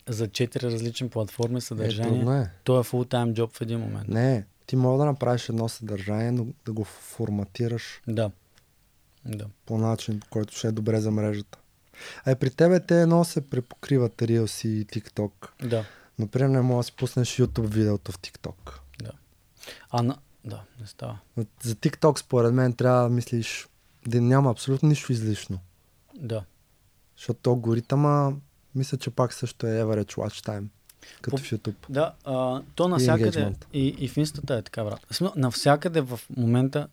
за 0.08 0.28
четири 0.28 0.66
различни 0.66 1.10
платформи 1.10 1.58
Е, 1.58 1.62
съдържание, 1.62 2.12
трудно 2.12 2.34
е. 2.34 2.52
то 2.64 2.80
е 2.80 2.84
full-time 2.84 3.34
job 3.34 3.58
в 3.58 3.62
един 3.62 3.80
момент. 3.80 4.08
Не, 4.08 4.46
ти 4.66 4.76
мога 4.76 4.98
да 4.98 5.06
направиш 5.06 5.50
едно 5.50 5.70
съдържание, 5.70 6.32
но 6.32 6.46
да 6.66 6.74
го 6.74 6.84
форматираш 6.84 8.02
Да. 8.08 8.32
Да. 9.26 9.46
по 9.66 9.78
начин, 9.78 10.22
който 10.30 10.56
ще 10.56 10.68
е 10.68 10.72
добре 10.72 11.00
за 11.02 11.12
мрежата. 11.12 11.58
А 12.26 12.32
и 12.32 12.36
при 12.36 12.50
тебе 12.50 12.80
те 12.80 13.02
едно 13.02 13.24
се 13.24 13.50
препокриват 13.50 14.14
Reels 14.16 14.68
и 14.68 14.86
TikTok. 14.88 15.32
Да. 15.68 15.86
Например, 16.20 16.50
не 16.50 16.62
мога 16.62 16.80
да 16.80 16.84
си 16.84 16.92
пуснеш 16.96 17.38
YouTube 17.38 17.68
видеото 17.68 18.12
в 18.12 18.20
TikTok. 18.20 18.80
А 19.90 20.04
на... 20.04 20.18
Да, 20.46 20.62
не 20.82 20.88
става. 20.88 21.18
За 21.62 21.76
TikTok 21.76 22.20
според 22.20 22.54
мен 22.54 22.74
трябва 22.74 23.04
да 23.04 23.10
мислиш 23.10 23.68
да 24.08 24.22
няма 24.22 24.52
абсолютно 24.52 24.90
нищо 24.90 25.12
излишно. 25.12 25.60
Да. 26.16 26.44
Защото 27.18 27.50
алгоритъма 27.50 28.32
мисля, 28.76 28.98
че 28.98 29.10
пак 29.10 29.34
също 29.34 29.68
е 29.68 29.70
average 29.70 30.14
watch 30.14 30.48
time. 30.48 30.66
Като 31.22 31.38
По- 31.38 31.44
в 31.44 31.52
YouTube. 31.52 31.76
Да, 31.90 32.14
а, 32.26 32.62
то 32.76 32.88
навсякъде, 32.88 33.40
engagement. 33.40 33.66
и, 33.74 33.88
и 33.88 34.08
в 34.08 34.18
инстата 34.18 34.56
е 34.56 34.62
така, 34.62 34.84
брат. 34.84 35.22
Навсякъде 35.36 36.02
в 36.02 36.20
момента, 36.38 36.88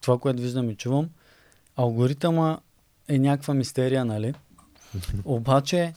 това, 0.00 0.18
което 0.18 0.42
виждам 0.42 0.70
и 0.70 0.76
чувам, 0.76 1.08
алгоритъма 1.76 2.58
е 3.08 3.18
някаква 3.18 3.54
мистерия, 3.54 4.04
нали? 4.04 4.34
Обаче, 5.24 5.94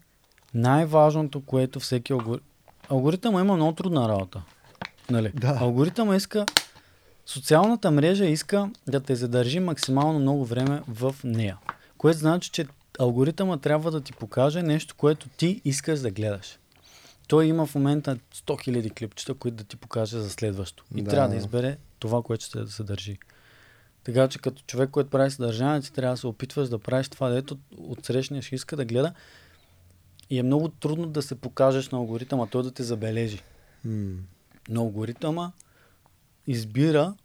най-важното, 0.54 1.42
което 1.42 1.80
всеки 1.80 2.14
алгоритъм... 2.14 2.46
Алгоритъма 2.90 3.42
има 3.42 3.56
много 3.56 3.74
трудна 3.74 4.10
работа. 4.10 4.42
Нали? 5.10 5.32
Да. 5.36 5.58
Алгоритъма 5.62 6.16
иска... 6.16 6.46
Социалната 7.26 7.92
мрежа 7.92 8.26
иска 8.26 8.70
да 8.88 9.00
те 9.00 9.16
задържи 9.16 9.60
максимално 9.60 10.20
много 10.20 10.46
време 10.46 10.82
в 10.88 11.16
нея. 11.24 11.58
Което 11.98 12.20
значи, 12.20 12.50
че 12.50 12.66
алгоритъма 13.00 13.58
трябва 13.58 13.92
да 13.92 14.02
ти 14.02 14.14
покаже 14.14 14.64
нещо, 14.64 14.96
което 14.98 15.30
ти 15.30 15.62
искаш 15.66 16.00
да 16.00 16.12
гледаш. 16.12 16.60
Той 17.28 17.46
има 17.46 17.66
в 17.66 17.76
момента 17.76 18.18
100 18.36 18.70
000 18.70 18.98
клипчета, 18.98 19.34
които 19.34 19.58
да 19.58 19.64
ти 19.64 19.76
покаже 19.76 20.20
за 20.20 20.30
следващо. 20.30 20.84
И 20.96 21.02
Да. 21.02 21.10
трябва 21.10 21.30
да 21.30 21.36
избере 21.36 21.78
това, 22.00 22.22
което 22.22 22.46
ще 22.46 22.60
да 22.60 22.68
се 22.68 22.84
държи. 22.84 23.18
Така 24.04 24.28
че 24.28 24.40
като 24.40 24.62
човек, 24.68 24.90
който 24.90 25.10
прави 25.10 25.32
съдържание, 25.32 25.82
ти 25.82 25.94
трябва 25.94 26.14
да 26.14 26.18
се 26.18 26.28
опитваш 26.28 26.70
да 26.70 26.80
правиш 26.80 27.10
това, 27.10 27.30
дето 27.30 27.58
от 27.78 28.06
срещния 28.06 28.42
ще 28.42 28.56
иска 28.56 28.76
да 28.76 28.86
гледа. 28.86 29.14
И 30.30 30.40
е 30.40 30.44
много 30.44 30.70
трудно 30.70 31.08
да 31.08 31.22
се 31.22 31.36
покажеш 31.36 31.90
на 31.90 31.98
алгоритъма, 31.98 32.48
той 32.48 32.64
да 32.64 32.72
те 32.72 32.84
забележи. 32.84 33.42
М. 33.86 34.18
Но 34.70 34.82
алгоритъма 34.82 35.52
избира 36.48 37.16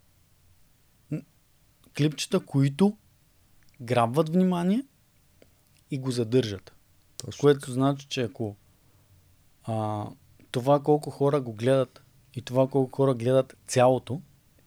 клипчета, 1.97 2.39
които 2.39 2.97
грабват 3.81 4.29
внимание 4.29 4.83
и 5.91 5.97
го 5.97 6.11
задържат. 6.11 6.73
Точно. 7.17 7.41
Което 7.41 7.71
значи, 7.71 8.07
че 8.07 8.21
ако 8.21 8.55
а, 9.63 10.05
това 10.51 10.83
колко 10.83 11.09
хора 11.09 11.41
го 11.41 11.53
гледат 11.53 12.01
и 12.33 12.41
това 12.41 12.67
колко 12.67 12.95
хора 12.95 13.13
гледат 13.13 13.57
цялото, 13.67 14.21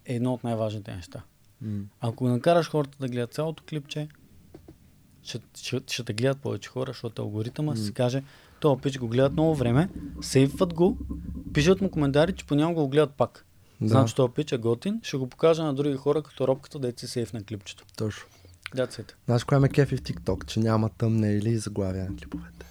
е 0.04 0.14
едно 0.14 0.34
от 0.34 0.44
най-важните 0.44 0.96
неща. 0.96 1.22
М. 1.60 1.84
Ако 2.00 2.28
накараш 2.28 2.70
хората 2.70 2.98
да 3.00 3.08
гледат 3.08 3.34
цялото 3.34 3.62
клипче, 3.68 4.08
ще, 5.22 5.40
ще, 5.56 5.80
ще 5.86 6.04
те 6.04 6.12
гледат 6.12 6.40
повече 6.40 6.68
хора, 6.68 6.90
защото 6.90 7.22
алгоритъма 7.22 7.74
mm. 7.74 7.86
си 7.86 7.94
каже, 7.94 8.22
то 8.60 8.76
пич 8.76 8.98
го 8.98 9.08
гледат 9.08 9.32
много 9.32 9.54
време, 9.54 9.88
сейват 10.20 10.74
го, 10.74 10.98
пишат 11.52 11.80
му 11.80 11.90
коментари, 11.90 12.32
че 12.32 12.46
понякога 12.46 12.82
го 12.82 12.88
гледат 12.88 13.14
пак. 13.14 13.44
Да. 13.80 13.88
Значи 13.88 14.14
този 14.14 14.32
пич 14.32 14.52
е 14.52 14.58
готин, 14.58 15.00
ще 15.02 15.16
го 15.16 15.26
покажа 15.28 15.64
на 15.64 15.74
други 15.74 15.96
хора, 15.96 16.22
като 16.22 16.48
робката, 16.48 16.78
да 16.78 16.92
си 16.96 17.06
сейф 17.06 17.32
на 17.32 17.42
клипчето. 17.42 17.84
Точно. 17.96 18.22
That's 18.76 19.02
it. 19.02 19.12
Знаеш 19.26 19.44
кое 19.44 19.58
ме 19.58 19.68
кефи 19.68 19.96
в 19.96 20.02
TikTok, 20.02 20.46
че 20.46 20.60
няма 20.60 20.88
тъмне 20.88 21.32
или 21.32 21.56
заглавия 21.56 22.10
на 22.10 22.16
клиповете. 22.16 22.66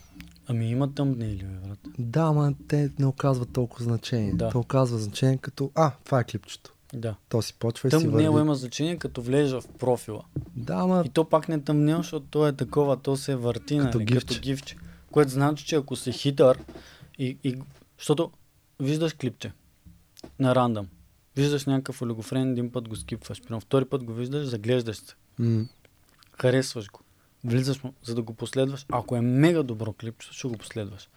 Ами 0.48 0.70
има 0.70 0.94
тъмнейли, 0.94 1.44
бе, 1.44 1.68
брат. 1.68 1.80
Да, 2.00 2.22
ама 2.22 2.54
те 2.68 2.92
не 3.00 3.06
оказват 3.06 3.50
толкова 3.54 3.84
значение. 3.84 4.34
Да. 4.34 4.50
То 4.50 4.60
оказва 4.60 4.98
значение 4.98 5.38
като, 5.38 5.72
а, 5.76 5.92
това 6.04 6.20
е 6.20 6.24
клипчето. 6.24 6.74
Да. 6.94 7.16
То 7.30 7.42
си 7.42 7.54
почва 7.60 7.88
и 7.88 7.92
си 7.92 8.08
върви. 8.08 8.24
има 8.24 8.56
значение, 8.56 8.98
като 8.98 9.22
влежа 9.22 9.62
в 9.62 9.68
профила. 9.68 10.24
Да, 10.56 10.74
ама 10.74 11.04
И 11.06 11.10
то 11.10 11.26
пак 11.26 11.50
не 11.50 11.62
тъмнел, 11.62 11.98
защото 11.98 12.26
то 12.30 12.48
е 12.48 12.54
такова, 12.54 12.98
то 12.98 13.18
се 13.18 13.36
върти, 13.36 13.78
Като 13.78 13.98
нали, 13.98 14.06
гифче. 14.06 14.28
като 14.28 14.42
гифче. 14.42 14.76
Което 15.18 15.32
значи, 15.32 15.66
че 15.66 15.76
ако 15.76 15.96
си 15.96 16.12
хитър 16.12 16.60
и, 17.20 17.38
и... 17.44 17.62
Защото 17.98 18.32
виждаш 18.80 19.14
клипче 19.14 19.52
на 20.40 20.56
рандъм. 20.56 20.88
Виждаш 21.36 21.66
някакъв 21.66 22.02
олигофрен, 22.02 22.52
един 22.52 22.72
път 22.72 22.90
го 22.90 22.96
скипваш. 22.96 23.42
Примерно 23.42 23.62
втори 23.62 23.86
път 23.86 24.04
го 24.04 24.14
виждаш, 24.14 24.46
заглеждаш 24.46 24.98
се. 24.98 25.16
м- 25.40 25.66
Харесваш 26.42 26.92
го. 26.92 27.00
Влизаш 27.44 27.84
му, 27.84 27.94
за 28.04 28.16
да 28.16 28.22
го 28.22 28.34
последваш. 28.34 28.86
Ако 28.92 29.16
е 29.16 29.22
мега 29.22 29.64
добро 29.64 29.94
клипче, 29.94 30.30
ще 30.32 30.48
го 30.48 30.58
последваш. 30.58 31.10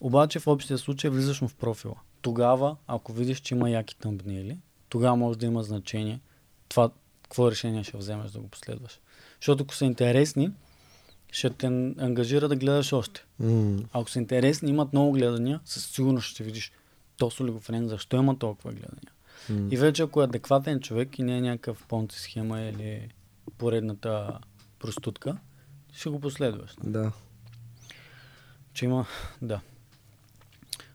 Обаче 0.00 0.38
в 0.38 0.46
общия 0.46 0.78
случай 0.78 1.10
влизаш 1.10 1.40
му 1.40 1.48
в 1.48 1.54
профила. 1.54 1.96
Тогава, 2.22 2.76
ако 2.86 3.12
видиш, 3.12 3.40
че 3.40 3.54
има 3.54 3.70
яки 3.70 3.96
тъмбнели, 3.96 4.58
тогава 4.88 5.16
може 5.16 5.38
да 5.38 5.46
има 5.46 5.62
значение 5.62 6.20
това, 6.68 6.90
какво 7.22 7.50
решение 7.50 7.84
ще 7.84 7.96
вземеш 7.96 8.30
да 8.30 8.40
го 8.40 8.48
последваш. 8.48 9.00
Защото 9.40 9.62
ако 9.62 9.74
са 9.74 9.84
интересни, 9.84 10.50
ще 11.32 11.50
те 11.50 11.66
ангажира 11.98 12.48
да 12.48 12.56
гледаш 12.56 12.92
още. 12.92 13.24
м- 13.38 13.78
Ако 13.92 14.10
са 14.10 14.18
интересни, 14.18 14.70
имат 14.70 14.92
много 14.92 15.12
гледания, 15.12 15.60
със 15.64 15.86
сигурност 15.86 16.26
ще 16.26 16.44
видиш 16.44 16.72
то 17.16 17.30
с 17.30 17.40
олигофрен, 17.40 17.88
защо 17.88 18.16
има 18.16 18.38
толкова 18.38 18.72
гледания. 18.72 19.12
м- 19.50 19.68
И 19.70 19.76
вече 19.76 20.02
ако 20.02 20.20
е 20.20 20.24
адекватен 20.24 20.80
човек 20.80 21.18
и 21.18 21.22
не 21.22 21.38
е 21.38 21.40
някакъв 21.40 21.84
понци 21.88 22.20
схема 22.20 22.60
или 22.60 23.08
поредната 23.58 24.38
простутка, 24.78 25.36
ще 25.92 26.08
го 26.10 26.20
последваш. 26.20 26.70
Да. 26.84 27.12
Че 28.72 28.84
има... 28.84 29.06
Да. 29.42 29.60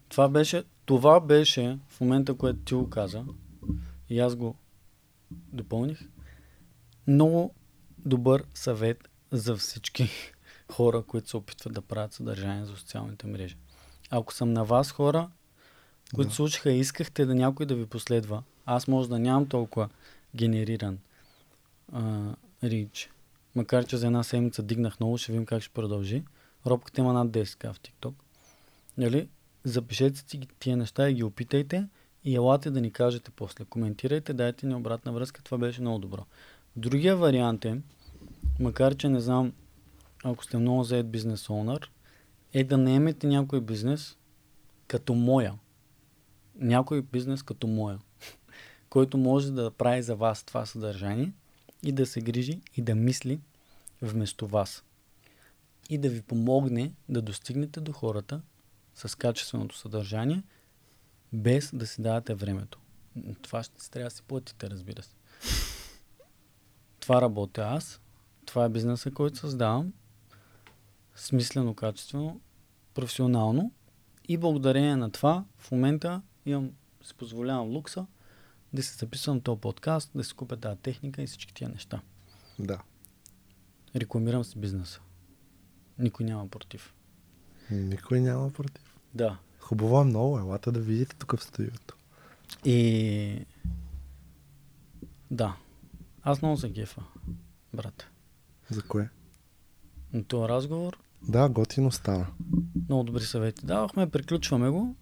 Това 0.09 0.29
беше, 0.29 0.63
това 0.85 1.19
беше 1.19 1.77
в 1.89 2.01
момента, 2.01 2.33
което 2.33 2.59
ти 2.59 2.73
го 2.73 2.89
каза 2.89 3.25
и 4.09 4.19
аз 4.19 4.35
го 4.35 4.55
допълних. 5.29 5.99
Много 7.07 7.53
добър 7.99 8.43
съвет 8.53 9.09
за 9.35 9.55
всички 9.55 10.09
хора, 10.71 11.03
които 11.03 11.29
се 11.29 11.37
опитват 11.37 11.73
да 11.73 11.81
правят 11.81 12.13
съдържание 12.13 12.65
за 12.65 12.75
социалните 12.75 13.27
мрежи. 13.27 13.57
Ако 14.09 14.33
съм 14.33 14.53
на 14.53 14.65
вас 14.65 14.91
хора, 14.91 15.29
които 16.15 16.29
Да. 16.29 16.35
слушаха 16.35 16.71
и 16.71 16.79
искахте 16.79 17.25
да 17.25 17.35
някой 17.35 17.65
да 17.65 17.75
ви 17.75 17.85
последва, 17.85 18.43
аз 18.65 18.87
може 18.87 19.09
да 19.09 19.19
нямам 19.19 19.47
толкова 19.47 19.89
генериран 20.35 20.99
а, 21.93 22.35
рич. 22.63 23.09
Макар, 23.55 23.85
че 23.85 23.97
за 23.97 24.05
една 24.05 24.23
седмица 24.23 24.63
дигнах 24.63 24.99
много, 24.99 25.17
ще 25.17 25.31
видим 25.31 25.45
как 25.45 25.61
ще 25.61 25.73
продължи. 25.73 26.23
Робката 26.65 27.01
има 27.01 27.13
над 27.13 27.27
10к 27.27 27.73
в 27.73 27.79
TikTok. 27.79 28.13
Нали? 28.97 29.29
Запишете 29.63 30.19
си 30.27 30.41
тия 30.59 30.77
неща 30.77 31.09
и 31.09 31.13
ги 31.13 31.23
опитайте 31.23 31.87
и 32.23 32.35
елате 32.35 32.71
да 32.71 32.81
ни 32.81 32.91
кажете 32.91 33.31
после. 33.31 33.65
Коментирайте, 33.65 34.33
дайте 34.33 34.67
ни 34.67 34.75
обратна 34.75 35.11
връзка. 35.11 35.41
Това 35.43 35.57
беше 35.57 35.81
много 35.81 35.99
добро. 35.99 36.25
Другия 36.75 37.17
вариант 37.17 37.65
е, 37.65 37.81
макар 38.59 38.95
че 38.95 39.09
не 39.09 39.19
знам, 39.19 39.53
ако 40.23 40.43
сте 40.43 40.57
много 40.57 40.83
заед 40.83 41.09
бизнес 41.09 41.49
оунър, 41.49 41.91
е 42.53 42.63
да 42.63 42.77
наемете 42.77 43.27
някой 43.27 43.61
бизнес 43.61 44.17
като 44.87 45.13
моя. 45.13 45.53
Някой 46.55 47.01
бизнес 47.01 47.43
като 47.43 47.67
моя, 47.67 47.99
който 48.89 49.17
може 49.17 49.51
да 49.51 49.71
прави 49.71 50.01
за 50.01 50.15
вас 50.15 50.43
това 50.43 50.65
съдържание 50.65 51.33
и 51.83 51.91
да 51.91 52.05
се 52.05 52.21
грижи 52.21 52.61
и 52.77 52.81
да 52.81 52.95
мисли 52.95 53.39
вместо 54.01 54.47
вас. 54.47 54.83
И 55.89 55.97
да 55.97 56.09
ви 56.09 56.21
помогне 56.21 56.93
да 57.09 57.21
достигнете 57.21 57.81
до 57.81 57.91
хората 57.91 58.41
с 58.95 59.17
качественото 59.17 59.77
съдържание, 59.77 60.43
без 61.33 61.71
да 61.73 61.87
си 61.87 62.01
давате 62.01 62.33
времето. 62.33 62.79
Това 63.41 63.63
ще 63.63 63.89
трябва 63.91 64.09
да 64.09 64.15
си 64.15 64.23
платите, 64.23 64.69
разбира 64.69 65.03
се. 65.03 65.15
Това 66.99 67.21
работя 67.21 67.61
аз. 67.61 68.01
Това 68.45 68.65
е 68.65 68.69
бизнеса, 68.69 69.11
който 69.11 69.37
създавам. 69.37 69.93
Смислено, 71.15 71.73
качествено, 71.73 72.41
професионално. 72.93 73.71
И 74.27 74.37
благодарение 74.37 74.95
на 74.95 75.11
това, 75.11 75.45
в 75.57 75.71
момента 75.71 76.21
имам, 76.45 76.71
си 77.03 77.13
позволявам 77.13 77.67
лукса 77.67 78.05
да 78.73 78.83
се 78.83 78.97
записвам 78.97 79.41
този 79.41 79.61
подкаст, 79.61 80.11
да 80.15 80.23
си 80.23 80.33
купя 80.33 80.57
тази 80.57 80.79
техника 80.79 81.21
и 81.21 81.27
всички 81.27 81.53
тия 81.53 81.69
неща. 81.69 82.01
Да. 82.59 82.81
Рекламирам 83.95 84.43
си 84.43 84.57
бизнеса. 84.57 85.01
Никой 85.99 86.25
няма 86.25 86.47
против. 86.47 86.93
Никой 87.71 88.21
няма 88.21 88.51
против. 88.51 88.95
Да. 89.13 89.37
Хубаво 89.59 90.01
е 90.01 90.03
много, 90.03 90.39
елата 90.39 90.71
да 90.71 90.79
видите 90.79 91.15
тук 91.15 91.35
в 91.35 91.43
студиото. 91.43 91.95
И... 92.65 93.45
Да. 95.31 95.55
Аз 96.23 96.41
много 96.41 96.57
се 96.57 96.73
кефа, 96.73 97.03
брат. 97.73 98.07
За 98.69 98.81
кое? 98.81 99.09
На 100.13 100.23
този 100.23 100.49
разговор 100.49 100.97
Да, 101.21 101.49
готино 101.49 101.91
стана. 101.91 102.27
много 102.89 103.03
добри 103.03 103.21
съвети 103.21 103.65
давахме, 103.65 104.09
приключваме 104.09 104.69
го. 104.69 104.95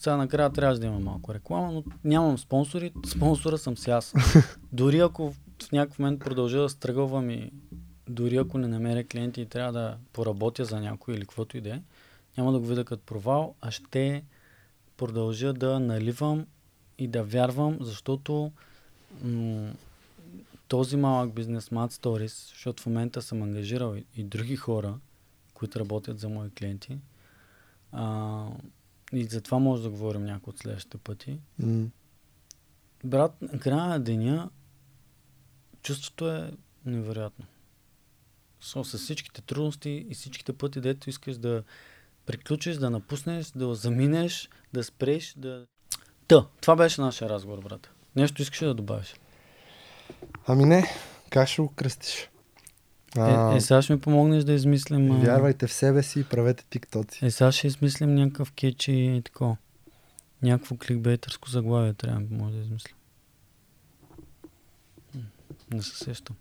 Сега 0.00 0.16
накрая 0.16 0.50
трябваше 0.50 0.80
да 0.80 0.86
има 0.86 0.98
малко 1.00 1.34
реклама, 1.34 1.72
но 1.72 1.84
нямам 2.04 2.38
спонсори. 2.38 2.92
Спонсора 3.06 3.58
съм 3.58 3.76
си 3.76 3.90
аз. 3.90 4.14
Дори 4.72 4.98
ако 4.98 5.32
в 5.62 5.72
някакъв 5.72 5.98
момент 5.98 6.20
продължа 6.20 6.58
да 6.58 6.68
стръгълвам 6.68 7.30
и 7.30 7.50
дори 8.08 8.36
ако 8.36 8.58
не 8.58 8.68
намеря 8.68 9.04
клиенти 9.04 9.40
и 9.40 9.46
трябва 9.46 9.72
да 9.72 9.96
поработя 10.12 10.64
за 10.64 10.80
някой 10.80 11.14
или 11.14 11.20
каквото 11.20 11.56
и 11.56 11.60
да 11.60 11.70
е, 11.70 11.82
няма 12.38 12.52
да 12.52 12.58
го 12.58 12.66
видя 12.66 12.84
като 12.84 13.02
провал, 13.04 13.54
а 13.60 13.70
ще 13.70 14.24
продължа 14.96 15.52
да 15.52 15.80
наливам 15.80 16.46
и 16.98 17.08
да 17.08 17.24
вярвам, 17.24 17.78
защото 17.80 18.52
м- 19.22 19.72
този 20.74 20.96
малък 20.96 21.34
бизнес 21.34 21.68
Mad 21.68 21.92
Stories, 21.92 22.50
защото 22.50 22.82
в 22.82 22.86
момента 22.86 23.22
съм 23.22 23.42
ангажирал 23.42 23.96
и, 23.96 24.04
и 24.16 24.24
други 24.24 24.56
хора, 24.56 24.98
които 25.52 25.80
работят 25.80 26.20
за 26.20 26.28
мои 26.28 26.50
клиенти. 26.50 26.98
А, 27.92 28.46
и 29.12 29.24
за 29.24 29.40
това 29.40 29.58
може 29.58 29.82
да 29.82 29.90
говорим 29.90 30.24
някой 30.24 30.50
от 30.50 30.58
следващите 30.58 30.98
пъти. 30.98 31.40
М- 31.58 31.86
Брат, 33.04 33.42
на 33.42 33.58
края 33.58 33.88
на 33.88 34.00
деня 34.00 34.50
чувството 35.82 36.30
е 36.30 36.52
невероятно. 36.86 37.44
Со, 38.60 38.84
с 38.84 38.98
всичките 38.98 39.42
трудности 39.42 40.06
и 40.10 40.14
всичките 40.14 40.52
пъти, 40.52 40.80
дето 40.80 41.10
искаш 41.10 41.36
да 41.36 41.62
приключиш, 42.26 42.76
да 42.76 42.90
напуснеш, 42.90 43.46
да 43.46 43.74
заминеш, 43.74 44.48
да 44.72 44.84
спреш, 44.84 45.34
да... 45.36 45.66
Та, 46.28 46.46
това 46.60 46.76
беше 46.76 47.00
нашия 47.00 47.28
разговор, 47.28 47.62
брат. 47.62 47.90
Нещо 48.16 48.42
искаш 48.42 48.58
да 48.58 48.74
добавиш? 48.74 49.14
Ами 50.46 50.64
не, 50.64 50.84
как 51.30 51.48
ще 51.48 51.62
го 51.62 51.68
кръстиш? 51.68 52.30
Е, 53.18 53.56
е, 53.56 53.60
сега 53.60 53.82
ще 53.82 53.92
ми 53.92 54.00
помогнеш 54.00 54.44
да 54.44 54.52
измислим... 54.52 55.12
а, 55.12 55.18
Вярвайте 55.18 55.66
в 55.66 55.72
себе 55.72 56.02
си 56.02 56.20
и 56.20 56.24
правете 56.24 56.64
тиктоци. 56.70 57.26
Е, 57.26 57.30
сега 57.30 57.52
ще 57.52 57.66
измислим 57.66 58.14
някакъв 58.14 58.52
кетч 58.52 58.88
и 58.88 59.22
тако. 59.24 59.56
Някакво 60.42 60.76
кликбейтърско 60.76 61.50
заглавие 61.50 61.94
трябва 61.94 62.22
може 62.30 62.54
да 62.54 62.60
измислим. 62.60 62.96
Не 65.70 65.82
се 65.82 65.96
сещам. 66.04 66.36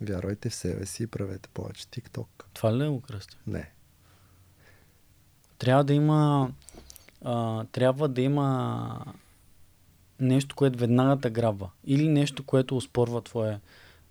Вярвайте 0.00 0.50
в 0.50 0.54
себе 0.54 0.86
си 0.86 1.02
и 1.02 1.06
правете 1.06 1.48
повече 1.48 1.88
тикток. 1.88 2.46
Това 2.54 2.76
ли 2.76 2.84
е 2.84 2.88
го 2.88 3.00
кръстя? 3.00 3.36
Не. 3.46 3.70
Трябва 5.58 5.84
да 5.84 5.94
има... 5.94 6.50
А, 7.24 7.64
трябва 7.64 8.08
да 8.08 8.20
има 8.20 9.14
нещо, 10.20 10.56
което 10.56 10.78
веднага 10.78 11.20
те 11.20 11.30
грабва. 11.30 11.70
Или 11.84 12.08
нещо, 12.08 12.44
което 12.44 12.76
успорва 12.76 13.22
твое... 13.22 13.60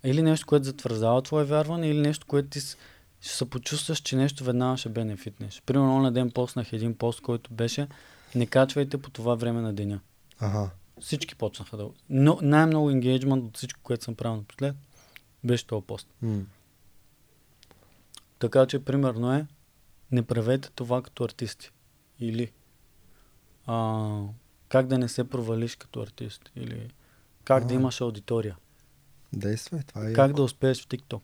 Или 0.04 0.22
нещо, 0.22 0.46
което 0.46 0.64
затвърждава 0.64 1.22
твое 1.22 1.44
вярване, 1.44 1.88
или 1.88 2.00
нещо, 2.00 2.26
което 2.26 2.48
ти 2.48 2.60
ще 2.60 2.76
се 3.20 3.50
почувстваш, 3.50 3.98
че 3.98 4.16
нещо 4.16 4.44
веднага 4.44 4.76
ще 4.76 4.88
бенефитнеш. 4.88 5.62
Примерно, 5.66 6.02
на 6.02 6.12
ден 6.12 6.30
поснах 6.30 6.72
един 6.72 6.94
пост, 6.94 7.20
който 7.20 7.54
беше 7.54 7.88
не 8.34 8.46
качвайте 8.46 8.98
по 8.98 9.10
това 9.10 9.34
време 9.34 9.60
на 9.60 9.72
деня. 9.72 10.00
Ага. 10.40 10.70
Всички 11.00 11.34
почнаха 11.34 11.76
да... 11.76 11.88
Но, 12.10 12.38
най-много 12.42 12.90
енгейджмент 12.90 13.44
от 13.44 13.56
всичко, 13.56 13.80
което 13.82 14.04
съм 14.04 14.14
правил 14.14 14.36
напослед, 14.36 14.76
беше 15.44 15.66
този 15.66 15.86
пост. 15.86 16.08
М. 16.22 16.40
Така 18.38 18.66
че, 18.66 18.84
примерно 18.84 19.34
е, 19.34 19.46
не 20.12 20.22
правете 20.22 20.70
това 20.74 21.02
като 21.02 21.24
артисти. 21.24 21.70
Или 22.20 22.50
а, 23.66 24.22
как 24.68 24.86
да 24.86 24.98
не 24.98 25.08
се 25.08 25.24
провалиш 25.24 25.76
като 25.76 26.00
артист. 26.00 26.50
Или 26.56 26.90
как 27.44 27.64
да 27.64 27.74
А. 27.74 27.76
имаш 27.76 28.00
аудитория. 28.00 28.56
Действай, 29.32 29.80
това 29.82 30.00
е 30.02 30.12
Как 30.12 30.28
яко. 30.28 30.36
да 30.36 30.42
успееш 30.42 30.82
в 30.82 30.88
TikTok. 30.88 31.20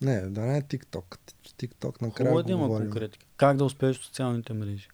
Не, 0.00 0.20
да 0.20 0.40
не 0.40 0.58
е 0.58 0.62
TikTok. 0.62 1.18
TikTok 1.48 2.02
накрая 2.02 2.28
Хубаво 2.28 2.40
е 2.40 2.42
да 2.42 2.52
има 2.52 2.68
конкретика. 2.68 3.26
Как 3.36 3.56
да 3.56 3.64
успееш 3.64 3.98
в 3.98 4.04
социалните 4.04 4.52
мрежи? 4.52 4.88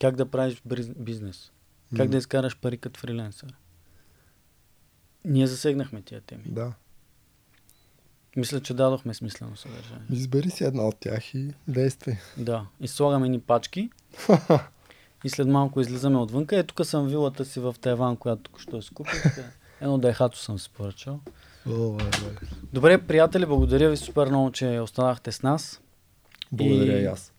Как 0.00 0.16
да 0.16 0.26
правиш 0.26 0.62
бизнес? 0.98 1.52
Как 1.90 1.98
М, 2.00 2.10
да 2.10 2.16
изкараш 2.16 2.56
пари 2.56 2.78
като 2.78 3.00
фриленсър? 3.00 3.54
Ние 5.24 5.46
засегнахме 5.46 6.02
тия 6.02 6.20
теми. 6.20 6.42
Да. 6.46 6.72
Мисля, 8.36 8.60
че 8.60 8.74
дадохме 8.74 9.14
смислено 9.14 9.56
съдържание. 9.56 10.06
Избери 10.10 10.50
си 10.50 10.64
една 10.64 10.82
от 10.82 10.96
тях 10.96 11.34
и 11.34 11.54
действай. 11.68 12.16
Да. 12.36 12.66
И 12.80 12.88
слагаме 12.88 13.28
ни 13.28 13.40
пачки. 13.40 13.90
и 15.24 15.28
след 15.28 15.48
малко 15.48 15.80
излизаме 15.80 16.18
отвънка. 16.18 16.56
Е, 16.56 16.62
тук 16.62 16.86
съм 16.86 17.08
вилата 17.08 17.44
си 17.44 17.60
в 17.60 17.74
Тайван, 17.80 18.16
която 18.16 18.42
току-що 18.42 18.82
си 18.82 18.94
купих. 18.94 19.38
Е, 19.38 19.44
Едно 19.80 19.98
дайхато 19.98 20.38
съм 20.38 20.58
си 20.58 20.70
поръчал. 20.70 21.20
Добре, 22.72 22.98
приятели, 22.98 23.46
благодаря 23.46 23.90
ви 23.90 23.96
супер 23.96 24.26
много, 24.26 24.52
че 24.52 24.80
останахте 24.80 25.32
с 25.32 25.42
нас. 25.42 25.80
Благодаря 26.52 26.98
И- 26.98 27.02
и 27.02 27.06
аз. 27.06 27.32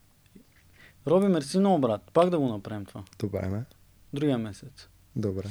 Роби, 1.08 1.28
мерси 1.28 1.60
много, 1.60 1.80
брат. 1.80 2.02
Пак 2.14 2.30
да 2.30 2.40
го 2.40 2.48
направим 2.48 2.86
това. 2.86 3.04
Добре, 3.20 3.48
ме. 3.48 3.64
Другия 4.14 4.38
месец. 4.38 4.88
Добре. 5.16 5.44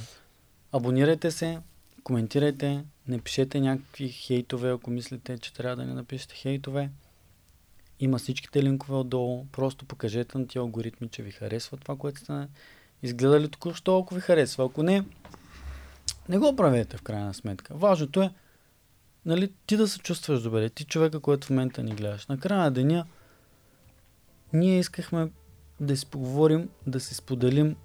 Абонирайте 0.72 1.31
се, 1.31 1.59
коментирайте, 2.03 2.85
не 3.09 3.18
пишете 3.18 3.61
някакви 3.61 4.09
хейтове, 4.09 4.70
ако 4.70 4.91
мислите, 4.91 5.39
че 5.39 5.55
трябва 5.55 5.77
да 5.77 5.85
не 5.85 5.95
напишете 5.95 6.35
хейтове. 6.35 6.91
Има 8.01 8.18
всичките 8.18 8.62
линкове 8.62 8.99
отдолу. 8.99 9.47
Просто 9.53 9.84
покажете 9.84 10.38
на 10.38 10.47
тия 10.47 10.61
алгоритми, 10.61 11.09
че 11.09 11.22
ви 11.22 11.30
харесва 11.30 11.76
това, 11.76 11.97
което 11.97 12.20
сте 12.20 12.49
изгледали 13.03 13.49
току-що, 13.49 13.99
ако 13.99 14.14
ви 14.14 14.20
харесва. 14.20 14.64
Ако 14.64 14.82
не, 14.82 15.05
не 16.28 16.38
го 16.38 16.57
правете 16.57 16.97
в 16.97 17.03
крайна 17.03 17.34
сметка. 17.34 17.74
Важното 17.74 18.22
е 18.22 18.30
нали, 19.26 19.53
ти 19.66 19.76
да 19.76 19.88
се 19.88 19.99
чувстваш 19.99 20.42
добре. 20.42 20.70
Ти 20.70 20.84
човека, 20.84 21.20
който 21.20 21.47
в 21.47 21.51
момента 21.51 21.82
ни 21.82 21.94
гледаш. 21.94 22.26
На 22.26 22.38
края 22.38 22.62
на 22.62 22.70
деня 22.70 23.07
ние 24.53 24.78
искахме 24.78 25.30
да 25.80 25.97
си 25.97 26.07
поговорим, 26.07 26.68
да 26.86 27.01
си 27.01 27.14
споделим 27.14 27.76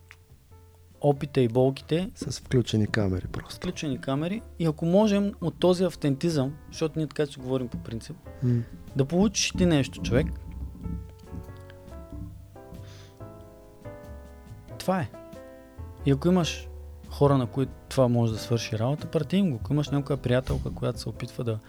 опита 1.02 1.41
и 1.41 1.47
болките 1.47 2.10
С 2.16 2.39
включени 2.39 2.88
камери 2.88 3.28
просто. 3.28 3.56
включени 3.56 4.02
камери 4.02 4.41
и 4.60 4.66
ако 4.66 4.86
можем 4.86 5.34
от 5.41 5.60
този 5.60 5.84
автентизъм, 5.84 6.54
защото 6.72 6.99
ние 6.99 7.08
така 7.08 7.26
си 7.26 7.39
говорим 7.39 7.68
по 7.68 7.78
принцип, 7.78 8.16
М. 8.43 8.62
да 8.95 9.06
получиш 9.06 9.52
ти 9.52 9.66
нещо, 9.66 10.02
човек. 10.02 10.28
Това 14.80 14.99
е. 14.99 15.10
И 16.06 16.12
ако 16.12 16.28
имаш 16.28 16.68
хора, 17.10 17.38
на 17.38 17.47
които 17.47 17.72
това 17.89 18.08
може 18.08 18.34
да 18.34 18.39
свърши 18.39 18.80
работа, 18.80 19.08
прати 19.08 19.38
им 19.38 19.52
го. 19.52 19.60
Ако 19.64 19.74
имаш 19.74 19.89
някоя 19.89 20.18
приятелка, 20.18 20.72
която 20.72 20.99
се 20.99 21.10
опитва 21.10 21.43
да 21.43 21.60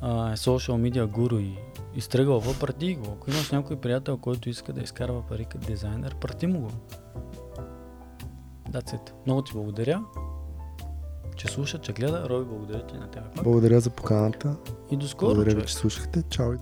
а, 0.00 0.32
е 0.32 0.36
social 0.36 0.90
media 0.90 1.06
гуру 1.06 1.38
и 1.38 1.58
изтръгва, 1.94 2.54
прати 2.60 2.94
го. 2.94 3.12
Ако 3.12 3.30
имаш 3.30 3.50
някой 3.50 3.76
приятел, 3.76 4.16
който 4.16 4.48
иска 4.48 4.72
да 4.72 4.80
изкарва 4.80 5.22
пари 5.26 5.44
като 5.44 5.66
дизайнер, 5.66 6.14
прати 6.14 6.46
му 6.46 6.60
го. 6.60 6.70
That's 8.70 8.94
it. 8.94 9.12
Много 9.26 9.42
ти 9.42 9.52
благодаря, 9.52 10.02
че 11.36 11.48
слуша, 11.48 11.78
че 11.78 11.92
гледа. 11.92 12.28
Роби, 12.28 12.44
благодаря 12.44 12.86
ти 12.86 12.94
на 12.94 13.10
теб. 13.10 13.22
пак. 13.34 13.44
Благодаря 13.44 13.80
за 13.80 13.90
поканата. 13.90 14.56
И 14.90 14.96
до 14.96 15.08
скоро, 15.08 15.34
Благодаря 15.34 15.56
ви, 15.56 15.66
че 15.66 15.74
слушахте. 15.74 16.22
Чао. 16.30 16.52